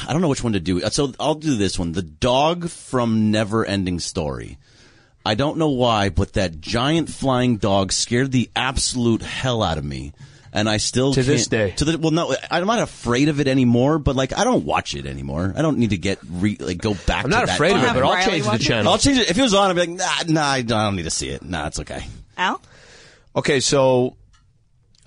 I 0.07 0.11
don't 0.13 0.21
know 0.21 0.27
which 0.27 0.43
one 0.43 0.53
to 0.53 0.59
do. 0.59 0.83
Uh, 0.83 0.89
so 0.89 1.13
I'll 1.19 1.35
do 1.35 1.55
this 1.55 1.77
one: 1.79 1.91
the 1.93 2.01
dog 2.01 2.69
from 2.69 3.31
Never 3.31 3.65
Ending 3.65 3.99
Story. 3.99 4.57
I 5.25 5.35
don't 5.35 5.57
know 5.57 5.69
why, 5.69 6.09
but 6.09 6.33
that 6.33 6.59
giant 6.61 7.09
flying 7.09 7.57
dog 7.57 7.91
scared 7.91 8.31
the 8.31 8.49
absolute 8.55 9.21
hell 9.21 9.61
out 9.61 9.77
of 9.77 9.83
me. 9.83 10.13
And 10.51 10.67
I 10.67 10.77
still 10.77 11.13
To 11.13 11.21
this 11.21 11.47
can't- 11.47 11.49
day. 11.51 11.71
To 11.77 11.85
the 11.85 11.97
well, 11.99 12.09
no, 12.11 12.35
I'm 12.49 12.65
not 12.65 12.79
afraid 12.79 13.29
of 13.29 13.39
it 13.39 13.47
anymore. 13.47 13.99
But 13.99 14.15
like, 14.15 14.35
I 14.35 14.43
don't 14.43 14.65
watch 14.65 14.95
it 14.95 15.05
anymore. 15.05 15.53
I 15.55 15.61
don't 15.61 15.77
need 15.77 15.91
to 15.91 15.97
get 15.97 16.17
re, 16.27 16.57
like 16.59 16.79
go 16.79 16.93
back. 16.95 17.05
To 17.05 17.05
that. 17.07 17.15
I'm 17.17 17.23
to 17.25 17.29
not 17.37 17.45
that 17.47 17.55
afraid 17.55 17.75
of 17.75 17.83
it, 17.83 17.93
but 17.93 18.03
I'll 18.03 18.13
Riley 18.13 18.31
change 18.31 18.43
the 18.45 18.49
watch 18.49 18.61
it? 18.61 18.63
channel. 18.63 18.91
I'll 18.91 18.97
change 18.97 19.17
it 19.19 19.29
if 19.29 19.37
it 19.37 19.41
was 19.41 19.53
on. 19.53 19.69
I'd 19.69 19.73
be 19.73 19.79
like, 19.81 19.89
nah, 20.27 20.41
nah, 20.41 20.47
I 20.47 20.61
don't, 20.63 20.95
need 20.95 21.03
to 21.03 21.11
see 21.11 21.29
it. 21.29 21.43
Nah, 21.43 21.67
it's 21.67 21.79
okay. 21.81 22.03
Al. 22.37 22.59
Okay, 23.35 23.59
so 23.59 24.15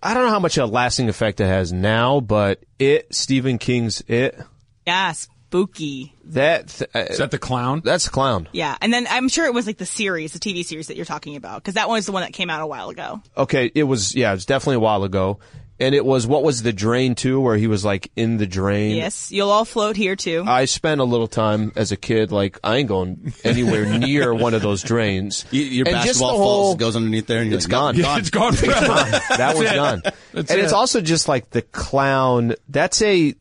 I 0.00 0.14
don't 0.14 0.24
know 0.26 0.30
how 0.30 0.38
much 0.38 0.56
of 0.58 0.68
a 0.68 0.72
lasting 0.72 1.08
effect 1.08 1.40
it 1.40 1.46
has 1.46 1.72
now, 1.72 2.20
but 2.20 2.62
it 2.78 3.12
Stephen 3.12 3.58
King's 3.58 4.00
it 4.06 4.38
Yeah, 4.86 5.12
spooky. 5.12 6.14
that 6.24 6.80
uh, 6.94 6.98
Is 7.00 7.18
that 7.18 7.30
the 7.30 7.38
clown? 7.38 7.82
that's 7.84 8.04
the 8.04 8.10
clown. 8.10 8.48
Yeah, 8.52 8.76
and 8.80 8.92
then 8.92 9.06
I'm 9.10 9.28
sure 9.28 9.46
it 9.46 9.54
was 9.54 9.66
like 9.66 9.78
the 9.78 9.86
series, 9.86 10.32
the 10.32 10.38
TV 10.38 10.64
series 10.64 10.86
that 10.88 10.96
you're 10.96 11.04
talking 11.06 11.36
about, 11.36 11.62
because 11.62 11.74
that 11.74 11.88
one 11.88 11.96
was 11.98 12.06
the 12.06 12.12
one 12.12 12.22
that 12.22 12.32
came 12.32 12.50
out 12.50 12.62
a 12.62 12.66
while 12.66 12.88
ago. 12.90 13.20
Okay, 13.36 13.70
it 13.74 13.84
was 13.84 14.14
yeah, 14.14 14.30
it 14.30 14.34
was 14.34 14.46
definitely 14.46 14.76
a 14.76 14.80
while 14.80 15.04
ago, 15.04 15.40
and 15.78 15.94
it 15.94 16.04
was 16.04 16.26
what 16.26 16.42
was 16.42 16.62
the 16.62 16.72
drain 16.72 17.14
too, 17.14 17.38
where 17.40 17.56
he 17.56 17.66
was 17.66 17.84
like 17.84 18.10
in 18.16 18.38
the 18.38 18.46
drain. 18.46 18.96
Yes, 18.96 19.30
you'll 19.30 19.50
all 19.50 19.64
float 19.64 19.94
here 19.96 20.16
too. 20.16 20.42
I 20.46 20.64
spent 20.64 21.00
a 21.00 21.04
little 21.04 21.28
time 21.28 21.72
as 21.76 21.92
a 21.92 21.96
kid, 21.96 22.32
like 22.32 22.58
I 22.64 22.76
ain't 22.78 22.88
going 22.88 23.32
anywhere 23.44 23.84
near 23.98 24.32
one 24.34 24.54
of 24.54 24.62
those 24.62 24.82
drains. 24.82 25.44
Y- 25.52 25.58
Your 25.58 25.86
And 25.86 25.96
just 25.96 26.04
the 26.18 26.24
basketball 26.24 26.36
whole- 26.38 26.46
falls 26.68 26.76
goes 26.76 26.96
underneath 26.96 27.26
there, 27.26 27.40
and 27.42 27.50
you're 27.50 27.58
It's 27.58 27.66
like, 27.66 27.70
gone. 27.70 27.96
"Nope, 27.98 28.18
it's 28.18 28.30
gone 28.30 28.54
forever. 28.54 28.86
that 28.86 29.52
one's 29.54 29.70
it. 29.70 29.74
done. 29.74 30.02
That's 30.32 30.50
and 30.50 30.60
it's 30.60 30.72
also 30.72 31.00
just 31.02 31.28
like 31.28 31.50
the 31.50 31.62
clown. 31.62 32.54
That's 32.68 33.02
a 33.02 33.34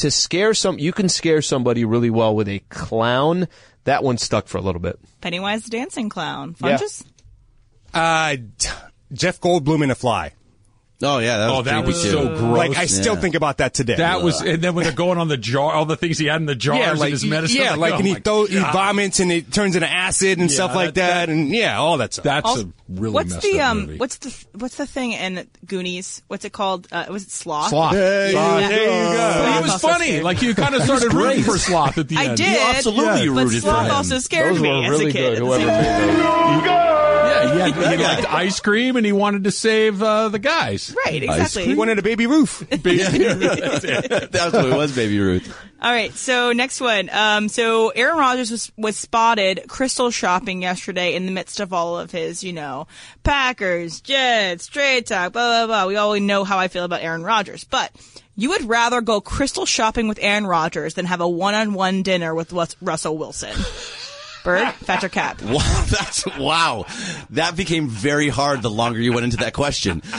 to 0.00 0.10
scare 0.10 0.54
some. 0.54 0.78
You 0.78 0.92
can 0.92 1.08
scare 1.08 1.42
somebody 1.42 1.84
really 1.84 2.10
well 2.10 2.34
with 2.34 2.48
a 2.48 2.60
clown. 2.68 3.48
That 3.84 4.04
one 4.04 4.18
stuck 4.18 4.48
for 4.48 4.58
a 4.58 4.60
little 4.60 4.80
bit. 4.80 4.98
Pennywise 5.20 5.64
the 5.64 5.70
dancing 5.70 6.08
clown. 6.08 6.54
Yeah. 6.62 6.76
Funches? 6.76 7.04
Uh, 7.92 8.36
Jeff 9.12 9.40
Goldblum 9.40 9.82
in 9.82 9.90
a 9.90 9.94
fly. 9.94 10.32
Oh 11.02 11.18
yeah, 11.18 11.38
that 11.38 11.48
was 11.48 11.58
Oh, 11.58 11.62
that 11.62 11.86
was 11.86 12.02
too. 12.02 12.10
so 12.10 12.28
gross. 12.36 12.58
Like 12.58 12.76
I 12.76 12.84
still 12.86 13.14
Yeah. 13.14 13.20
think 13.20 13.34
about 13.34 13.56
that 13.58 13.72
today. 13.72 13.94
That 13.96 14.22
was, 14.22 14.42
and 14.42 14.60
then 14.62 14.74
when 14.74 14.84
they're 14.84 14.92
going 14.92 15.16
on 15.18 15.28
the 15.28 15.38
jar, 15.38 15.72
all 15.72 15.86
the 15.86 15.96
things 15.96 16.18
he 16.18 16.26
had 16.26 16.40
in 16.40 16.46
the 16.46 16.54
jars 16.54 16.78
yeah, 16.78 16.90
and 16.90 17.00
like 17.00 17.10
his 17.12 17.24
medicine. 17.24 17.60
yeah, 17.60 17.74
like 17.74 17.94
oh 17.94 17.96
and 17.98 18.06
he 18.06 18.12
my 18.14 18.20
throw, 18.20 18.44
he 18.44 18.58
vomits 18.58 19.18
and 19.20 19.32
it 19.32 19.50
turns 19.52 19.76
into 19.76 19.88
acid 19.90 20.38
and 20.38 20.50
Yeah, 20.50 20.54
stuff 20.54 20.74
like 20.74 20.94
that- 20.94 21.26
that, 21.26 21.28
and 21.30 21.48
yeah, 21.48 21.78
all 21.78 21.96
that 21.98 22.12
stuff. 22.12 22.24
That's 22.24 22.46
Also, 22.46 22.64
a 22.66 22.72
really 22.90 23.14
what's 23.14 23.30
messed 23.30 23.42
the 23.42 23.60
up 23.60 23.70
um 23.70 23.78
movie. 23.80 23.96
what's 23.96 24.16
the 24.18 24.44
what's 24.58 24.74
the 24.76 24.86
thing 24.86 25.12
in 25.12 25.46
Goonies? 25.66 26.20
What's 26.28 26.44
it 26.44 26.52
called? 26.52 26.86
Uh, 26.92 27.06
was 27.08 27.22
it 27.24 27.30
Sloth? 27.30 27.70
Sloth. 27.70 27.92
Hey, 27.94 28.32
Yeah. 28.34 28.68
there 28.68 28.82
you 28.82 28.86
go. 28.86 29.14
Well, 29.16 29.62
he 29.62 29.70
was 29.70 29.80
funny. 29.80 30.04
scared 30.06 30.24
Like 30.24 30.42
you 30.42 30.54
kind 30.54 30.74
of 30.74 30.82
started 30.82 31.14
rooting 31.14 31.44
for 31.44 31.56
Sloth 31.56 31.96
at 31.96 32.08
the 32.08 32.16
end. 32.16 32.26
I 32.26 32.28
end. 32.30 32.36
did. 32.36 32.58
absolutely 32.76 33.28
but 33.28 33.34
rooted 33.44 33.62
for 33.62 33.68
Sloth 33.70 33.86
him. 33.86 33.92
also 33.94 34.18
scared 34.18 34.54
Those 34.56 34.60
me 34.62 34.68
were 34.68 34.92
as 34.94 35.00
a 35.00 35.04
kid. 35.04 35.12
good. 35.12 35.38
Whoever 35.38 35.66
made 35.66 35.74
those. 35.76 36.90
Yeah, 37.30 37.66
he, 37.66 37.72
had, 37.72 37.98
he 37.98 38.04
liked 38.04 38.26
ice 38.32 38.60
cream 38.60 38.96
and 38.96 39.06
he 39.06 39.12
wanted 39.12 39.44
to 39.44 39.50
save 39.50 40.02
uh, 40.02 40.28
the 40.28 40.38
guys. 40.38 40.89
Right, 41.06 41.22
exactly. 41.22 41.64
He 41.64 41.74
wanted 41.74 41.98
a 41.98 42.02
Baby 42.02 42.26
Ruth. 42.26 42.60
That's 42.70 42.82
what 44.54 44.66
it 44.66 44.76
was, 44.76 44.94
Baby 44.94 45.18
Ruth. 45.20 45.56
All 45.82 45.90
right, 45.90 46.12
so 46.12 46.52
next 46.52 46.80
one. 46.80 47.08
Um, 47.10 47.48
so 47.48 47.88
Aaron 47.90 48.18
Rodgers 48.18 48.50
was 48.50 48.70
was 48.76 48.96
spotted 48.96 49.64
crystal 49.68 50.10
shopping 50.10 50.62
yesterday 50.62 51.14
in 51.14 51.26
the 51.26 51.32
midst 51.32 51.60
of 51.60 51.72
all 51.72 51.98
of 51.98 52.10
his, 52.10 52.44
you 52.44 52.52
know, 52.52 52.86
Packers, 53.22 54.00
Jets, 54.00 54.66
trade 54.66 55.06
talk, 55.06 55.32
blah 55.32 55.66
blah 55.66 55.66
blah. 55.66 55.86
We 55.86 55.96
all 55.96 56.18
know 56.20 56.44
how 56.44 56.58
I 56.58 56.68
feel 56.68 56.84
about 56.84 57.02
Aaron 57.02 57.22
Rodgers, 57.22 57.64
but 57.64 57.90
you 58.36 58.50
would 58.50 58.68
rather 58.68 59.00
go 59.00 59.20
crystal 59.20 59.66
shopping 59.66 60.08
with 60.08 60.18
Aaron 60.20 60.46
Rodgers 60.46 60.94
than 60.94 61.06
have 61.06 61.20
a 61.20 61.28
one-on-one 61.28 62.02
dinner 62.02 62.34
with 62.34 62.52
Rus- 62.52 62.76
Russell 62.80 63.18
Wilson. 63.18 63.54
Bird, 64.44 64.72
Fact 64.74 65.04
or 65.04 65.08
Cap? 65.08 65.40
Wow, 65.50 65.84
that's 65.88 66.26
wow. 66.38 66.86
That 67.30 67.56
became 67.56 67.88
very 67.88 68.28
hard 68.28 68.62
the 68.62 68.70
longer 68.70 68.98
you 69.00 69.12
went 69.12 69.24
into 69.24 69.38
that 69.38 69.52
question. 69.52 70.02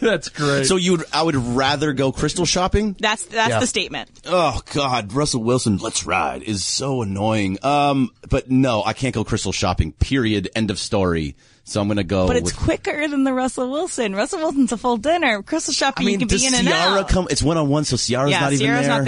That's 0.00 0.28
great. 0.28 0.66
So 0.66 0.76
you 0.76 0.92
would, 0.92 1.04
I 1.12 1.22
would 1.22 1.36
rather 1.36 1.92
go 1.92 2.12
crystal 2.12 2.44
shopping. 2.44 2.96
That's 2.98 3.24
that's 3.24 3.48
Yeah. 3.50 3.60
the 3.60 3.66
statement. 3.66 4.10
Oh 4.26 4.60
God, 4.72 5.12
Russell 5.12 5.42
Wilson, 5.42 5.78
let's 5.78 6.04
ride 6.04 6.42
is 6.42 6.64
so 6.64 7.02
annoying. 7.02 7.58
Um, 7.64 8.10
but 8.28 8.50
no, 8.50 8.82
I 8.84 8.92
can't 8.92 9.14
go 9.14 9.24
crystal 9.24 9.52
shopping. 9.52 9.92
Period. 9.92 10.50
End 10.54 10.70
of 10.70 10.78
story. 10.78 11.36
So 11.66 11.80
I'm 11.80 11.88
gonna 11.88 12.04
go. 12.04 12.26
But 12.26 12.36
it's 12.36 12.52
with, 12.52 12.56
quicker 12.56 13.08
than 13.08 13.24
the 13.24 13.32
Russell 13.32 13.70
Wilson. 13.70 14.14
Russell 14.14 14.40
Wilson's 14.40 14.72
a 14.72 14.76
full 14.76 14.98
dinner. 14.98 15.42
Crystal 15.42 15.72
I 15.72 15.74
shopping, 15.74 16.06
mean, 16.06 16.20
you 16.20 16.26
can 16.26 16.36
be 16.36 16.46
in 16.46 16.54
and 16.54 16.68
Ciara 16.68 17.00
out. 17.00 17.08
come? 17.08 17.26
It's 17.30 17.42
one 17.42 17.56
on 17.56 17.68
one, 17.70 17.84
so 17.84 17.96
Ciara's 17.96 18.30
Yeah, 18.32 18.40
not 18.40 18.52
even 18.52 18.66
there. 18.66 18.82
Ciara's 18.82 18.88
not 18.88 19.04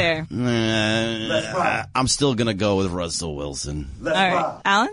there. 1.69 1.87
I'm 1.95 2.09
still 2.09 2.35
gonna 2.35 2.55
go 2.55 2.77
with 2.77 2.91
Russell 2.93 3.37
Wilson. 3.37 3.91
All 4.05 4.11
right, 4.11 4.61
Alan. 4.65 4.89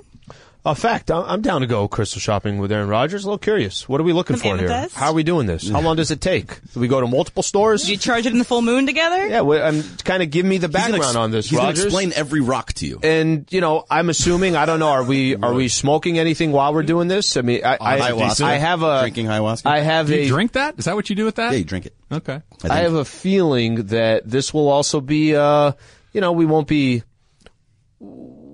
A 0.65 0.76
fact. 0.76 1.12
I'm 1.12 1.23
I'm 1.26 1.41
down 1.41 1.60
to 1.60 1.67
go 1.67 1.89
crystal 1.89 2.21
shopping 2.21 2.58
with 2.58 2.71
Aaron 2.71 2.88
Rodgers. 2.88 3.26
A 3.26 3.28
little 3.28 3.38
curious. 3.38 3.89
What 3.89 3.99
are 3.99 4.04
we 4.06 4.13
looking 4.13 4.38
Some 4.38 4.58
for 4.58 4.58
here? 4.58 4.88
How 4.93 5.08
are 5.08 5.13
we 5.13 5.23
doing 5.23 5.45
this? 5.45 5.67
How 5.67 5.82
long 5.82 5.97
does 5.97 6.10
it 6.10 6.21
take? 6.21 6.62
Do 6.71 6.80
we 6.80 6.88
go 6.88 7.02
to 7.02 7.08
multiple 7.08 7.43
stores? 7.43 7.84
Do 7.84 7.91
you 7.91 7.97
charge 7.97 8.26
it 8.26 8.32
in 8.32 8.39
the 8.39 8.45
full 8.45 8.62
moon 8.62 8.86
together? 8.86 9.28
yeah, 9.28 9.41
well, 9.41 9.62
um, 9.62 9.84
kind 10.06 10.23
of 10.23 10.30
give 10.30 10.45
me 10.45 10.60
the 10.60 10.69
background 10.69 11.04
ex- 11.04 11.15
on 11.15 11.32
this, 11.32 11.49
He's 11.49 11.58
gonna 11.58 11.67
Rodgers. 11.69 11.84
explain 11.86 12.13
every 12.15 12.39
rock 12.39 12.71
to 12.76 12.88
you. 12.88 12.99
and 13.04 13.45
you 13.52 13.60
know, 13.60 13.84
I'm 13.89 14.10
assuming 14.10 14.56
I 14.56 14.65
don't 14.65 14.80
know. 14.80 14.88
Are 14.88 15.04
we 15.04 15.36
are 15.36 15.54
we 15.54 15.67
smoking 15.67 16.17
anything 16.17 16.54
while 16.54 16.73
we're 16.73 16.84
doing 16.84 17.10
this? 17.10 17.36
I 17.36 17.41
mean, 17.41 17.65
I 17.65 17.78
I, 17.82 17.99
Ayahuasca? 18.12 18.43
I 18.45 18.56
have 18.56 18.84
a 18.84 19.02
Drinking 19.02 19.26
ayahuasca? 19.26 19.65
I 19.65 19.82
have 19.82 20.08
Do 20.08 20.13
a 20.13 20.28
drink 20.30 20.54
that? 20.54 20.76
Is 20.78 20.86
that 20.86 20.95
what 20.95 21.10
you 21.10 21.17
do 21.17 21.26
with 21.26 21.36
that? 21.36 21.52
Yeah, 21.52 21.58
you 21.58 21.65
drink 21.65 21.88
it. 21.88 21.95
Okay. 22.10 22.41
I. 22.63 22.69
I 22.69 22.76
have 22.84 22.93
a 22.93 23.04
feeling 23.04 23.88
that 23.88 24.30
this 24.30 24.54
will 24.54 24.69
also 24.69 25.02
be, 25.02 25.36
uh, 25.36 25.73
you 26.13 26.21
know, 26.21 26.32
we 26.32 26.45
won't 26.45 26.67
be, 26.69 27.04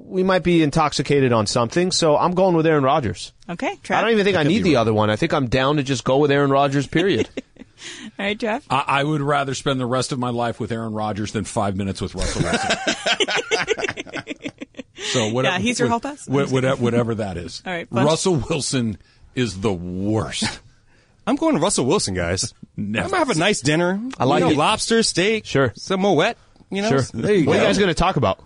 we 0.10 0.24
might 0.24 0.44
be 0.44 0.64
intoxicated 0.64 1.32
on 1.32 1.46
something. 1.46 1.92
So 1.92 2.18
I'm 2.18 2.34
going 2.34 2.56
with 2.56 2.66
Aaron 2.66 2.84
Rodgers. 2.84 3.32
Okay, 3.48 3.78
I 3.90 4.02
don't 4.02 4.12
even 4.12 4.26
think 4.26 4.38
I 4.38 4.44
need 4.44 4.64
the 4.64 4.76
right. 4.76 4.82
other 4.82 4.94
one. 4.94 5.10
I 5.10 5.16
think 5.16 5.34
I'm 5.34 5.48
down 5.48 5.78
to 5.78 5.84
just 5.84 6.04
go 6.04 6.18
with 6.18 6.32
Aaron 6.32 6.50
Rodgers. 6.50 6.88
Period. 6.88 7.30
All 8.04 8.26
right, 8.26 8.38
Jeff. 8.38 8.66
I, 8.70 8.84
I 8.88 9.04
would 9.04 9.22
rather 9.22 9.54
spend 9.54 9.80
the 9.80 9.86
rest 9.86 10.12
of 10.12 10.20
my 10.20 10.32
life 10.32 10.60
with 10.60 10.72
Aaron 10.72 10.94
Rodgers 10.94 11.32
than 11.32 11.46
five 11.46 11.78
minutes 11.78 12.02
with 12.02 12.14
Russell 12.16 12.44
Wilson. 12.44 12.78
so 14.98 15.30
whatever. 15.30 15.56
Yeah, 15.56 15.60
he's 15.62 15.80
your 15.80 15.88
hall 15.88 16.00
pass? 16.00 16.28
wha- 16.28 16.48
whatever, 16.48 16.82
whatever 16.82 17.16
that 17.16 17.38
is. 17.38 17.64
All 17.66 17.72
right, 17.72 17.90
Bunch. 17.90 18.06
Russell 18.06 18.36
Wilson 18.50 18.98
is 19.36 19.62
the 19.62 19.74
worst. 19.74 20.60
I'm 21.28 21.36
going 21.36 21.56
to 21.56 21.62
Russell 21.62 21.86
Wilson, 21.86 22.16
guys. 22.16 22.54
Never. 22.76 23.06
I'm 23.06 23.12
gonna 23.12 23.26
have 23.26 23.36
a 23.36 23.40
nice 23.40 23.62
dinner. 23.62 24.02
I 24.18 24.26
like 24.26 24.40
you 24.42 24.48
know, 24.48 24.52
it. 24.54 24.58
lobster, 24.58 25.04
steak, 25.04 25.46
Sure. 25.46 25.72
some 25.76 26.02
Moet. 26.02 26.36
You 26.72 26.82
know, 26.82 26.90
sure. 26.90 27.02
there 27.14 27.34
you 27.36 27.46
what 27.46 27.54
go. 27.54 27.60
are 27.60 27.62
you 27.62 27.68
guys 27.68 27.78
going 27.78 27.90
to 27.90 27.94
talk 27.96 28.16
about? 28.16 28.40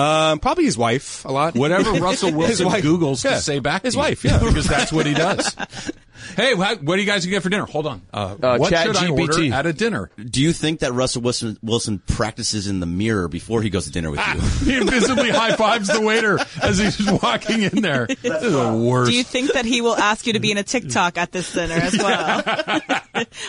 Um, 0.00 0.38
probably 0.38 0.64
his 0.64 0.78
wife 0.78 1.24
a 1.24 1.32
lot. 1.32 1.54
Whatever 1.54 1.92
Russell 2.00 2.32
Wilson 2.32 2.66
wife. 2.66 2.82
Googles 2.84 3.24
Yeah. 3.24 3.32
to 3.32 3.40
say 3.40 3.58
back 3.58 3.82
His 3.82 3.94
to 3.94 3.98
you. 3.98 4.02
wife, 4.04 4.24
yeah. 4.24 4.38
because 4.38 4.66
that's 4.66 4.92
what 4.92 5.06
he 5.06 5.14
does. 5.14 5.54
hey, 6.36 6.54
what, 6.54 6.82
what 6.82 6.96
are 6.98 7.00
you 7.00 7.06
guys 7.06 7.24
gonna 7.24 7.32
get 7.36 7.42
for 7.42 7.48
dinner? 7.48 7.66
Hold 7.66 7.86
on. 7.86 8.02
Uh, 8.12 8.36
Uh, 8.42 8.56
what 8.58 8.70
Chat 8.70 8.86
should 8.86 8.96
I 8.96 9.06
GPT. 9.06 9.20
order 9.48 9.54
at 9.54 9.66
a 9.66 9.72
dinner? 9.72 10.10
Do 10.18 10.40
you 10.42 10.52
think 10.52 10.80
that 10.80 10.92
Russell 10.92 11.22
Wilson, 11.22 11.58
Wilson 11.62 11.98
practices 12.06 12.66
in 12.66 12.80
the 12.80 12.86
mirror 12.86 13.28
before 13.28 13.62
he 13.62 13.70
goes 13.70 13.84
to 13.86 13.90
dinner 13.92 14.10
with 14.10 14.20
you? 14.20 14.40
He 14.70 14.76
invisibly 14.76 15.30
high 15.30 15.56
fives 15.56 15.88
the 15.88 16.00
waiter 16.00 16.38
as 16.62 16.78
he's 16.78 17.10
walking 17.10 17.62
in 17.62 17.82
there. 17.82 18.06
This 18.06 18.42
is 18.42 18.52
the 18.52 18.72
worst. 18.76 19.10
Do 19.10 19.16
you 19.16 19.24
think 19.24 19.52
that 19.54 19.64
he 19.64 19.80
will 19.80 19.96
ask 19.96 20.26
you 20.26 20.34
to 20.34 20.40
be 20.40 20.50
in 20.52 20.58
a 20.58 20.62
TikTok 20.62 21.18
at 21.18 21.32
this 21.32 21.52
dinner 21.52 21.74
as 21.74 21.96
well? 21.98 22.42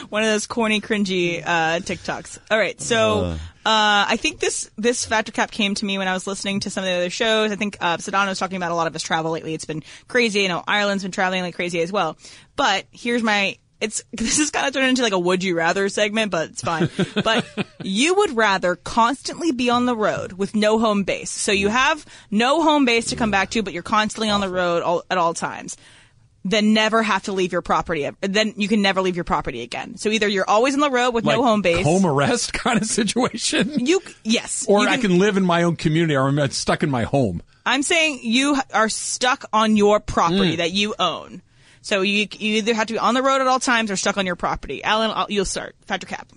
One 0.10 0.24
of 0.24 0.30
those 0.30 0.48
corny, 0.48 0.82
cringy 0.82 1.42
uh, 1.46 1.80
TikToks. 1.80 2.40
All 2.50 2.58
right, 2.58 2.80
so 2.82 3.38
uh, 3.64 4.10
I 4.10 4.18
think 4.18 4.40
this 4.40 4.72
this 4.76 5.06
Fact 5.06 5.30
or 5.30 5.34
Cap 5.34 5.52
came 5.52 5.76
to 5.76 5.86
me 5.86 5.98
when 5.98 6.08
I 6.08 6.14
was 6.14 6.26
listening 6.26 6.62
to 6.62 6.70
some 6.70 6.84
of 6.84 6.90
the 6.90 6.96
other 6.96 7.10
shows. 7.12 7.52
I 7.52 7.56
think 7.56 7.78
uh, 7.80 7.98
was 8.00 8.40
talking 8.40 8.58
about 8.58 8.72
a 8.72 8.76
lot 8.76 8.88
of 8.88 8.94
his 8.94 9.04
travel 9.04 9.32
lately. 9.32 9.54
It's 9.54 9.66
been 9.66 9.84
crazy. 10.08 10.42
You 10.42 10.48
know, 10.48 10.64
Ireland's 10.68 11.04
been 11.04 11.12
traveling 11.12 11.44
like 11.44 11.56
crazy 11.56 11.82
as 11.82 11.92
well. 11.92 12.18
But 12.56 12.86
here's 12.92 13.22
my 13.22 13.58
it's 13.82 14.04
this 14.14 14.40
is 14.40 14.52
kind 14.52 14.68
of 14.68 14.74
turned 14.74 14.88
into 14.88 15.02
like 15.02 15.14
a 15.14 15.20
would 15.20 15.44
you 15.44 15.56
rather 15.56 15.90
segment, 15.90 16.32
but 16.32 16.50
it's 16.50 16.62
fine. 16.62 16.90
but 17.24 17.46
you 17.84 18.16
would 18.16 18.36
rather 18.36 18.76
constantly 18.76 19.52
be 19.52 19.70
on 19.70 19.86
the 19.86 19.96
road 19.96 20.34
with 20.34 20.56
no 20.56 20.80
home 20.80 21.04
base. 21.04 21.30
So 21.30 21.52
you 21.52 21.68
have 21.68 22.06
no 22.30 22.64
home 22.64 22.86
base 22.86 23.08
to 23.08 23.16
come 23.16 23.32
back 23.32 23.50
to, 23.52 23.64
but 23.64 23.74
you're 23.74 23.84
constantly 23.84 24.30
on 24.30 24.42
the 24.42 24.50
road 24.50 24.84
all, 24.84 25.04
at 25.10 25.18
all 25.18 25.34
times. 25.34 25.78
Then 26.44 26.74
never 26.74 27.04
have 27.04 27.24
to 27.24 27.34
leave 27.34 27.52
your 27.52 27.62
property. 27.62 28.10
Then 28.22 28.54
you 28.58 28.68
can 28.68 28.82
never 28.82 29.02
leave 29.02 29.16
your 29.16 29.24
property 29.24 29.62
again. 29.62 29.98
So 29.98 30.10
either 30.10 30.28
you're 30.28 30.50
always 30.50 30.74
on 30.74 30.80
the 30.80 30.90
road 30.90 31.12
with 31.12 31.24
like 31.24 31.38
no 31.38 31.44
home 31.44 31.62
base. 31.62 31.84
home 31.84 32.06
arrest 32.06 32.54
kind 32.54 32.82
of 32.82 32.88
situation? 32.88 33.86
you 33.86 34.02
yes, 34.24 34.66
or 34.68 34.82
you 34.82 34.90
I 34.90 34.98
can 34.98 35.20
live 35.20 35.38
in 35.38 35.44
my 35.44 35.64
own 35.64 35.76
community, 35.76 36.16
or 36.16 36.28
I'm 36.28 36.50
stuck 36.50 36.82
in 36.82 36.90
my 36.90 37.04
home. 37.04 37.44
I'm 37.66 37.84
saying 37.84 38.22
you 38.24 38.60
are 38.74 38.90
stuck 38.90 39.46
on 39.54 39.78
your 39.78 40.00
property 40.00 40.58
that 40.58 40.72
you 40.72 40.96
own. 40.98 41.42
So 41.82 42.02
you 42.02 42.28
you 42.32 42.58
either 42.58 42.74
have 42.74 42.88
to 42.88 42.94
be 42.94 43.00
on 43.00 43.14
the 43.14 43.22
road 43.22 43.42
at 43.42 43.48
all 43.48 43.60
times 43.60 43.92
or 43.92 43.96
stuck 43.96 44.18
on 44.18 44.26
your 44.26 44.36
property. 44.36 44.84
Alan, 44.84 45.12
I'll, 45.14 45.28
you'll 45.30 45.46
start. 45.46 45.76
Fact 45.86 46.04
or 46.04 46.08
Cap. 46.08 46.28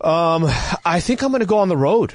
Um, 0.00 0.44
I 0.84 1.00
think 1.00 1.22
I'm 1.22 1.30
going 1.30 1.40
to 1.40 1.46
go 1.46 1.58
on 1.58 1.68
the 1.68 1.76
road. 1.76 2.12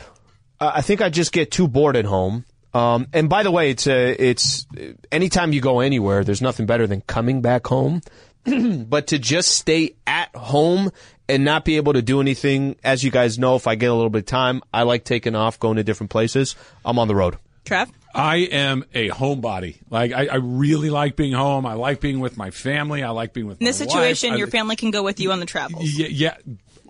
Uh, 0.60 0.72
I 0.76 0.82
think 0.82 1.02
I 1.02 1.10
just 1.10 1.32
get 1.32 1.50
too 1.52 1.68
bored 1.68 1.96
at 1.96 2.06
home. 2.06 2.46
Um, 2.74 3.08
and 3.14 3.30
by 3.30 3.44
the 3.44 3.52
way, 3.52 3.72
it's 3.72 3.88
a, 3.88 4.12
it's 4.12 4.68
anytime 5.12 5.54
you 5.54 5.62
go 5.62 5.80
anywhere, 5.80 6.24
there's 6.24 6.42
nothing 6.42 6.66
better 6.66 6.86
than 6.88 7.02
coming 7.02 7.42
back 7.42 7.66
home. 7.68 8.02
but 8.88 9.08
to 9.08 9.20
just 9.20 9.52
stay 9.52 9.96
at 10.08 10.34
home 10.36 10.92
and 11.28 11.44
not 11.44 11.66
be 11.66 11.78
able 11.78 11.94
to 11.94 12.02
do 12.02 12.22
anything, 12.22 12.76
as 12.84 13.04
you 13.04 13.12
guys 13.12 13.38
know, 13.38 13.56
if 13.56 13.68
I 13.68 13.76
get 13.76 13.88
a 13.88 13.94
little 13.94 14.10
bit 14.10 14.20
of 14.20 14.26
time, 14.28 14.62
I 14.74 14.84
like 14.84 15.04
taking 15.04 15.36
off, 15.36 15.60
going 15.60 15.78
to 15.78 15.84
different 15.84 16.10
places. 16.10 16.56
I'm 16.86 16.98
on 17.00 17.08
the 17.08 17.16
road. 17.16 17.38
Trev? 17.66 17.92
I 18.16 18.38
am 18.38 18.86
a 18.96 19.10
homebody. 19.10 19.76
Like 19.92 20.14
I, 20.14 20.26
I 20.28 20.36
really 20.38 20.90
like 20.90 21.16
being 21.16 21.34
home. 21.34 21.68
I 21.68 21.74
like 21.74 22.02
being 22.02 22.20
with 22.20 22.38
my 22.38 22.50
family. 22.50 23.04
I 23.04 23.12
like 23.12 23.34
being 23.34 23.46
with 23.46 23.60
In 23.62 23.66
this 23.66 23.80
my 23.80 23.86
wife. 23.86 23.92
situation, 23.94 24.34
I- 24.34 24.38
your 24.38 24.48
family 24.48 24.76
can 24.76 24.90
go 24.90 25.04
with 25.04 25.20
you 25.20 25.32
on 25.32 25.40
the 25.40 25.46
travels. 25.46 25.84
Yeah, 25.92 26.08
yeah. 26.08 26.38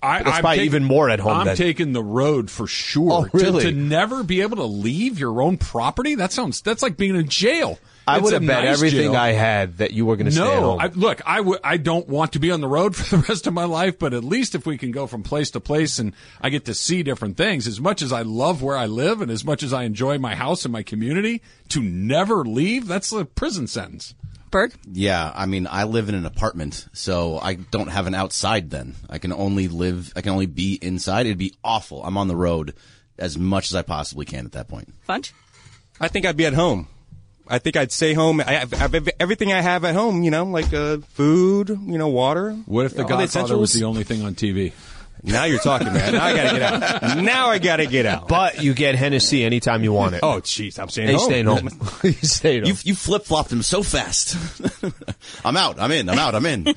I, 0.01 0.23
That's 0.23 0.38
I'm 0.38 0.41
probably 0.41 0.63
even 0.63 0.83
more 0.83 1.09
at 1.09 1.19
home 1.19 1.47
I'm 1.47 1.55
taking 1.55 1.93
the 1.93 2.03
road 2.03 2.49
for 2.49 2.67
sure. 2.67 3.12
Oh, 3.12 3.25
To- 3.25 3.38
really? 3.38 3.63
To, 3.65 3.71
never 3.71 4.23
be 4.23 4.41
able 4.41 4.57
to 4.57 4.63
leave 4.65 5.19
your 5.19 5.41
own 5.41 5.57
property. 5.57 6.15
That 6.15 6.31
sounds. 6.31 6.62
That's 6.62 6.81
like 6.81 6.97
being 6.97 7.15
in 7.15 7.27
jail. 7.27 7.77
I 8.07 8.15
It's 8.15 8.23
would 8.23 8.33
have 8.33 8.45
bet 8.45 8.63
nice 8.63 8.73
everything 8.77 9.12
jail. 9.12 9.15
I 9.15 9.33
had 9.33 9.77
that 9.77 9.91
you 9.91 10.03
were 10.05 10.15
going 10.15 10.25
to 10.25 10.31
stay 10.31 10.41
at 10.41 10.45
No, 10.45 10.62
home. 10.71 10.79
I, 10.79 10.88
look, 10.88 11.21
I 11.27 11.38
w- 11.38 11.59
I 11.63 11.77
don't 11.77 12.07
want 12.07 12.33
to 12.33 12.39
be 12.39 12.49
on 12.49 12.59
the 12.59 12.67
road 12.67 12.95
for 12.95 13.17
the 13.17 13.21
rest 13.29 13.45
of 13.45 13.53
my 13.53 13.65
life, 13.65 13.99
but 13.99 14.13
at 14.15 14.23
least 14.23 14.55
if 14.55 14.65
we 14.65 14.77
can 14.79 14.91
go 14.91 15.05
from 15.05 15.21
place 15.21 15.51
to 15.51 15.59
place 15.59 15.99
and 15.99 16.13
I 16.41 16.49
get 16.49 16.65
to 16.65 16.73
see 16.73 17.03
different 17.03 17.38
things, 17.38 17.67
as 17.67 17.79
much 17.79 18.01
as 18.01 18.12
I 18.12 18.23
love 18.23 18.63
where 18.63 18.77
I 18.77 18.88
live 18.88 19.21
and 19.21 19.29
as 19.29 19.45
much 19.45 19.62
as 19.62 19.73
I 19.73 19.83
enjoy 19.83 20.17
my 20.17 20.33
house 20.33 20.65
and 20.65 20.71
my 20.71 20.81
community, 20.81 21.43
to 21.69 21.81
never 21.81 22.43
leave, 22.43 22.88
that's 22.88 23.12
a 23.12 23.25
prison 23.25 23.67
sentence. 23.67 24.15
Berg? 24.51 24.73
Yeah, 24.91 25.31
I 25.33 25.45
mean, 25.45 25.67
I 25.69 25.83
live 25.83 26.09
in 26.09 26.15
an 26.15 26.25
apartment, 26.25 26.88
so 26.93 27.39
I 27.39 27.55
don't 27.55 27.89
have 27.89 28.07
an 28.07 28.15
outside 28.15 28.69
then. 28.69 28.95
I 29.09 29.17
can 29.17 29.31
only 29.31 29.67
live, 29.67 30.13
I 30.15 30.21
can 30.21 30.31
only 30.31 30.45
be 30.47 30.77
inside. 30.81 31.25
It'd 31.25 31.38
be 31.38 31.55
awful. 31.63 32.03
I'm 32.03 32.17
on 32.17 32.27
the 32.27 32.35
road 32.35 32.73
as 33.17 33.38
much 33.38 33.69
as 33.69 33.75
I 33.75 33.81
possibly 33.81 34.25
can 34.25 34.45
at 34.45 34.53
that 34.53 34.67
point. 34.67 34.93
Funch? 35.07 35.31
I 35.99 36.07
think 36.07 36.25
I'd 36.25 36.38
be 36.38 36.45
at 36.45 36.53
home. 36.53 36.88
I 37.47 37.57
think 37.57 37.75
I'd 37.75 37.91
stay 37.91 38.13
home. 38.13 38.41
I 38.41 38.51
have, 38.51 38.73
I 38.73 38.77
have 38.77 39.09
everything 39.19 39.51
I 39.51 39.62
have 39.62 39.83
at 39.83 39.95
home, 39.95 40.21
you 40.23 40.29
know, 40.29 40.45
like 40.45 40.71
uh, 40.71 40.99
food, 40.99 41.69
you 41.69 41.97
know, 41.97 42.07
water. 42.07 42.51
What 42.67 42.85
if 42.85 42.93
the 42.93 43.03
all 43.03 43.09
Godfather 43.09 43.57
was 43.57 43.73
the 43.73 43.85
only 43.85 44.03
thing 44.03 44.21
on 44.21 44.35
TV? 44.35 44.71
Now 45.21 45.43
you're 45.43 45.60
talking, 45.60 45.91
man. 45.93 46.13
Now 46.13 46.23
I 46.25 46.36
gotta 46.36 46.58
get 46.58 46.62
out. 47.03 47.17
Now 47.23 47.47
I 47.49 47.60
gotta 47.60 47.86
get 47.86 48.05
out. 48.05 48.27
but 48.27 48.63
you 48.63 48.73
get 48.73 48.95
Hennessy 48.95 49.43
anytime 49.43 49.84
you 49.84 49.91
want 49.91 50.15
it. 50.15 50.21
oh, 50.23 50.39
jeez, 50.39 50.79
I'm 50.79 50.88
staying 50.89 51.10
He's 51.10 51.19
home. 51.19 51.29
staying 51.29 51.45
home. 51.45 51.69
He's 52.01 52.32
staying 52.32 52.63
home. 52.63 52.69
You, 52.71 52.75
you 52.84 52.95
flip 52.95 53.25
flopped 53.25 53.51
him 53.51 53.62
so 53.62 53.84
fast. 53.84 54.38
I'm 55.45 55.58
out. 55.58 55.79
I'm 55.79 55.91
in. 55.91 56.10
I'm 56.10 56.17
out. 56.19 56.36
I'm 56.36 56.45
in. 56.45 56.67
All 56.67 56.73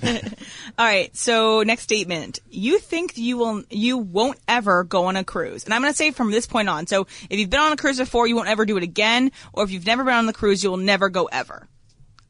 right. 0.86 1.14
So 1.16 1.62
next 1.62 1.82
statement. 1.82 2.40
You 2.50 2.78
think 2.78 3.16
you 3.16 3.36
will, 3.38 3.62
you 3.70 3.98
won't 3.98 4.38
ever 4.48 4.84
go 4.84 5.04
on 5.06 5.16
a 5.16 5.24
cruise. 5.24 5.64
And 5.64 5.72
I'm 5.74 5.80
going 5.80 5.92
to 5.92 5.96
say 5.96 6.10
from 6.10 6.30
this 6.30 6.46
point 6.46 6.68
on. 6.68 6.86
So 6.86 7.06
if 7.30 7.38
you've 7.38 7.50
been 7.50 7.60
on 7.60 7.72
a 7.72 7.76
cruise 7.76 7.98
before, 7.98 8.26
you 8.26 8.34
won't 8.36 8.48
ever 8.48 8.66
do 8.66 8.76
it 8.76 8.82
again. 8.82 9.30
Or 9.52 9.64
if 9.64 9.70
you've 9.70 9.86
never 9.86 10.04
been 10.04 10.14
on 10.14 10.26
the 10.26 10.32
cruise, 10.32 10.62
you 10.64 10.70
will 10.70 10.76
never 10.78 11.08
go 11.08 11.26
ever. 11.26 11.68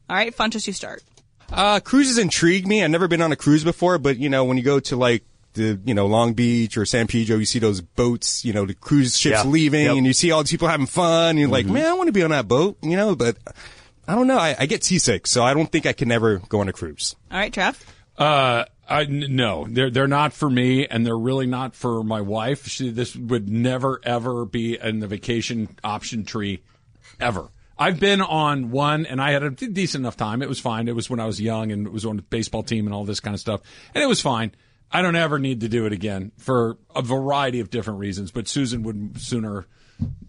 All 0.09 0.15
right. 0.15 0.35
Funchess, 0.35 0.67
you 0.67 0.73
start. 0.73 1.03
Uh, 1.51 1.79
cruises 1.79 2.17
intrigue 2.17 2.67
me. 2.67 2.83
I've 2.83 2.91
never 2.91 3.07
been 3.07 3.21
on 3.21 3.31
a 3.31 3.35
cruise 3.35 3.63
before, 3.63 3.97
but 3.97 4.17
you 4.17 4.29
know, 4.29 4.43
when 4.43 4.57
you 4.57 4.63
go 4.63 4.79
to 4.79 4.95
like 4.95 5.23
the, 5.53 5.79
you 5.85 5.93
know, 5.93 6.05
Long 6.07 6.33
Beach 6.33 6.77
or 6.77 6.85
San 6.85 7.07
Pedro, 7.07 7.37
you 7.37 7.45
see 7.45 7.59
those 7.59 7.81
boats, 7.81 8.43
you 8.45 8.53
know, 8.53 8.65
the 8.65 8.73
cruise 8.73 9.17
ships 9.17 9.43
Yeah. 9.43 9.49
leaving 9.49 9.85
Yep. 9.85 9.95
and 9.97 10.05
you 10.05 10.13
see 10.13 10.31
all 10.31 10.43
these 10.43 10.51
people 10.51 10.67
having 10.67 10.85
fun. 10.87 11.31
And 11.31 11.39
you're 11.39 11.47
like, 11.49 11.65
man, 11.65 11.85
I 11.85 11.93
want 11.93 12.07
to 12.07 12.11
be 12.13 12.23
on 12.23 12.31
that 12.31 12.47
boat, 12.47 12.77
you 12.81 12.95
know, 12.97 13.15
but 13.15 13.37
I 14.07 14.15
don't 14.15 14.27
know. 14.27 14.37
I, 14.37 14.55
I 14.59 14.65
get 14.65 14.83
seasick, 14.83 15.27
so 15.27 15.43
I 15.43 15.53
don't 15.53 15.71
think 15.71 15.85
I 15.85 15.93
can 15.93 16.11
ever 16.11 16.39
go 16.49 16.59
on 16.59 16.67
a 16.69 16.73
cruise. 16.73 17.15
All 17.31 17.37
right, 17.37 17.53
Trev. 17.53 17.83
Uh, 18.17 18.65
I, 18.87 19.03
n- 19.03 19.27
no, 19.29 19.65
they're 19.69 19.89
they're 19.89 20.07
not 20.07 20.33
for 20.33 20.49
me, 20.49 20.85
and 20.85 21.05
they're 21.05 21.17
really 21.17 21.47
not 21.47 21.73
for 21.73 22.03
my 22.03 22.19
wife. 22.21 22.67
She, 22.67 22.89
this 22.91 23.15
would 23.15 23.49
never 23.49 24.01
ever 24.03 24.45
be 24.45 24.77
in 24.77 24.99
the 24.99 25.07
vacation 25.07 25.69
option 25.83 26.25
tree, 26.25 26.61
ever. 27.19 27.47
I've 27.79 27.99
been 27.99 28.21
on 28.21 28.69
one, 28.71 29.05
and 29.07 29.19
I 29.21 29.31
had 29.31 29.41
a 29.41 29.49
decent 29.49 30.01
enough 30.03 30.15
time. 30.17 30.41
It 30.43 30.49
was 30.49 30.59
fine. 30.59 30.87
It 30.87 30.95
was 30.95 31.09
when 31.09 31.19
I 31.19 31.25
was 31.25 31.41
young, 31.41 31.71
and 31.71 31.87
it 31.87 31.93
was 31.93 32.05
on 32.05 32.17
the 32.17 32.21
baseball 32.21 32.61
team 32.61 32.85
and 32.85 32.93
all 32.93 33.03
this 33.05 33.19
kind 33.19 33.33
of 33.33 33.39
stuff, 33.39 33.61
and 33.95 34.03
it 34.03 34.07
was 34.07 34.21
fine. 34.21 34.51
I 34.93 35.01
don't 35.01 35.15
ever 35.15 35.39
need 35.39 35.61
to 35.61 35.69
do 35.69 35.85
it 35.87 35.91
again 35.93 36.31
for 36.37 36.77
a 36.95 37.01
variety 37.01 37.59
of 37.59 37.69
different 37.71 37.99
reasons. 37.99 38.31
But 38.31 38.47
Susan 38.47 38.83
would 38.83 39.19
sooner 39.19 39.65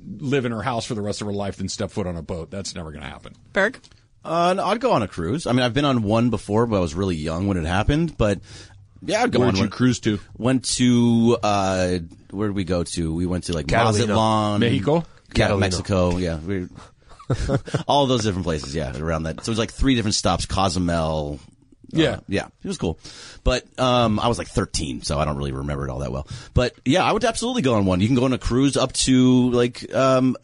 live 0.07 0.45
in 0.47 0.53
her 0.53 0.63
house 0.63 0.87
for 0.87 0.95
the 0.95 1.03
rest 1.03 1.21
of 1.21 1.27
her 1.27 1.33
life 1.33 1.57
than 1.57 1.69
step 1.69 1.91
foot 1.91 2.07
on 2.07 2.17
a 2.17 2.23
boat. 2.23 2.51
That's 2.51 2.75
never 2.75 2.91
going 2.91 3.03
to 3.03 3.09
happen. 3.09 3.35
Berg. 3.53 3.79
Uh, 4.25 4.55
no, 4.55 4.65
I'd 4.65 4.81
go 4.81 4.93
on 4.93 5.03
a 5.03 5.09
cruise. 5.09 5.47
I 5.47 5.53
mean, 5.53 5.61
I've 5.61 5.75
been 5.75 5.85
on 5.85 6.03
one 6.03 6.31
before, 6.31 6.67
but 6.67 6.77
I 6.77 6.81
was 6.81 6.95
really 6.95 7.15
young 7.17 7.47
when 7.47 7.59
it 7.59 7.67
happened. 7.67 8.17
But 8.17 8.41
yeah, 9.03 9.23
I'd 9.23 9.33
go 9.33 9.41
Where'd 9.41 9.51
on 9.51 9.57
you 9.57 9.63
one. 9.65 9.71
cruise 9.71 10.01
to? 10.01 10.19
Went 10.39 10.65
to 10.77 11.37
uh, 11.43 11.99
where 12.31 12.49
did 12.49 12.57
we 12.57 12.65
go 12.65 12.85
to? 12.85 13.15
We 13.15 13.27
went 13.27 13.45
to 13.45 13.53
like 13.53 13.69
Catalina. 13.69 14.07
Mazatlan, 14.07 14.61
Mexico? 14.61 14.95
yeah, 14.95 15.03
Catalina. 15.35 15.61
Mexico. 15.61 16.17
Yeah, 16.17 16.39
we, 16.39 16.69
all 17.87 18.07
those 18.07 18.25
different 18.25 18.45
places. 18.45 18.75
Yeah, 18.75 18.97
around 18.97 19.25
that. 19.25 19.45
So 19.45 19.51
it 19.51 19.53
was 19.53 19.59
like 19.59 19.73
three 19.73 19.95
different 19.95 20.15
stops. 20.15 20.47
Cozumel. 20.47 21.39
Uh, 21.95 21.99
Yeah. 22.01 22.21
yeah, 22.29 22.47
it 22.63 22.69
was 22.69 22.79
cool. 22.79 22.99
But 23.45 23.65
um, 23.79 24.19
I 24.19 24.29
was 24.29 24.39
like 24.39 24.49
13, 24.49 25.03
so 25.03 25.19
I 25.19 25.25
don't 25.25 25.37
really 25.37 25.53
remember 25.53 25.87
it 25.87 25.91
all 25.91 26.01
that 26.01 26.13
well. 26.13 26.27
But 26.55 26.75
yeah, 26.85 27.05
I 27.05 27.13
would 27.13 27.25
absolutely 27.25 27.63
go 27.63 27.75
on 27.75 27.85
one. 27.87 28.01
You 28.01 28.07
can 28.07 28.17
go 28.17 28.25
on 28.25 28.33
a 28.33 28.39
cruise 28.39 28.77
up 28.77 28.93
to 28.93 29.51
like 29.51 29.95
um, 29.95 30.37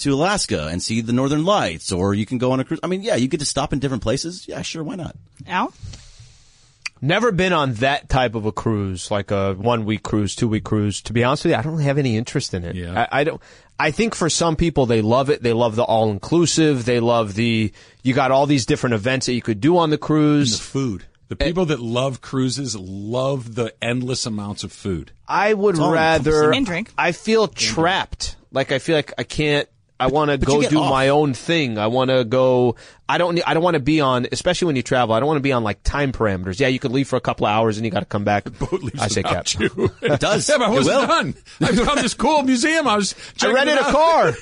to 0.00 0.12
Alaska 0.14 0.68
and 0.70 0.82
see 0.82 1.00
the 1.00 1.12
Northern 1.12 1.44
Lights, 1.44 1.92
or 1.92 2.14
you 2.14 2.26
can 2.26 2.38
go 2.38 2.52
on 2.52 2.60
a 2.60 2.64
cruise. 2.64 2.80
I 2.82 2.86
mean, 2.86 3.02
yeah, 3.02 3.16
you 3.16 3.28
get 3.28 3.40
to 3.40 3.46
stop 3.46 3.72
in 3.72 3.78
different 3.78 4.02
places. 4.02 4.46
Yeah, 4.48 4.62
sure, 4.62 4.82
why 4.82 4.96
not? 4.96 5.16
Al. 5.46 5.72
Never 7.00 7.30
been 7.30 7.52
on 7.52 7.74
that 7.74 8.08
type 8.08 8.34
of 8.34 8.46
a 8.46 8.52
cruise, 8.52 9.10
like 9.10 9.30
a 9.30 9.54
one 9.54 9.84
week 9.84 10.02
cruise, 10.02 10.34
two 10.34 10.48
week 10.48 10.64
cruise. 10.64 11.02
To 11.02 11.12
be 11.12 11.24
honest 11.24 11.44
with 11.44 11.52
you, 11.52 11.58
I 11.58 11.62
don't 11.62 11.72
really 11.72 11.84
have 11.84 11.98
any 11.98 12.16
interest 12.16 12.54
in 12.54 12.64
it. 12.64 12.74
Yeah. 12.74 13.06
I, 13.10 13.20
I 13.20 13.24
don't. 13.24 13.40
I 13.78 13.90
think 13.90 14.14
for 14.14 14.30
some 14.30 14.56
people 14.56 14.86
they 14.86 15.02
love 15.02 15.28
it. 15.28 15.42
They 15.42 15.52
love 15.52 15.76
the 15.76 15.84
all 15.84 16.10
inclusive. 16.10 16.84
They 16.86 17.00
love 17.00 17.34
the 17.34 17.72
you 18.02 18.14
got 18.14 18.30
all 18.30 18.46
these 18.46 18.64
different 18.64 18.94
events 18.94 19.26
that 19.26 19.34
you 19.34 19.42
could 19.42 19.60
do 19.60 19.76
on 19.76 19.90
the 19.90 19.96
the 19.96 20.00
cruise. 20.00 20.58
food. 20.58 21.04
The 21.28 21.36
people 21.36 21.66
that 21.66 21.80
love 21.80 22.20
cruises 22.20 22.76
love 22.76 23.56
the 23.56 23.74
endless 23.82 24.26
amounts 24.26 24.62
of 24.62 24.72
food. 24.72 25.10
I 25.26 25.52
would 25.54 25.76
rather. 25.76 26.52
And 26.52 26.64
drink. 26.64 26.92
I 26.96 27.12
feel 27.12 27.48
trapped. 27.48 28.36
Like 28.52 28.70
I 28.72 28.78
feel 28.78 28.96
like 28.96 29.12
I 29.18 29.24
can't. 29.24 29.68
I 29.98 30.08
want 30.08 30.30
to 30.30 30.36
go 30.36 30.60
do 30.62 30.80
off. 30.80 30.90
my 30.90 31.08
own 31.08 31.32
thing. 31.32 31.78
I 31.78 31.86
want 31.86 32.10
to 32.10 32.24
go. 32.24 32.76
I 33.08 33.16
don't. 33.18 33.40
I 33.46 33.54
don't 33.54 33.62
want 33.62 33.74
to 33.74 33.80
be 33.80 34.00
on. 34.02 34.26
Especially 34.30 34.66
when 34.66 34.76
you 34.76 34.82
travel. 34.82 35.14
I 35.14 35.20
don't 35.20 35.26
want 35.26 35.38
to 35.38 35.42
be 35.42 35.52
on 35.52 35.64
like 35.64 35.82
time 35.82 36.12
parameters. 36.12 36.60
Yeah, 36.60 36.68
you 36.68 36.78
could 36.78 36.90
leave 36.92 37.08
for 37.08 37.16
a 37.16 37.20
couple 37.20 37.46
of 37.46 37.52
hours 37.52 37.78
and 37.78 37.86
you 37.86 37.90
got 37.90 38.00
to 38.00 38.06
come 38.06 38.24
back. 38.24 38.44
Boat 38.58 38.82
leaves 38.82 39.00
I 39.00 39.08
say 39.08 39.22
without 39.22 39.46
cap. 39.46 39.60
you. 39.60 39.90
It 40.02 40.20
does. 40.20 40.46
Yeah, 40.48 40.58
but 40.58 40.68
I 40.68 40.72
It 40.72 40.74
wasn't 40.74 41.08
done. 41.08 41.34
I 41.62 41.72
found 41.74 41.98
this 42.00 42.12
cool 42.14 42.42
museum. 42.42 42.86
I 42.86 42.96
was. 42.96 43.14
I 43.14 43.32
checking 43.38 43.54
rented 43.54 43.76
it 43.76 43.80
a 43.80 43.90
car. 43.90 44.32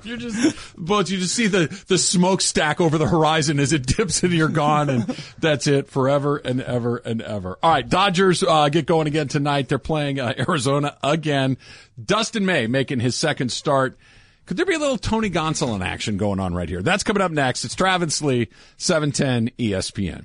You're 0.04 0.16
just, 0.16 0.56
but 0.78 1.10
you 1.10 1.18
just 1.18 1.34
see 1.34 1.48
the 1.48 1.66
the 1.88 1.98
smokestack 1.98 2.80
over 2.80 2.96
the 2.96 3.06
horizon 3.08 3.58
as 3.60 3.72
it 3.74 3.84
dips 3.96 4.22
and 4.22 4.32
you're 4.32 4.48
gone, 4.48 4.88
and 4.88 5.02
that's 5.38 5.66
it 5.66 5.88
forever 5.88 6.38
and 6.38 6.62
ever 6.62 6.96
and 6.96 7.20
ever. 7.20 7.58
All 7.62 7.70
right, 7.72 7.86
Dodgers 7.86 8.42
uh, 8.42 8.68
get 8.70 8.86
going 8.86 9.06
again 9.06 9.28
tonight. 9.28 9.68
They're 9.68 9.78
playing 9.78 10.18
uh, 10.18 10.32
Arizona 10.38 10.96
again. 11.02 11.58
Dustin 12.02 12.46
May 12.46 12.66
making 12.68 13.00
his 13.00 13.16
second 13.16 13.50
start. 13.52 13.98
Could 14.48 14.56
there 14.56 14.64
be 14.64 14.72
a 14.72 14.78
little 14.78 14.96
Tony 14.96 15.28
Gonsolin 15.28 15.84
action 15.84 16.16
going 16.16 16.40
on 16.40 16.54
right 16.54 16.70
here? 16.70 16.80
That's 16.80 17.02
coming 17.02 17.20
up 17.20 17.30
next. 17.30 17.66
It's 17.66 17.74
Travis 17.74 18.22
Lee, 18.22 18.48
710 18.78 19.50
ESPN. 19.58 20.24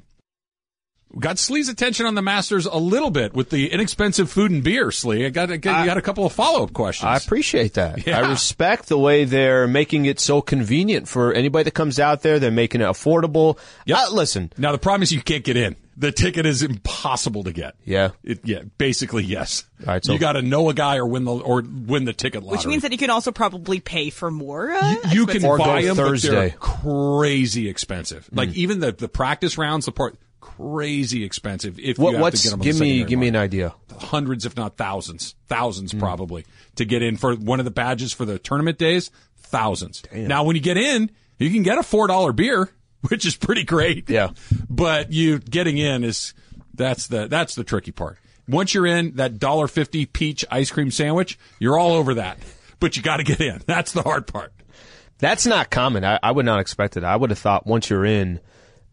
We 1.13 1.19
got 1.19 1.37
Sli's 1.37 1.69
attention 1.69 2.07
on 2.07 2.15
the 2.15 2.23
Masters 2.23 2.65
a 2.65 2.77
little 2.77 3.11
bit 3.11 3.35
with 3.35 3.51
the 3.51 3.71
inexpensive 3.71 4.31
food 4.31 4.49
and 4.49 4.63
beer, 4.63 4.87
Sli. 4.87 5.27
I 5.27 5.29
got, 5.29 5.51
I 5.51 5.57
got, 5.57 5.81
you 5.81 5.85
got 5.85 5.97
a 5.97 6.01
couple 6.01 6.25
of 6.25 6.33
follow 6.33 6.63
up 6.63 6.73
questions. 6.73 7.05
I 7.05 7.17
appreciate 7.17 7.75
that. 7.75 8.07
Yeah. 8.07 8.17
I 8.17 8.29
respect 8.31 8.87
the 8.89 8.97
way 8.97 9.23
they're 9.25 9.67
making 9.67 10.05
it 10.05 10.19
so 10.19 10.41
convenient 10.41 11.07
for 11.07 11.31
anybody 11.31 11.65
that 11.65 11.75
comes 11.75 11.99
out 11.99 12.23
there. 12.23 12.39
They're 12.39 12.49
making 12.49 12.81
it 12.81 12.85
affordable. 12.85 13.59
Yep. 13.85 13.97
Uh, 13.97 14.11
listen, 14.11 14.51
Now 14.57 14.71
the 14.71 14.79
problem 14.79 15.03
is 15.03 15.11
you 15.11 15.21
can't 15.21 15.43
get 15.43 15.55
in. 15.55 15.75
The 15.95 16.11
ticket 16.11 16.47
is 16.47 16.63
impossible 16.63 17.43
to 17.43 17.51
get. 17.51 17.75
Yeah. 17.85 18.09
It, 18.23 18.39
yeah, 18.43 18.63
basically 18.79 19.23
yes. 19.23 19.63
All 19.81 19.93
right, 19.93 20.03
so- 20.03 20.13
you 20.13 20.17
got 20.19 20.31
to 20.33 20.41
know 20.41 20.69
a 20.69 20.73
guy 20.73 20.97
or 20.97 21.05
win 21.05 21.23
the 21.25 21.33
or 21.33 21.61
win 21.61 22.05
the 22.05 22.13
ticket 22.13 22.41
lottery. 22.41 22.57
Which 22.57 22.65
means 22.65 22.81
that 22.81 22.91
you 22.91 22.97
can 22.97 23.11
also 23.11 23.31
probably 23.31 23.79
pay 23.79 24.09
for 24.09 24.31
more. 24.31 24.71
Uh, 24.71 24.95
you 25.11 25.27
can 25.27 25.45
Or 25.45 25.59
go 25.59 25.65
buy 25.65 25.83
them, 25.83 25.95
but 25.95 26.19
they're 26.19 26.49
crazy 26.59 27.69
expensive. 27.69 28.27
Like 28.31 28.49
even 28.55 28.79
the 28.79 28.91
the 28.91 29.07
practice 29.07 29.57
rounds, 29.59 29.85
the 29.85 29.91
part 29.91 30.17
crazy 30.57 31.23
expensive. 31.23 31.79
If 31.79 31.97
what, 31.97 32.09
you 32.11 32.15
have 32.17 32.21
what's 32.21 32.41
to 32.41 32.47
get 32.47 32.51
them 32.51 32.59
give 32.61 32.79
me 32.79 33.03
give 33.03 33.19
me 33.19 33.27
an 33.27 33.35
idea. 33.35 33.73
hundreds, 33.97 34.45
if 34.45 34.55
not 34.55 34.77
thousands, 34.77 35.35
thousands 35.47 35.91
Hmm. 35.91 35.99
probably 35.99 36.45
to 36.75 36.85
get 36.85 37.01
in 37.01 37.17
for 37.17 37.35
one 37.35 37.59
of 37.59 37.65
the 37.65 37.71
badges 37.71 38.11
for 38.13 38.25
the 38.25 38.37
tournament 38.39 38.77
days. 38.77 39.11
Thousands. 39.37 40.03
Now, 40.13 40.43
when 40.43 40.55
you 40.55 40.61
get 40.61 40.77
in, 40.77 41.11
you 41.37 41.49
can 41.51 41.63
get 41.63 41.77
a 41.77 41.83
four 41.83 42.07
dollar 42.07 42.33
beer, 42.33 42.69
which 43.09 43.25
is 43.25 43.35
pretty 43.35 43.63
great. 43.63 44.09
Yeah. 44.09 44.29
but 44.69 45.11
you 45.11 45.39
getting 45.39 45.77
in 45.77 46.03
is 46.03 46.33
that's 46.73 47.07
the 47.07 47.27
that's 47.27 47.55
the 47.55 47.63
tricky 47.63 47.91
part. 47.91 48.17
Once 48.47 48.73
you're 48.73 48.85
in 48.87 49.15
that 49.15 49.39
dollar 49.39 49.67
fifty 49.67 50.05
peach 50.05 50.43
ice 50.51 50.71
cream 50.71 50.91
sandwich, 50.91 51.37
you're 51.59 51.77
all 51.77 51.93
over 51.93 52.15
that. 52.15 52.37
But 52.79 52.97
you 52.97 53.03
got 53.03 53.17
to 53.17 53.23
get 53.23 53.39
in. 53.39 53.61
That's 53.65 53.93
the 53.93 54.01
hard 54.01 54.27
part. 54.27 54.51
That's 55.19 55.45
not 55.45 55.69
common. 55.69 56.03
I, 56.03 56.19
I 56.21 56.31
would 56.33 56.45
not 56.45 56.59
expect 56.59 56.97
it. 56.97 57.05
I 57.05 57.15
would 57.15 57.29
have 57.29 57.39
thought 57.39 57.65
once 57.65 57.89
you're 57.89 58.03
in, 58.03 58.41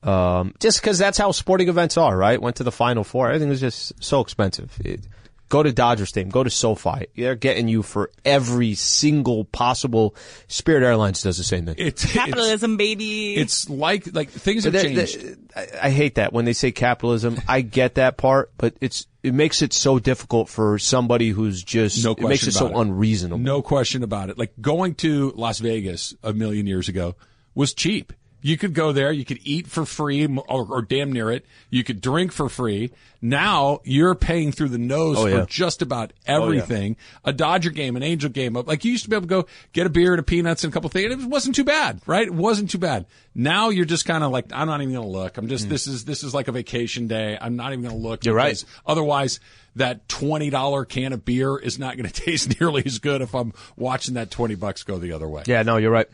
um, 0.02 0.54
just 0.60 0.80
because 0.80 0.98
that's 0.98 1.18
how 1.18 1.30
sporting 1.32 1.68
events 1.68 1.96
are, 1.96 2.16
right? 2.16 2.40
Went 2.40 2.56
to 2.56 2.64
the 2.64 2.72
Final 2.72 3.04
Four. 3.04 3.28
Everything 3.28 3.48
was 3.48 3.60
just 3.60 3.92
so 4.02 4.20
expensive. 4.20 4.76
It, 4.84 5.00
go 5.48 5.62
to 5.62 5.72
Dodger 5.72 6.06
Stadium. 6.06 6.30
Go 6.30 6.44
to 6.44 6.48
SoFi. 6.50 7.06
They're 7.16 7.34
getting 7.34 7.68
you 7.68 7.82
for 7.82 8.10
every 8.24 8.74
single 8.74 9.44
possible. 9.44 10.14
Spirit 10.48 10.82
Airlines 10.84 11.22
does 11.22 11.36
the 11.38 11.44
same 11.44 11.66
thing. 11.66 11.74
It's 11.78 12.10
capitalism, 12.10 12.76
baby. 12.76 13.34
It's, 13.34 13.64
it's 13.64 13.70
like 13.70 14.14
like 14.14 14.30
things 14.30 14.64
have 14.64 14.72
That- 14.72 14.82
changed. 14.84 15.20
that- 15.20 15.36
I, 15.82 15.88
I 15.88 15.90
hate 15.90 16.14
that 16.14 16.32
when 16.32 16.44
they 16.44 16.52
say 16.52 16.70
capitalism. 16.70 17.36
I 17.48 17.60
get 17.62 17.96
that 17.96 18.16
part, 18.16 18.52
but 18.56 18.74
it's 18.80 19.06
it 19.24 19.34
makes 19.34 19.60
it 19.60 19.72
so 19.72 19.98
difficult 19.98 20.48
for 20.48 20.78
somebody 20.78 21.30
who's 21.30 21.62
just 21.62 22.02
No 22.04 22.12
it 22.12 22.20
makes 22.20 22.44
question 22.44 22.48
it 22.50 22.52
so 22.52 22.66
it. 22.68 22.80
unreasonable. 22.80 23.38
No 23.38 23.60
question 23.60 24.02
about 24.04 24.30
it. 24.30 24.38
Like 24.38 24.52
going 24.60 24.94
to 24.96 25.32
Las 25.36 25.58
Vegas 25.58 26.14
a 26.22 26.32
million 26.32 26.66
years 26.68 26.88
ago 26.88 27.16
was 27.54 27.74
cheap. 27.74 28.12
You 28.42 28.56
could 28.56 28.72
go 28.74 28.92
there, 28.92 29.12
you 29.12 29.24
could 29.24 29.40
eat 29.44 29.66
for 29.66 29.84
free 29.84 30.26
or, 30.26 30.66
or 30.66 30.82
damn 30.82 31.12
near 31.12 31.30
it. 31.30 31.44
You 31.68 31.84
could 31.84 32.00
drink 32.00 32.32
for 32.32 32.48
free. 32.48 32.90
Now 33.22 33.80
you're 33.84 34.14
paying 34.14 34.50
through 34.50 34.70
the 34.70 34.78
nose 34.78 35.18
Oh, 35.18 35.26
yeah. 35.26 35.40
for 35.44 35.46
just 35.46 35.82
about 35.82 36.14
everything. 36.26 36.96
A 37.22 37.34
Dodger 37.34 37.68
game, 37.68 37.96
an 37.96 38.02
Angel 38.02 38.30
game, 38.30 38.54
like 38.54 38.84
you 38.84 38.92
used 38.92 39.04
to 39.04 39.10
be 39.10 39.16
able 39.16 39.26
to 39.26 39.28
go 39.28 39.46
get 39.74 39.86
a 39.86 39.90
beer 39.90 40.12
and 40.12 40.20
a 40.20 40.22
peanuts 40.22 40.64
and 40.64 40.72
a 40.72 40.74
couple 40.74 40.88
things. 40.88 41.12
It 41.12 41.28
wasn't 41.28 41.54
too 41.54 41.64
bad, 41.64 42.00
right? 42.06 42.26
It 42.26 42.32
wasn't 42.32 42.70
too 42.70 42.78
bad. 42.78 43.04
Now 43.34 43.68
you're 43.68 43.84
just 43.84 44.06
kind 44.06 44.24
of 44.24 44.30
like, 44.30 44.46
I'm 44.52 44.66
not 44.66 44.80
even 44.80 44.94
going 44.94 45.04
to 45.06 45.12
look. 45.12 45.36
I'm 45.36 45.48
just, 45.48 45.68
this 45.68 45.86
is, 45.86 46.06
this 46.06 46.24
is 46.24 46.32
like 46.32 46.48
a 46.48 46.52
vacation 46.52 47.08
day. 47.08 47.36
I'm 47.38 47.56
not 47.56 47.72
even 47.72 47.84
going 47.84 47.94
to 47.94 48.00
look. 48.00 48.20
Mm. 48.22 48.26
You're 48.26 48.34
right. 48.34 48.64
Otherwise, 48.86 49.38
that 49.76 50.08
twenty 50.08 50.50
dollar 50.50 50.84
can 50.84 51.12
of 51.12 51.24
beer 51.24 51.56
is 51.56 51.78
not 51.78 51.96
going 51.96 52.08
to 52.10 52.12
taste 52.12 52.58
nearly 52.58 52.82
as 52.86 52.98
good 53.00 53.20
if 53.20 53.34
I'm 53.34 53.52
watching 53.76 54.14
that 54.14 54.30
twenty 54.30 54.54
bucks 54.54 54.82
go 54.82 54.98
the 54.98 55.12
other 55.12 55.28
way. 55.28 55.42
Yeah, 55.46 55.62
no, 55.62 55.76
you're 55.76 55.92
right. 55.92 56.08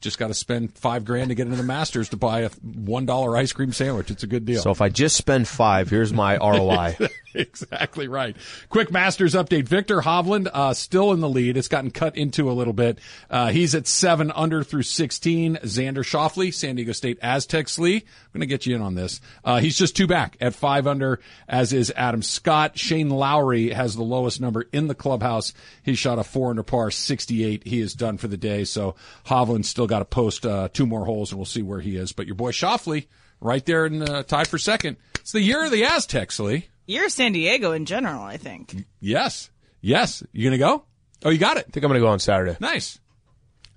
Just 0.00 0.18
got 0.18 0.28
to 0.28 0.34
spend 0.34 0.76
five 0.78 1.04
grand 1.04 1.30
to 1.30 1.34
get 1.34 1.46
into 1.46 1.56
the 1.56 1.64
Masters 1.64 2.10
to 2.10 2.16
buy 2.16 2.40
a 2.42 2.50
one 2.62 3.04
dollar 3.04 3.36
ice 3.36 3.52
cream 3.52 3.72
sandwich. 3.72 4.10
It's 4.12 4.22
a 4.22 4.28
good 4.28 4.44
deal. 4.44 4.62
So 4.62 4.70
if 4.70 4.80
I 4.80 4.88
just 4.90 5.16
spend 5.16 5.48
five, 5.48 5.90
here's 5.90 6.12
my 6.12 6.36
ROI. 6.40 6.96
exactly 7.42 8.08
right. 8.08 8.36
Quick 8.68 8.90
Masters 8.90 9.34
update. 9.34 9.68
Viktor 9.68 10.00
Hovland, 10.00 10.48
uh, 10.52 10.74
still 10.74 11.12
in 11.12 11.20
the 11.20 11.28
lead. 11.28 11.56
It's 11.56 11.68
gotten 11.68 11.92
cut 11.92 12.16
into 12.16 12.50
a 12.50 12.52
little 12.52 12.72
bit. 12.72 12.98
Uh, 13.30 13.48
he's 13.48 13.74
at 13.74 13.86
seven 13.86 14.32
under 14.32 14.64
through 14.64 14.82
16. 14.82 15.56
Xander 15.62 16.04
Schauffele, 16.04 16.52
San 16.52 16.76
Diego 16.76 16.92
State 16.92 17.18
Aztecs 17.22 17.78
Lee. 17.78 17.96
I'm 17.96 18.32
going 18.32 18.40
to 18.40 18.46
get 18.46 18.66
you 18.66 18.74
in 18.74 18.82
on 18.82 18.96
this. 18.96 19.20
Uh, 19.44 19.60
he's 19.60 19.78
just 19.78 19.96
two 19.96 20.08
back 20.08 20.36
at 20.40 20.54
five 20.54 20.86
under, 20.86 21.20
as 21.48 21.72
is 21.72 21.92
Adam 21.96 22.22
Scott. 22.22 22.76
Shane 22.76 23.10
Lowry 23.10 23.70
has 23.70 23.94
the 23.94 24.02
lowest 24.02 24.40
number 24.40 24.66
in 24.72 24.88
the 24.88 24.94
clubhouse. 24.94 25.54
He 25.82 25.94
shot 25.94 26.18
a 26.18 26.24
four 26.24 26.50
under 26.50 26.64
par, 26.64 26.90
68. 26.90 27.66
He 27.66 27.80
is 27.80 27.94
done 27.94 28.18
for 28.18 28.26
the 28.26 28.36
day. 28.36 28.64
So 28.64 28.96
Hovland's 29.26 29.68
still 29.68 29.86
got 29.86 30.00
to 30.00 30.04
post, 30.04 30.44
uh, 30.44 30.68
two 30.72 30.86
more 30.86 31.04
holes 31.04 31.30
and 31.30 31.38
we'll 31.38 31.46
see 31.46 31.62
where 31.62 31.80
he 31.80 31.96
is. 31.96 32.12
But 32.12 32.26
your 32.26 32.34
boy 32.34 32.50
Shoffley, 32.50 33.06
right 33.40 33.64
there 33.64 33.86
in, 33.86 34.02
uh, 34.02 34.24
tied 34.24 34.48
for 34.48 34.58
second. 34.58 34.96
It's 35.20 35.32
the 35.32 35.40
year 35.40 35.64
of 35.64 35.70
the 35.70 35.84
Aztecs, 35.84 36.40
Lee. 36.40 36.68
You're 36.88 37.08
San 37.08 37.30
Diego 37.30 37.70
in 37.70 37.84
general, 37.84 38.22
I 38.22 38.36
think. 38.38 38.74
Yes. 38.98 39.50
Yes. 39.80 40.24
You 40.32 40.44
gonna 40.44 40.58
go? 40.58 40.82
Oh, 41.24 41.30
you 41.30 41.38
got 41.38 41.56
it. 41.56 41.66
I 41.68 41.70
think 41.70 41.84
I'm 41.84 41.90
going 41.90 42.00
to 42.00 42.06
go 42.06 42.12
on 42.12 42.20
Saturday. 42.20 42.56
Nice. 42.60 43.00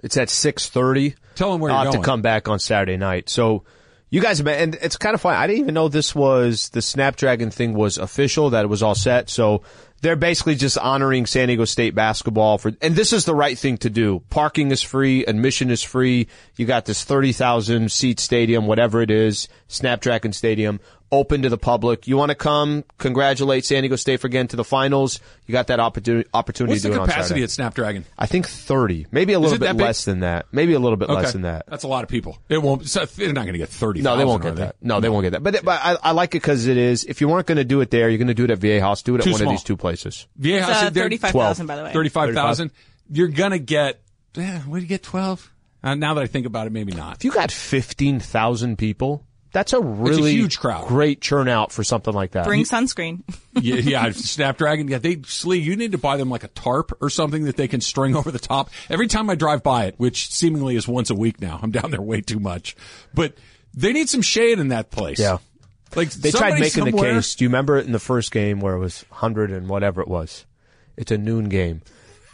It's 0.04 0.18
at 0.18 0.28
6:30. 0.30 1.16
Tell 1.36 1.52
them 1.52 1.62
where 1.62 1.72
I'll 1.72 1.78
you're 1.80 1.86
have 1.86 1.94
going. 1.94 2.04
to 2.04 2.06
come 2.06 2.22
back 2.22 2.48
on 2.48 2.60
Saturday 2.60 2.98
night. 2.98 3.30
So 3.30 3.64
you 4.10 4.22
guys 4.22 4.38
have 4.40 4.46
been, 4.46 4.60
and 4.60 4.76
it's 4.82 4.98
kind 4.98 5.16
of 5.16 5.22
fun. 5.22 5.36
I 5.36 5.48
didn't 5.48 5.62
even 5.62 5.74
know 5.74 5.88
this 5.88 6.14
was 6.14 6.70
the 6.70 6.82
Snapdragon 6.82 7.50
thing 7.50 7.74
was 7.74 7.98
official, 7.98 8.52
that 8.52 8.66
it 8.66 8.68
was 8.68 8.84
all 8.84 8.96
set. 8.96 9.30
So 9.30 9.64
they're 10.02 10.16
basically 10.16 10.56
just 10.56 10.78
honoring 10.78 11.26
San 11.26 11.48
Diego 11.48 11.66
State 11.66 11.96
basketball 11.96 12.58
for, 12.58 12.74
and 12.82 12.96
this 12.96 13.14
is 13.14 13.26
the 13.26 13.36
right 13.36 13.58
thing 13.58 13.78
to 13.80 13.90
do. 13.90 14.22
Parking 14.30 14.70
is 14.72 14.82
free, 14.82 15.26
admission 15.26 15.70
is 15.70 15.82
free. 15.82 16.28
You 16.58 16.66
got 16.66 16.86
this 16.86 17.04
30,000 17.04 17.92
seat 17.92 18.20
stadium, 18.20 18.68
whatever 18.68 19.02
it 19.02 19.12
is, 19.12 19.48
Snapdragon 19.68 20.34
Stadium, 20.34 20.80
open 21.12 21.42
to 21.42 21.50
the 21.50 21.58
public. 21.58 22.08
You 22.08 22.16
want 22.18 22.30
to 22.30 22.36
come, 22.36 22.84
congratulate 22.98 23.66
San 23.66 23.84
Diego 23.84 23.96
State 23.96 24.20
for 24.20 24.30
getting 24.30 24.48
to 24.50 24.56
the 24.56 24.64
finals. 24.64 25.20
You 25.46 25.52
got 25.52 25.68
that 25.68 25.80
opportunity, 25.80 26.30
opportunity 26.34 26.74
What's 26.74 26.82
to 26.84 26.88
the 26.90 26.94
do 26.96 27.00
it 27.00 27.02
on 27.04 27.08
capacity 27.08 27.44
at 27.44 27.52
Snapdragon? 27.52 28.06
I 28.18 28.28
think 28.28 28.48
30, 28.48 29.08
maybe 29.12 29.34
a 29.34 29.40
little 29.40 29.58
bit 29.58 29.66
that 29.66 29.78
big? 29.78 29.86
less 29.86 30.06
than 30.06 30.22
that. 30.22 30.46
Maybe 30.52 30.74
a 30.74 30.80
little 30.80 30.98
bit 30.98 31.10
less 31.10 31.34
than 31.34 31.42
that. 31.42 31.66
That's 31.68 31.84
a 31.84 31.88
lot 31.88 32.04
of 32.04 32.10
people. 32.10 32.38
It 32.48 32.62
won't. 32.62 32.88
so 32.88 33.06
They're 33.06 33.34
not 33.34 33.44
going 33.44 33.54
to 33.54 33.60
get 33.60 33.70
thirty. 33.70 34.02
No, 34.02 34.16
they 34.16 34.26
won't 34.26 34.44
get 34.44 34.56
that. 34.58 34.76
No, 34.82 35.00
they 35.00 35.10
won't 35.10 35.24
get 35.24 35.32
that. 35.32 35.44
But, 35.44 35.64
but 35.64 35.80
I, 35.84 35.98
I 36.02 36.12
like 36.12 36.30
it 36.30 36.42
because 36.42 36.68
it 36.68 36.78
is. 36.78 37.04
If 37.04 37.20
you 37.22 37.28
weren't 37.28 37.48
going 37.48 37.58
to 37.58 37.66
do 37.66 37.82
it 37.82 37.92
there, 37.92 38.10
you're 38.10 38.18
going 38.18 38.28
to 38.28 38.34
do 38.34 38.46
it 38.46 38.52
at 38.52 38.60
Viejas. 38.60 39.04
Do 39.04 39.16
it 39.16 39.20
at 39.20 39.24
Too 39.26 39.32
one 39.32 39.40
small. 39.40 39.52
of 39.52 39.58
these 39.60 39.64
two 39.64 39.78
places. 39.78 40.28
VA 40.38 40.58
It's 40.58 40.66
House, 40.66 40.84
uh, 40.84 40.92
35,000, 40.92 41.68
by 41.68 41.76
the 41.76 41.84
way. 41.84 41.94
Thirty-five 41.94 42.34
thousand. 42.34 42.72
You're 43.10 43.28
gonna 43.28 43.60
get. 43.60 44.02
Eh, 44.38 44.60
what 44.60 44.78
do 44.78 44.82
you 44.82 44.88
get? 44.88 45.04
Twelve. 45.04 45.52
Uh, 45.84 45.96
now 45.96 46.14
that 46.14 46.22
I 46.24 46.28
think 46.28 46.46
about 46.46 46.68
it, 46.68 46.72
maybe 46.74 46.94
not. 46.94 47.18
If 47.18 47.26
you 47.26 47.32
got 47.32 47.52
fifteen 47.52 48.20
thousand 48.20 48.78
people, 48.78 49.26
that's 49.52 49.74
a 49.74 49.82
really 49.82 50.32
huge 50.32 50.60
crowd. 50.60 50.88
Great 50.88 51.22
turn 51.22 51.48
out 51.48 51.72
for 51.72 51.84
something 51.84 52.14
like 52.14 52.32
that. 52.32 52.46
Bring 52.46 52.64
sunscreen. 52.64 53.22
yeah, 53.62 53.76
yeah, 53.76 54.12
Snapdragon. 54.12 54.88
Yeah, 54.88 55.00
they 55.00 55.18
Sli. 55.18 55.62
You 55.62 55.76
need 55.76 55.92
to 55.92 55.98
buy 55.98 56.18
them 56.18 56.30
like 56.30 56.44
a 56.44 56.48
tarp 56.50 56.98
or 57.02 57.10
something 57.10 57.44
that 57.46 57.58
they 57.58 57.68
can 57.68 57.82
string 57.82 58.16
over 58.16 58.32
the 58.32 58.40
top. 58.40 58.70
Every 58.90 59.08
time 59.08 59.30
I 59.30 59.36
drive 59.36 59.62
by 59.64 59.86
it, 59.86 59.96
which 59.98 60.32
seemingly 60.32 60.76
is 60.76 60.88
once 60.88 61.10
a 61.10 61.16
week 61.16 61.42
now, 61.42 61.60
I'm 61.62 61.72
down 61.72 61.92
there 61.92 62.02
way 62.02 62.22
too 62.22 62.40
much. 62.40 62.76
But 63.14 63.36
they 63.74 63.94
need 63.94 64.10
some 64.10 64.22
shade 64.22 64.60
in 64.60 64.70
that 64.70 64.90
place. 64.90 65.20
Yeah. 65.20 65.38
like 65.96 66.12
They 66.12 66.32
tried 66.32 66.52
somebody 66.52 66.62
making 66.62 66.86
the 66.86 66.92
case. 66.94 67.36
Do 67.36 67.44
you 67.44 67.50
remember 67.50 67.78
it 67.78 67.86
in 67.86 67.92
the 67.92 68.00
first 68.00 68.32
game 68.32 68.60
where 68.62 68.76
it 68.76 68.80
was 68.80 69.06
hundred 69.12 69.52
and 69.52 69.68
whatever 69.68 70.02
it 70.02 70.08
was? 70.08 70.46
It's 70.96 71.12
a 71.12 71.18
noon 71.18 71.50
game. 71.50 71.82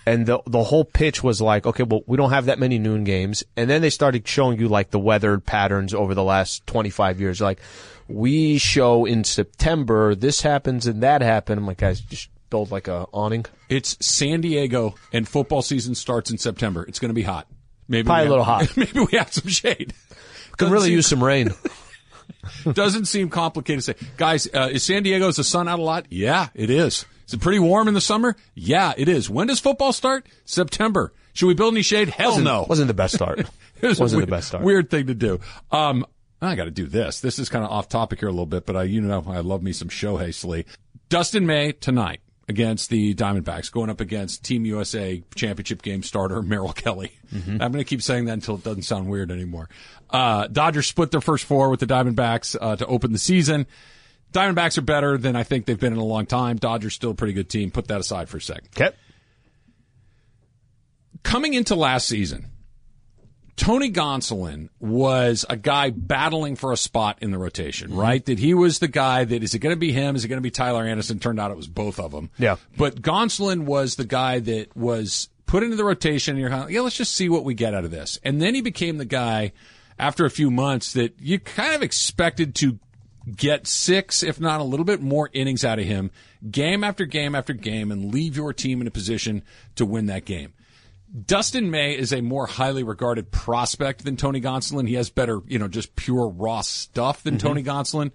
And 0.07 0.25
the 0.25 0.39
the 0.45 0.63
whole 0.63 0.85
pitch 0.85 1.21
was 1.21 1.41
like, 1.41 1.65
okay, 1.65 1.83
well, 1.83 2.01
we 2.07 2.15
don't 2.15 2.29
have 2.29 2.45
that 2.45 2.59
many 2.59 2.79
noon 2.79 3.03
games. 3.03 3.43
And 3.57 3.69
then 3.69 3.81
they 3.81 3.89
started 3.89 4.25
showing 4.25 4.57
you 4.57 4.69
like 4.69 4.91
the 4.91 4.99
weather 4.99 5.37
patterns 5.37 5.93
over 5.93 6.15
the 6.15 6.23
last 6.23 6.65
25 6.65 7.19
years. 7.19 7.41
Like, 7.41 7.59
we 8.07 8.57
show 8.57 9.03
in 9.03 9.25
September, 9.25 10.15
this 10.15 10.41
happens 10.41 10.87
and 10.87 11.03
that 11.03 11.21
happened. 11.21 11.59
I'm 11.59 11.67
like, 11.67 11.79
guys, 11.79 11.99
just 11.99 12.29
build 12.49 12.71
like 12.71 12.87
a 12.87 13.05
awning. 13.11 13.45
It's 13.67 13.97
San 13.99 14.39
Diego, 14.39 14.95
and 15.11 15.27
football 15.27 15.61
season 15.61 15.93
starts 15.93 16.31
in 16.31 16.37
September. 16.37 16.85
It's 16.85 16.99
going 16.99 17.09
to 17.09 17.13
be 17.13 17.23
hot. 17.23 17.45
Maybe 17.89 18.05
Probably 18.05 18.23
we 18.23 18.27
a 18.27 18.29
little 18.29 18.45
hot. 18.45 18.71
Maybe 18.77 19.01
we 19.01 19.17
have 19.17 19.33
some 19.33 19.49
shade. 19.49 19.93
Could 20.57 20.71
really 20.71 20.85
seem- 20.85 20.95
use 20.95 21.07
some 21.07 21.21
rain. 21.21 21.49
Doesn't 22.71 23.05
seem 23.05 23.29
complicated 23.29 23.83
to 23.83 23.93
say. 23.93 24.07
Guys, 24.15 24.47
uh, 24.53 24.69
is 24.71 24.83
San 24.83 25.03
Diego, 25.03 25.27
is 25.27 25.35
the 25.35 25.43
sun 25.43 25.67
out 25.67 25.79
a 25.79 25.81
lot? 25.81 26.05
Yeah, 26.09 26.47
it 26.55 26.69
is. 26.69 27.05
Is 27.27 27.33
it 27.33 27.41
pretty 27.41 27.59
warm 27.59 27.87
in 27.87 27.93
the 27.93 28.01
summer? 28.01 28.35
Yeah, 28.55 28.93
it 28.97 29.09
is. 29.09 29.29
When 29.29 29.47
does 29.47 29.59
football 29.59 29.91
start? 29.93 30.27
September. 30.45 31.13
Should 31.33 31.47
we 31.47 31.53
build 31.53 31.73
any 31.73 31.81
shade? 31.81 32.09
Hell 32.09 32.29
wasn't, 32.29 32.45
no. 32.45 32.65
Wasn't 32.67 32.87
the 32.87 32.93
best 32.93 33.13
start. 33.15 33.41
It 33.79 33.85
was 33.85 33.99
wasn't 33.99 34.21
weird, 34.21 34.29
the 34.29 34.31
best 34.31 34.47
start. 34.47 34.63
Weird 34.63 34.89
thing 34.89 35.05
to 35.05 35.13
do. 35.13 35.39
Um, 35.71 36.03
I 36.41 36.55
got 36.55 36.63
to 36.63 36.71
do 36.71 36.87
this. 36.87 37.21
This 37.21 37.37
is 37.37 37.47
kind 37.47 37.63
of 37.63 37.69
off 37.69 37.87
topic 37.87 38.19
here 38.21 38.27
a 38.27 38.31
little 38.31 38.47
bit, 38.47 38.65
but 38.65 38.75
I, 38.75 38.83
you 38.83 39.01
know, 39.01 39.23
I 39.27 39.41
love 39.41 39.61
me 39.61 39.71
some 39.71 39.87
Shohei 39.87 40.29
Sli. 40.29 40.65
Dustin 41.09 41.45
May 41.45 41.73
tonight 41.73 42.21
against 42.49 42.89
the 42.89 43.13
Diamondbacks, 43.13 43.71
going 43.71 43.91
up 43.91 44.01
against 44.01 44.43
Team 44.43 44.65
USA 44.65 45.21
championship 45.35 45.83
game 45.83 46.01
starter 46.01 46.41
Merrill 46.41 46.73
Kelly. 46.73 47.11
Mm-hmm. 47.31 47.61
I'm 47.61 47.71
going 47.71 47.73
to 47.73 47.83
keep 47.83 48.01
saying 48.01 48.25
that 48.25 48.33
until 48.33 48.55
it 48.55 48.63
doesn't 48.63 48.81
sound 48.81 49.07
weird 49.09 49.29
anymore. 49.29 49.69
Uh, 50.09 50.47
Dodgers 50.47 50.87
split 50.87 51.11
their 51.11 51.21
first 51.21 51.45
four 51.45 51.69
with 51.69 51.79
the 51.79 51.85
Diamondbacks 51.85 52.55
uh, 52.59 52.77
to 52.77 52.85
open 52.87 53.11
the 53.11 53.19
season. 53.19 53.67
Diamondbacks 54.37 54.77
are 54.77 54.81
better 54.81 55.17
than 55.17 55.35
I 55.35 55.43
think 55.43 55.65
they've 55.65 55.79
been 55.79 55.93
in 55.93 55.99
a 55.99 56.05
long 56.05 56.25
time. 56.25 56.57
Dodgers 56.57 56.93
still 56.93 57.11
a 57.11 57.15
pretty 57.15 57.33
good 57.33 57.49
team. 57.49 57.71
Put 57.71 57.87
that 57.87 57.99
aside 57.99 58.29
for 58.29 58.37
a 58.37 58.41
second 58.41 58.69
Okay. 58.79 58.95
coming 61.23 61.53
into 61.55 61.75
last 61.75 62.07
season, 62.07 62.51
Tony 63.55 63.91
Gonsolin 63.91 64.69
was 64.79 65.43
a 65.49 65.57
guy 65.57 65.89
battling 65.89 66.55
for 66.55 66.71
a 66.71 66.77
spot 66.77 67.17
in 67.21 67.31
the 67.31 67.39
rotation, 67.39 67.89
mm-hmm. 67.89 67.99
right? 67.99 68.25
That 68.25 68.37
he 68.37 68.53
was 68.53 68.77
the 68.77 68.87
guy 68.87 69.25
that 69.25 69.43
is 69.43 69.55
it 69.55 69.59
going 69.59 69.75
to 69.75 69.79
be 69.79 69.91
him? 69.91 70.15
Is 70.15 70.23
it 70.23 70.27
going 70.27 70.37
to 70.37 70.43
be 70.43 70.51
Tyler 70.51 70.85
Anderson? 70.85 71.19
Turned 71.19 71.39
out 71.39 71.49
it 71.49 71.57
was 71.57 71.67
both 71.67 71.99
of 71.99 72.11
them. 72.11 72.29
Yeah. 72.37 72.57
But 72.77 73.01
Gonsolin 73.01 73.65
was 73.65 73.95
the 73.95 74.05
guy 74.05 74.39
that 74.39 74.77
was 74.77 75.29
put 75.47 75.63
into 75.63 75.75
the 75.75 75.83
rotation. 75.83 76.35
And 76.35 76.41
you're 76.41 76.51
kind 76.51 76.65
of, 76.65 76.71
yeah, 76.71 76.81
let's 76.81 76.95
just 76.95 77.13
see 77.13 77.29
what 77.29 77.43
we 77.43 77.55
get 77.55 77.73
out 77.73 77.83
of 77.83 77.89
this. 77.89 78.19
And 78.23 78.39
then 78.39 78.53
he 78.53 78.61
became 78.61 78.97
the 78.97 79.05
guy 79.05 79.53
after 79.97 80.25
a 80.25 80.29
few 80.29 80.51
months 80.51 80.93
that 80.93 81.15
you 81.19 81.39
kind 81.39 81.73
of 81.73 81.81
expected 81.81 82.53
to 82.55 82.77
get 83.35 83.67
six, 83.67 84.23
if 84.23 84.39
not 84.39 84.61
a 84.61 84.63
little 84.63 84.85
bit 84.85 85.01
more 85.01 85.29
innings 85.33 85.65
out 85.65 85.79
of 85.79 85.85
him, 85.85 86.11
game 86.49 86.83
after 86.83 87.05
game 87.05 87.35
after 87.35 87.53
game, 87.53 87.91
and 87.91 88.13
leave 88.13 88.37
your 88.37 88.53
team 88.53 88.81
in 88.81 88.87
a 88.87 88.91
position 88.91 89.43
to 89.75 89.85
win 89.85 90.07
that 90.07 90.25
game. 90.25 90.53
Dustin 91.25 91.71
May 91.71 91.97
is 91.97 92.11
a 92.11 92.21
more 92.21 92.47
highly 92.47 92.83
regarded 92.83 93.31
prospect 93.31 94.03
than 94.03 94.17
Tony 94.17 94.41
Gonsolin. 94.41 94.87
He 94.87 94.95
has 94.95 95.09
better, 95.09 95.41
you 95.47 95.57
know, 95.57 95.67
just 95.67 95.95
pure 95.95 96.27
raw 96.27 96.61
stuff 96.61 97.23
than 97.23 97.37
mm-hmm. 97.37 97.47
Tony 97.47 97.63
Gonsolin. 97.63 98.11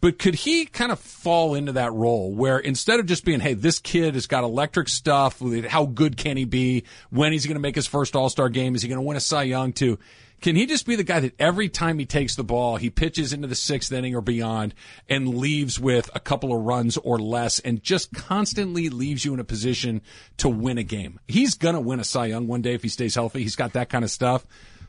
But 0.00 0.18
could 0.18 0.34
he 0.34 0.64
kind 0.64 0.92
of 0.92 0.98
fall 0.98 1.54
into 1.54 1.72
that 1.72 1.92
role 1.92 2.34
where 2.34 2.58
instead 2.58 3.00
of 3.00 3.06
just 3.06 3.24
being, 3.24 3.40
hey, 3.40 3.52
this 3.52 3.78
kid 3.78 4.14
has 4.14 4.26
got 4.26 4.44
electric 4.44 4.88
stuff, 4.88 5.42
how 5.68 5.84
good 5.84 6.16
can 6.16 6.38
he 6.38 6.46
be? 6.46 6.84
When 7.10 7.34
is 7.34 7.44
he 7.44 7.48
going 7.48 7.56
to 7.56 7.60
make 7.60 7.74
his 7.74 7.86
first 7.86 8.16
All 8.16 8.30
Star 8.30 8.48
game? 8.48 8.74
Is 8.74 8.82
he 8.82 8.88
going 8.88 8.96
to 8.96 9.06
win 9.06 9.18
a 9.18 9.20
Cy 9.20 9.42
Young 9.42 9.72
too? 9.72 9.98
Can 10.40 10.56
he 10.56 10.66
just 10.66 10.86
be 10.86 10.96
the 10.96 11.04
guy 11.04 11.20
that 11.20 11.38
every 11.38 11.68
time 11.68 11.98
he 11.98 12.06
takes 12.06 12.34
the 12.34 12.44
ball, 12.44 12.76
he 12.76 12.88
pitches 12.88 13.32
into 13.32 13.46
the 13.46 13.54
sixth 13.54 13.92
inning 13.92 14.14
or 14.14 14.22
beyond 14.22 14.74
and 15.08 15.36
leaves 15.36 15.78
with 15.78 16.10
a 16.14 16.20
couple 16.20 16.54
of 16.54 16.62
runs 16.62 16.96
or 16.96 17.18
less 17.18 17.60
and 17.60 17.82
just 17.82 18.12
constantly 18.14 18.88
leaves 18.88 19.24
you 19.24 19.34
in 19.34 19.40
a 19.40 19.44
position 19.44 20.00
to 20.38 20.48
win 20.48 20.78
a 20.78 20.82
game? 20.82 21.20
He's 21.28 21.54
going 21.54 21.74
to 21.74 21.80
win 21.80 22.00
a 22.00 22.04
Cy 22.04 22.26
Young 22.26 22.46
one 22.46 22.62
day 22.62 22.74
if 22.74 22.82
he 22.82 22.88
stays 22.88 23.14
healthy. 23.14 23.42
He's 23.42 23.56
got 23.56 23.74
that 23.74 23.90
kind 23.90 24.04
of 24.04 24.10
stuff. 24.10 24.46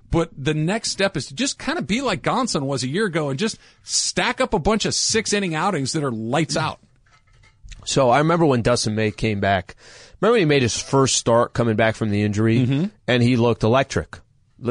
But 0.10 0.30
the 0.38 0.54
next 0.54 0.92
step 0.92 1.16
is 1.16 1.28
to 1.28 1.36
just 1.36 1.58
kind 1.58 1.80
of 1.80 1.88
be 1.88 2.02
like 2.02 2.22
Gonson 2.22 2.64
was 2.64 2.84
a 2.84 2.90
year 2.90 3.06
ago 3.06 3.30
and 3.30 3.40
just 3.40 3.58
stack 3.84 4.42
up 4.42 4.54
a 4.54 4.60
bunch 4.60 4.86
of 4.86 4.94
six 4.94 5.32
inning 5.32 5.56
outings 5.56 5.94
that 5.94 6.04
are 6.04 6.12
lights 6.12 6.58
out. 6.58 6.80
So 7.86 8.10
I 8.10 8.20
remember 8.20 8.46
when 8.46 8.62
Dustin 8.62 8.94
May 8.94 9.12
came 9.12 9.40
back. 9.40 9.76
Remember 10.20 10.34
when 10.34 10.42
he 10.42 10.46
made 10.46 10.62
his 10.62 10.80
first 10.80 11.16
start 11.16 11.54
coming 11.54 11.76
back 11.76 11.96
from 11.96 12.10
the 12.10 12.22
injury, 12.22 12.60
mm-hmm. 12.60 12.86
and 13.08 13.24
he 13.24 13.38
looked 13.38 13.64
electric. 13.64 14.20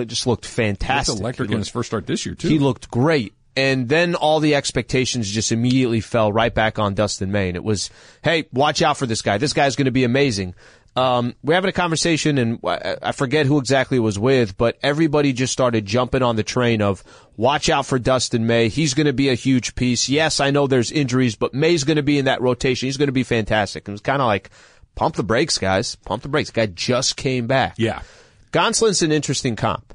Just 0.07 0.27
looked 0.27 0.43
That's 0.43 0.55
fantastic. 0.55 1.19
electric 1.19 1.49
He 1.49 1.55
in 1.55 1.61
his 1.61 1.69
first 1.69 1.89
start 1.89 2.07
this 2.07 2.25
year 2.25 2.35
too. 2.35 2.49
He 2.49 2.59
looked 2.59 2.91
great. 2.91 3.35
And 3.57 3.89
then 3.89 4.15
all 4.15 4.39
the 4.41 4.55
expectations 4.55 5.29
just 5.29 5.51
immediately 5.51 6.01
fell 6.01 6.33
right 6.33 6.55
back 6.55 6.79
on 6.79 6.95
Dustin 6.95 7.33
May. 7.33 7.49
And 7.49 7.57
it 7.57 7.65
was, 7.65 7.91
hey, 8.23 8.49
watch 8.53 8.81
out 8.81 8.97
for 8.97 9.07
this 9.07 9.23
guy. 9.23 9.39
This 9.39 9.53
guy's 9.53 9.75
going 9.75 9.87
to 9.87 9.91
be 9.91 10.05
amazing. 10.05 10.55
Um, 10.97 11.35
we're 11.43 11.55
having 11.55 11.69
a 11.69 11.73
conversation, 11.73 12.37
and 12.39 12.59
I 12.65 12.97
I 13.01 13.13
forget 13.13 13.47
who 13.47 13.59
exactly 13.59 13.97
it 13.97 14.01
was 14.01 14.19
with, 14.19 14.57
but 14.57 14.77
everybody 14.83 15.33
just 15.33 15.53
started 15.53 15.87
jumping 15.87 16.23
on 16.23 16.35
the 16.35 16.43
train 16.43 16.83
of 16.83 17.05
watch 17.37 17.69
out 17.69 17.87
for 17.87 17.99
Dustin 17.99 18.47
May. 18.47 18.69
He's 18.69 18.95
going 18.95 19.07
to 19.07 19.13
be 19.13 19.29
a 19.29 19.35
huge 19.35 19.77
piece. 19.77 20.09
Yes, 20.09 20.41
I 20.41 20.51
know 20.51 20.67
there's 20.67 20.91
injuries, 20.91 21.37
but 21.37 21.55
May's 21.55 21.85
going 21.85 21.97
to 21.97 22.03
be 22.03 22.19
in 22.19 22.25
that 22.25 22.41
rotation. 22.41 22.87
He's 22.87 22.97
going 22.97 23.09
to 23.09 23.13
be 23.13 23.23
fantastic. 23.23 23.87
And 23.87 23.93
it 23.93 23.95
was 23.95 24.01
kind 24.01 24.21
of 24.21 24.27
like, 24.27 24.51
pump 24.97 25.15
the 25.15 25.23
brakes, 25.23 25.59
guys. 25.59 25.95
Pump 25.95 26.23
the 26.23 26.29
brakes. 26.29 26.51
guy 26.51 26.67
just 26.67 27.17
came 27.17 27.47
back. 27.47 27.75
yeah. 27.79 28.03
Gonsolin's 28.53 29.03
an 29.03 29.13
interesting 29.13 29.57
comp. 29.57 29.95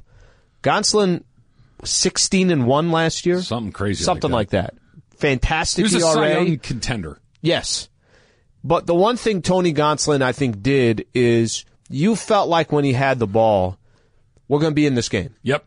Gonsolin, 0.62 1.22
sixteen 1.84 2.50
and 2.50 2.66
one 2.66 2.90
last 2.90 3.26
year, 3.26 3.40
Something 3.42 3.72
crazy. 3.72 4.02
something 4.04 4.30
like 4.30 4.50
that. 4.50 4.74
He 4.94 5.16
Fantastic 5.18 5.82
was 5.84 5.94
a 5.94 6.00
Cy 6.00 6.28
ERA. 6.30 6.44
Young 6.44 6.58
contender. 6.58 7.18
Yes, 7.40 7.88
but 8.64 8.86
the 8.86 8.94
one 8.94 9.16
thing 9.16 9.42
Tony 9.42 9.72
Gonsolin 9.72 10.22
I 10.22 10.32
think 10.32 10.62
did 10.62 11.06
is 11.14 11.64
you 11.88 12.16
felt 12.16 12.48
like 12.48 12.72
when 12.72 12.84
he 12.84 12.92
had 12.92 13.18
the 13.18 13.26
ball, 13.26 13.78
we're 14.48 14.58
going 14.58 14.72
to 14.72 14.74
be 14.74 14.86
in 14.86 14.94
this 14.94 15.08
game 15.08 15.34
Yep. 15.42 15.64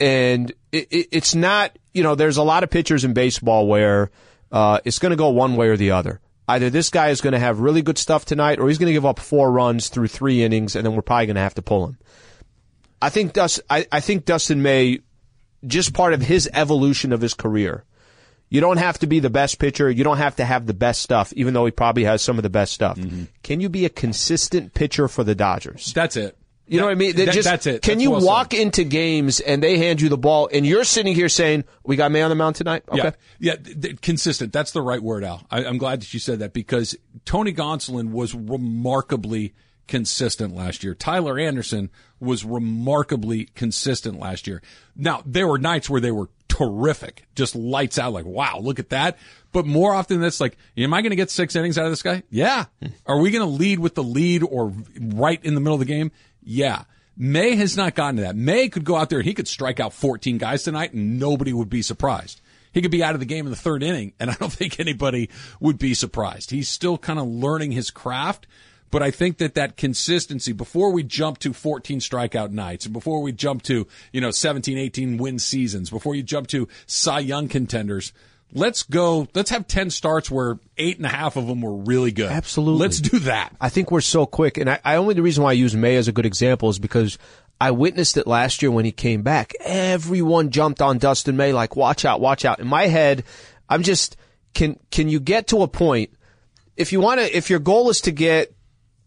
and 0.00 0.50
it, 0.70 0.88
it, 0.90 1.08
it's 1.12 1.34
not 1.34 1.76
you 1.94 2.02
know 2.02 2.14
there's 2.14 2.36
a 2.36 2.42
lot 2.42 2.62
of 2.64 2.70
pitchers 2.70 3.04
in 3.04 3.12
baseball 3.14 3.66
where 3.66 4.10
uh, 4.50 4.80
it's 4.84 4.98
going 4.98 5.10
to 5.10 5.16
go 5.16 5.30
one 5.30 5.56
way 5.56 5.68
or 5.68 5.76
the 5.76 5.92
other 5.92 6.20
Either 6.48 6.68
this 6.70 6.90
guy 6.90 7.08
is 7.10 7.20
going 7.20 7.32
to 7.32 7.38
have 7.38 7.60
really 7.60 7.82
good 7.82 7.96
stuff 7.96 8.24
tonight, 8.24 8.58
or 8.58 8.68
he's 8.68 8.76
going 8.76 8.88
to 8.88 8.92
give 8.92 9.06
up 9.06 9.20
four 9.20 9.50
runs 9.50 9.88
through 9.88 10.08
three 10.08 10.42
innings, 10.42 10.74
and 10.74 10.84
then 10.84 10.94
we're 10.94 11.00
probably 11.00 11.24
going 11.26 11.36
to 11.36 11.40
have 11.40 11.54
to 11.54 11.62
pull 11.62 11.86
him. 11.86 11.98
I 13.02 13.10
think 13.10 13.32
Dust, 13.32 13.60
I, 13.68 13.86
I 13.92 14.00
think 14.00 14.24
Dustin 14.24 14.62
May, 14.62 15.00
just 15.66 15.92
part 15.92 16.14
of 16.14 16.22
his 16.22 16.48
evolution 16.52 17.12
of 17.12 17.20
his 17.20 17.34
career. 17.34 17.84
You 18.48 18.60
don't 18.60 18.76
have 18.76 18.98
to 18.98 19.06
be 19.06 19.18
the 19.18 19.30
best 19.30 19.58
pitcher. 19.58 19.90
You 19.90 20.04
don't 20.04 20.18
have 20.18 20.36
to 20.36 20.44
have 20.44 20.66
the 20.66 20.74
best 20.74 21.02
stuff, 21.02 21.32
even 21.34 21.54
though 21.54 21.64
he 21.64 21.70
probably 21.72 22.04
has 22.04 22.20
some 22.22 22.36
of 22.38 22.42
the 22.42 22.50
best 22.50 22.72
stuff. 22.72 22.98
Mm-hmm. 22.98 23.24
Can 23.42 23.60
you 23.60 23.68
be 23.68 23.84
a 23.86 23.88
consistent 23.88 24.74
pitcher 24.74 25.08
for 25.08 25.24
the 25.24 25.34
Dodgers? 25.34 25.92
That's 25.94 26.16
it. 26.16 26.36
You 26.66 26.78
know 26.78 26.84
what 26.86 26.92
I 26.92 26.94
mean? 26.94 27.16
That- 27.16 27.32
just- 27.32 27.48
that's 27.48 27.66
it. 27.66 27.82
Can 27.82 27.94
That's 27.94 28.02
you 28.04 28.10
well 28.12 28.24
walk 28.24 28.52
said. 28.52 28.60
into 28.60 28.84
games 28.84 29.40
and 29.40 29.62
they 29.62 29.78
hand 29.78 30.00
you 30.00 30.08
the 30.08 30.16
ball 30.16 30.48
and 30.52 30.64
you're 30.66 30.84
sitting 30.84 31.14
here 31.14 31.28
saying, 31.28 31.64
"We 31.84 31.96
got 31.96 32.12
May 32.12 32.22
on 32.22 32.30
the 32.30 32.34
mound 32.36 32.56
tonight"? 32.56 32.84
Okay. 32.88 33.12
Yeah, 33.40 33.54
yeah, 33.66 33.72
th- 33.74 34.00
consistent. 34.00 34.52
That's 34.52 34.70
the 34.70 34.80
right 34.80 35.02
word, 35.02 35.24
Al. 35.24 35.44
I, 35.50 35.64
I'm 35.64 35.76
glad 35.76 36.00
that 36.02 36.14
you 36.14 36.20
said 36.20 36.38
that 36.38 36.52
because 36.52 36.94
Tony 37.24 37.52
Gonsolin 37.52 38.10
was 38.10 38.34
remarkably 38.34 39.54
consistent 39.88 40.54
last 40.54 40.84
year. 40.84 40.94
Tyler 40.94 41.38
Anderson 41.38 41.90
was 42.20 42.44
remarkably 42.44 43.46
consistent 43.54 44.18
last 44.18 44.46
year. 44.46 44.62
Now 44.96 45.22
there 45.26 45.48
were 45.48 45.58
nights 45.58 45.90
where 45.90 46.00
they 46.00 46.10
were 46.12 46.28
terrific, 46.48 47.26
just 47.34 47.56
lights 47.56 47.98
out. 47.98 48.12
Like, 48.12 48.26
wow, 48.26 48.58
look 48.60 48.78
at 48.78 48.90
that. 48.90 49.18
But 49.52 49.66
more 49.66 49.94
often 49.94 50.18
than 50.18 50.26
it's 50.26 50.40
like, 50.40 50.56
am 50.76 50.94
I 50.94 51.02
going 51.02 51.10
to 51.10 51.16
get 51.16 51.30
six 51.30 51.56
innings 51.56 51.78
out 51.78 51.86
of 51.86 51.92
this 51.92 52.02
guy? 52.02 52.22
Yeah. 52.30 52.66
Are 53.06 53.18
we 53.18 53.30
going 53.30 53.44
to 53.46 53.52
lead 53.52 53.78
with 53.78 53.94
the 53.94 54.02
lead 54.02 54.42
or 54.42 54.72
right 54.98 55.42
in 55.44 55.54
the 55.54 55.60
middle 55.60 55.74
of 55.74 55.80
the 55.80 55.86
game? 55.86 56.10
Yeah. 56.42 56.84
May 57.16 57.56
has 57.56 57.76
not 57.76 57.94
gotten 57.94 58.16
to 58.16 58.22
that. 58.22 58.36
May 58.36 58.68
could 58.68 58.84
go 58.84 58.96
out 58.96 59.10
there 59.10 59.18
and 59.18 59.26
he 59.26 59.34
could 59.34 59.48
strike 59.48 59.80
out 59.80 59.92
14 59.92 60.38
guys 60.38 60.62
tonight 60.62 60.92
and 60.92 61.18
nobody 61.18 61.52
would 61.52 61.68
be 61.68 61.82
surprised. 61.82 62.40
He 62.72 62.80
could 62.80 62.90
be 62.90 63.04
out 63.04 63.14
of 63.14 63.20
the 63.20 63.26
game 63.26 63.46
in 63.46 63.50
the 63.50 63.56
third 63.56 63.82
inning 63.82 64.14
and 64.18 64.30
I 64.30 64.34
don't 64.34 64.52
think 64.52 64.80
anybody 64.80 65.30
would 65.60 65.78
be 65.78 65.94
surprised. 65.94 66.50
He's 66.50 66.68
still 66.68 66.96
kind 66.98 67.18
of 67.18 67.26
learning 67.26 67.72
his 67.72 67.90
craft. 67.90 68.46
But 68.92 69.02
I 69.02 69.10
think 69.10 69.38
that 69.38 69.54
that 69.54 69.78
consistency 69.78 70.52
before 70.52 70.92
we 70.92 71.02
jump 71.02 71.38
to 71.38 71.54
14 71.54 71.98
strikeout 71.98 72.50
nights 72.50 72.84
and 72.84 72.92
before 72.92 73.22
we 73.22 73.32
jump 73.32 73.62
to, 73.62 73.88
you 74.12 74.20
know, 74.20 74.30
17, 74.30 74.76
18 74.76 75.16
win 75.16 75.38
seasons, 75.38 75.88
before 75.88 76.14
you 76.14 76.22
jump 76.22 76.46
to 76.48 76.68
Cy 76.86 77.20
Young 77.20 77.48
contenders, 77.48 78.12
let's 78.52 78.82
go, 78.82 79.26
let's 79.34 79.48
have 79.48 79.66
10 79.66 79.88
starts 79.88 80.30
where 80.30 80.58
eight 80.76 80.98
and 80.98 81.06
a 81.06 81.08
half 81.08 81.36
of 81.36 81.46
them 81.46 81.62
were 81.62 81.74
really 81.74 82.12
good. 82.12 82.30
Absolutely. 82.30 82.80
Let's 82.80 83.00
do 83.00 83.18
that. 83.20 83.56
I 83.58 83.70
think 83.70 83.90
we're 83.90 84.02
so 84.02 84.26
quick, 84.26 84.58
and 84.58 84.68
I, 84.68 84.78
I 84.84 84.96
only 84.96 85.14
the 85.14 85.22
reason 85.22 85.42
why 85.42 85.50
I 85.50 85.54
use 85.54 85.74
May 85.74 85.96
as 85.96 86.06
a 86.06 86.12
good 86.12 86.26
example 86.26 86.68
is 86.68 86.78
because 86.78 87.16
I 87.58 87.70
witnessed 87.70 88.18
it 88.18 88.26
last 88.26 88.60
year 88.60 88.70
when 88.70 88.84
he 88.84 88.92
came 88.92 89.22
back. 89.22 89.54
Everyone 89.60 90.50
jumped 90.50 90.82
on 90.82 90.98
Dustin 90.98 91.38
May 91.38 91.54
like, 91.54 91.76
"Watch 91.76 92.04
out, 92.04 92.20
watch 92.20 92.44
out!" 92.44 92.58
In 92.58 92.66
my 92.66 92.88
head, 92.88 93.24
I'm 93.70 93.84
just 93.84 94.18
can 94.52 94.78
can 94.90 95.08
you 95.08 95.18
get 95.18 95.46
to 95.46 95.62
a 95.62 95.68
point 95.68 96.10
if 96.76 96.92
you 96.92 97.00
want 97.00 97.20
to 97.20 97.36
if 97.36 97.48
your 97.48 97.60
goal 97.60 97.88
is 97.88 98.02
to 98.02 98.10
get 98.10 98.52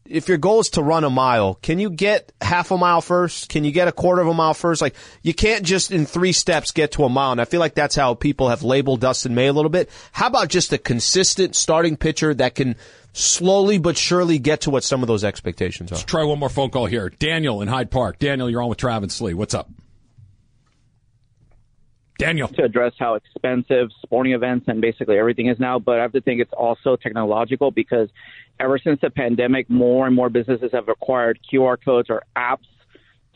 if 0.07 0.27
your 0.27 0.37
goal 0.37 0.59
is 0.59 0.69
to 0.71 0.83
run 0.83 1.03
a 1.03 1.09
mile, 1.09 1.55
can 1.55 1.79
you 1.79 1.89
get 1.89 2.31
half 2.39 2.71
a 2.71 2.77
mile 2.77 3.01
first? 3.01 3.49
Can 3.49 3.63
you 3.63 3.71
get 3.71 3.87
a 3.87 3.91
quarter 3.91 4.21
of 4.21 4.27
a 4.27 4.33
mile 4.33 4.53
first? 4.53 4.81
Like, 4.81 4.95
you 5.23 5.33
can't 5.33 5.65
just 5.65 5.91
in 5.91 6.05
three 6.05 6.31
steps 6.31 6.71
get 6.71 6.93
to 6.93 7.03
a 7.05 7.09
mile. 7.09 7.31
And 7.31 7.41
I 7.41 7.45
feel 7.45 7.59
like 7.59 7.73
that's 7.73 7.95
how 7.95 8.13
people 8.13 8.49
have 8.49 8.63
labeled 8.63 9.01
Dustin 9.01 9.33
May 9.33 9.47
a 9.47 9.53
little 9.53 9.69
bit. 9.69 9.89
How 10.11 10.27
about 10.27 10.49
just 10.49 10.71
a 10.73 10.77
consistent 10.77 11.55
starting 11.55 11.97
pitcher 11.97 12.33
that 12.35 12.55
can 12.55 12.75
slowly 13.13 13.79
but 13.79 13.97
surely 13.97 14.37
get 14.37 14.61
to 14.61 14.69
what 14.69 14.83
some 14.83 15.01
of 15.01 15.07
those 15.07 15.23
expectations 15.23 15.91
are? 15.91 15.97
Try 15.97 16.23
one 16.23 16.39
more 16.39 16.49
phone 16.49 16.69
call 16.69 16.85
here. 16.85 17.09
Daniel 17.09 17.61
in 17.61 17.67
Hyde 17.67 17.89
Park. 17.89 18.19
Daniel, 18.19 18.49
you're 18.49 18.61
on 18.61 18.69
with 18.69 18.77
Travis 18.77 19.19
Lee. 19.21 19.33
What's 19.33 19.55
up? 19.55 19.69
Daniel. 22.17 22.47
to 22.47 22.63
address 22.63 22.93
how 22.97 23.15
expensive 23.15 23.89
sporting 24.01 24.33
events 24.33 24.67
and 24.69 24.79
basically 24.79 25.17
everything 25.17 25.47
is 25.47 25.59
now, 25.59 25.79
but 25.79 25.99
I 25.99 26.03
have 26.03 26.13
to 26.13 26.21
think 26.21 26.39
it's 26.39 26.53
also 26.53 26.95
technological 26.95 27.71
because 27.71 28.09
ever 28.59 28.77
since 28.77 28.99
the 29.01 29.09
pandemic, 29.09 29.69
more 29.69 30.07
and 30.07 30.15
more 30.15 30.29
businesses 30.29 30.71
have 30.73 30.87
required 30.87 31.39
QR 31.51 31.77
codes 31.83 32.09
or 32.09 32.23
apps 32.37 32.67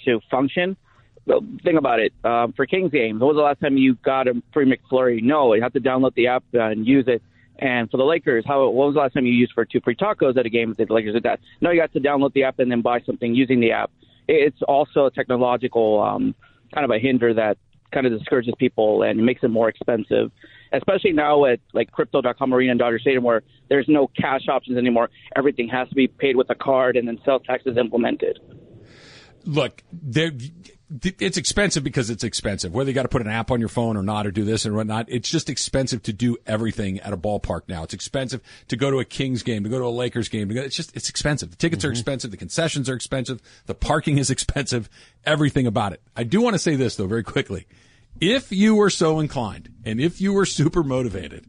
to 0.05 0.19
function. 0.31 0.77
Well, 1.25 1.41
think 1.63 1.77
about 1.77 1.99
it. 1.99 2.13
Um, 2.23 2.53
for 2.53 2.65
Kings 2.65 2.91
games, 2.91 3.19
when 3.19 3.27
was 3.27 3.35
the 3.35 3.41
last 3.41 3.59
time 3.59 3.77
you 3.77 3.95
got 3.95 4.27
a 4.27 4.41
free 4.53 4.65
McFlurry? 4.65 5.21
No, 5.21 5.53
you 5.53 5.61
have 5.61 5.73
to 5.73 5.79
download 5.79 6.15
the 6.15 6.27
app 6.27 6.43
and 6.53 6.87
use 6.87 7.05
it. 7.07 7.21
And 7.59 7.91
for 7.91 7.97
the 7.97 8.05
Lakers, 8.05 8.45
how 8.47 8.65
when 8.69 8.87
was 8.87 8.93
the 8.95 9.01
last 9.01 9.13
time 9.13 9.25
you 9.25 9.33
used 9.33 9.51
for 9.53 9.65
two 9.65 9.81
free 9.81 9.95
tacos 9.95 10.37
at 10.37 10.45
a 10.45 10.49
game? 10.49 10.69
With 10.69 10.77
the 10.77 10.93
Lakers 10.93 11.13
did 11.13 11.23
that. 11.23 11.39
No, 11.61 11.71
you 11.71 11.79
got 11.79 11.91
to 11.93 11.99
download 11.99 12.33
the 12.33 12.43
app 12.43 12.59
and 12.59 12.71
then 12.71 12.81
buy 12.81 13.01
something 13.01 13.35
using 13.35 13.59
the 13.59 13.71
app. 13.71 13.91
It's 14.27 14.61
also 14.67 15.05
a 15.05 15.11
technological 15.11 16.01
um, 16.01 16.35
kind 16.73 16.85
of 16.85 16.91
a 16.91 16.99
hinder 16.99 17.33
that 17.33 17.57
kind 17.91 18.05
of 18.05 18.17
discourages 18.17 18.53
people 18.57 19.03
and 19.03 19.23
makes 19.25 19.43
it 19.43 19.49
more 19.49 19.67
expensive, 19.67 20.31
especially 20.71 21.13
now 21.13 21.45
at 21.45 21.59
like 21.73 21.91
Crypto.com 21.91 22.53
Arena 22.53 22.71
and 22.71 22.79
Dodger 22.79 22.99
Stadium 22.99 23.23
where 23.23 23.41
there's 23.69 23.87
no 23.87 24.07
cash 24.07 24.47
options 24.47 24.77
anymore. 24.77 25.09
Everything 25.35 25.67
has 25.69 25.89
to 25.89 25.95
be 25.95 26.07
paid 26.07 26.35
with 26.35 26.49
a 26.49 26.55
card 26.55 26.97
and 26.97 27.07
then 27.07 27.19
sales 27.25 27.41
tax 27.45 27.63
is 27.65 27.77
implemented. 27.77 28.39
look, 29.45 29.83
there, 29.91 30.31
it's 31.01 31.37
expensive 31.37 31.83
because 31.83 32.09
it's 32.09 32.23
expensive. 32.23 32.73
Whether 32.73 32.89
you 32.89 32.95
got 32.95 33.03
to 33.03 33.09
put 33.09 33.21
an 33.21 33.27
app 33.27 33.51
on 33.51 33.59
your 33.59 33.69
phone 33.69 33.95
or 33.95 34.01
not, 34.01 34.25
or 34.25 34.31
do 34.31 34.43
this 34.43 34.65
and 34.65 34.75
whatnot, 34.75 35.05
it's 35.07 35.29
just 35.29 35.49
expensive 35.49 36.01
to 36.03 36.13
do 36.13 36.37
everything 36.47 36.99
at 37.01 37.13
a 37.13 37.17
ballpark 37.17 37.61
now. 37.67 37.83
It's 37.83 37.93
expensive 37.93 38.41
to 38.69 38.75
go 38.75 38.89
to 38.89 38.99
a 38.99 39.05
Kings 39.05 39.43
game, 39.43 39.63
to 39.63 39.69
go 39.69 39.77
to 39.77 39.85
a 39.85 39.89
Lakers 39.89 40.29
game. 40.29 40.47
Go, 40.47 40.61
it's 40.61 40.75
just 40.75 40.95
it's 40.95 41.09
expensive. 41.09 41.51
The 41.51 41.57
tickets 41.57 41.83
are 41.83 41.89
mm-hmm. 41.89 41.93
expensive. 41.93 42.31
The 42.31 42.37
concessions 42.37 42.89
are 42.89 42.95
expensive. 42.95 43.39
The 43.67 43.75
parking 43.75 44.17
is 44.17 44.29
expensive. 44.31 44.89
Everything 45.25 45.67
about 45.67 45.93
it. 45.93 46.01
I 46.15 46.23
do 46.23 46.41
want 46.41 46.55
to 46.55 46.59
say 46.59 46.75
this 46.75 46.95
though, 46.95 47.07
very 47.07 47.23
quickly. 47.23 47.67
If 48.19 48.51
you 48.51 48.75
were 48.75 48.89
so 48.89 49.19
inclined, 49.19 49.69
and 49.85 49.99
if 49.99 50.19
you 50.19 50.33
were 50.33 50.45
super 50.45 50.83
motivated, 50.83 51.45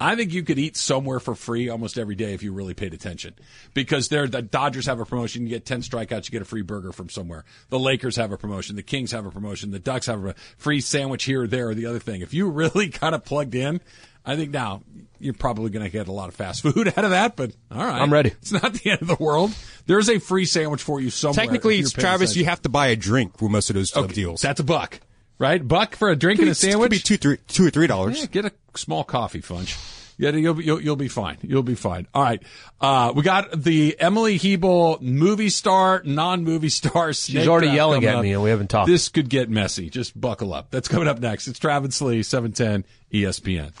I 0.00 0.16
think 0.16 0.32
you 0.32 0.42
could 0.42 0.58
eat 0.58 0.78
somewhere 0.78 1.20
for 1.20 1.34
free 1.34 1.68
almost 1.68 1.98
every 1.98 2.14
day 2.14 2.32
if 2.32 2.42
you 2.42 2.54
really 2.54 2.72
paid 2.72 2.94
attention. 2.94 3.34
Because 3.74 4.08
they're, 4.08 4.26
the 4.26 4.40
Dodgers 4.40 4.86
have 4.86 4.98
a 4.98 5.04
promotion. 5.04 5.42
You 5.42 5.50
get 5.50 5.66
10 5.66 5.82
strikeouts, 5.82 6.24
you 6.24 6.30
get 6.30 6.40
a 6.40 6.46
free 6.46 6.62
burger 6.62 6.90
from 6.92 7.10
somewhere. 7.10 7.44
The 7.68 7.78
Lakers 7.78 8.16
have 8.16 8.32
a 8.32 8.38
promotion. 8.38 8.76
The 8.76 8.82
Kings 8.82 9.12
have 9.12 9.26
a 9.26 9.30
promotion. 9.30 9.72
The 9.72 9.78
Ducks 9.78 10.06
have 10.06 10.24
a 10.24 10.34
free 10.56 10.80
sandwich 10.80 11.24
here 11.24 11.42
or 11.42 11.46
there 11.46 11.68
or 11.68 11.74
the 11.74 11.84
other 11.84 11.98
thing. 11.98 12.22
If 12.22 12.32
you 12.32 12.48
really 12.50 12.88
kind 12.88 13.14
of 13.14 13.26
plugged 13.26 13.54
in, 13.54 13.82
I 14.24 14.36
think 14.36 14.52
now 14.52 14.82
you're 15.18 15.34
probably 15.34 15.68
going 15.68 15.84
to 15.84 15.90
get 15.90 16.08
a 16.08 16.12
lot 16.12 16.28
of 16.28 16.34
fast 16.34 16.62
food 16.62 16.88
out 16.88 17.04
of 17.04 17.10
that, 17.10 17.36
but 17.36 17.52
all 17.70 17.84
right. 17.84 18.00
I'm 18.00 18.12
ready. 18.12 18.30
It's 18.30 18.52
not 18.52 18.72
the 18.72 18.90
end 18.90 19.02
of 19.02 19.08
the 19.08 19.22
world. 19.22 19.54
There's 19.84 20.08
a 20.08 20.18
free 20.18 20.46
sandwich 20.46 20.82
for 20.82 20.98
you 20.98 21.10
somewhere. 21.10 21.34
Technically, 21.34 21.74
if 21.74 21.80
you're 21.80 21.86
it's 21.86 21.94
paying 21.94 22.02
Travis. 22.04 22.30
attention. 22.30 22.40
You 22.40 22.46
have 22.46 22.62
to 22.62 22.68
buy 22.70 22.86
a 22.88 22.96
drink 22.96 23.36
for 23.36 23.50
most 23.50 23.68
of 23.68 23.76
those 23.76 23.94
uh, 23.94 24.06
deals. 24.06 24.40
That's 24.40 24.60
a 24.60 24.64
buck, 24.64 25.00
right? 25.40 25.66
Buck 25.66 25.96
for 25.96 26.10
a 26.10 26.14
drink 26.16 26.38
Could 26.38 26.46
and 26.46 26.48
be- 26.48 26.50
a 26.52 26.54
Could 26.54 26.70
sandwich? 26.72 26.90
be 26.90 26.98
two, 27.00 27.16
three, 27.16 27.38
two 27.48 27.66
or 27.66 27.70
three 27.70 27.88
dollars. 27.88 28.20
Yeah, 28.20 28.26
get 28.26 28.44
a 28.44 28.52
small 28.76 29.02
coffee, 29.02 29.40
Funch. 29.42 29.76
Yeah, 30.18 30.32
you'll 30.32 30.52
be, 30.52 30.64
you'll, 30.64 30.82
you'll 30.82 30.96
be 30.96 31.08
fine. 31.08 31.38
You'll 31.40 31.62
be 31.62 31.74
fine. 31.74 32.06
All 32.12 32.22
right. 32.22 32.42
Uh, 32.78 33.10
we 33.16 33.22
got 33.22 33.62
the 33.62 33.96
Emily 33.98 34.36
Hebel 34.36 34.98
movie 35.00 35.48
star, 35.48 36.02
non-movie 36.04 36.68
star. 36.68 37.14
She's 37.14 37.48
already 37.48 37.68
yelling 37.68 38.04
at 38.04 38.20
me 38.22 38.34
and 38.34 38.42
we 38.42 38.50
haven't 38.50 38.68
talked. 38.68 38.86
This 38.86 39.08
could 39.08 39.30
get 39.30 39.48
messy. 39.48 39.88
Just 39.88 40.20
buckle 40.20 40.52
up. 40.52 40.70
That's 40.70 40.88
coming 40.88 41.08
up 41.08 41.20
next. 41.20 41.48
It's 41.48 41.58
Travis 41.58 42.02
Lee, 42.02 42.22
710 42.22 42.84
ESPN. 43.10 43.72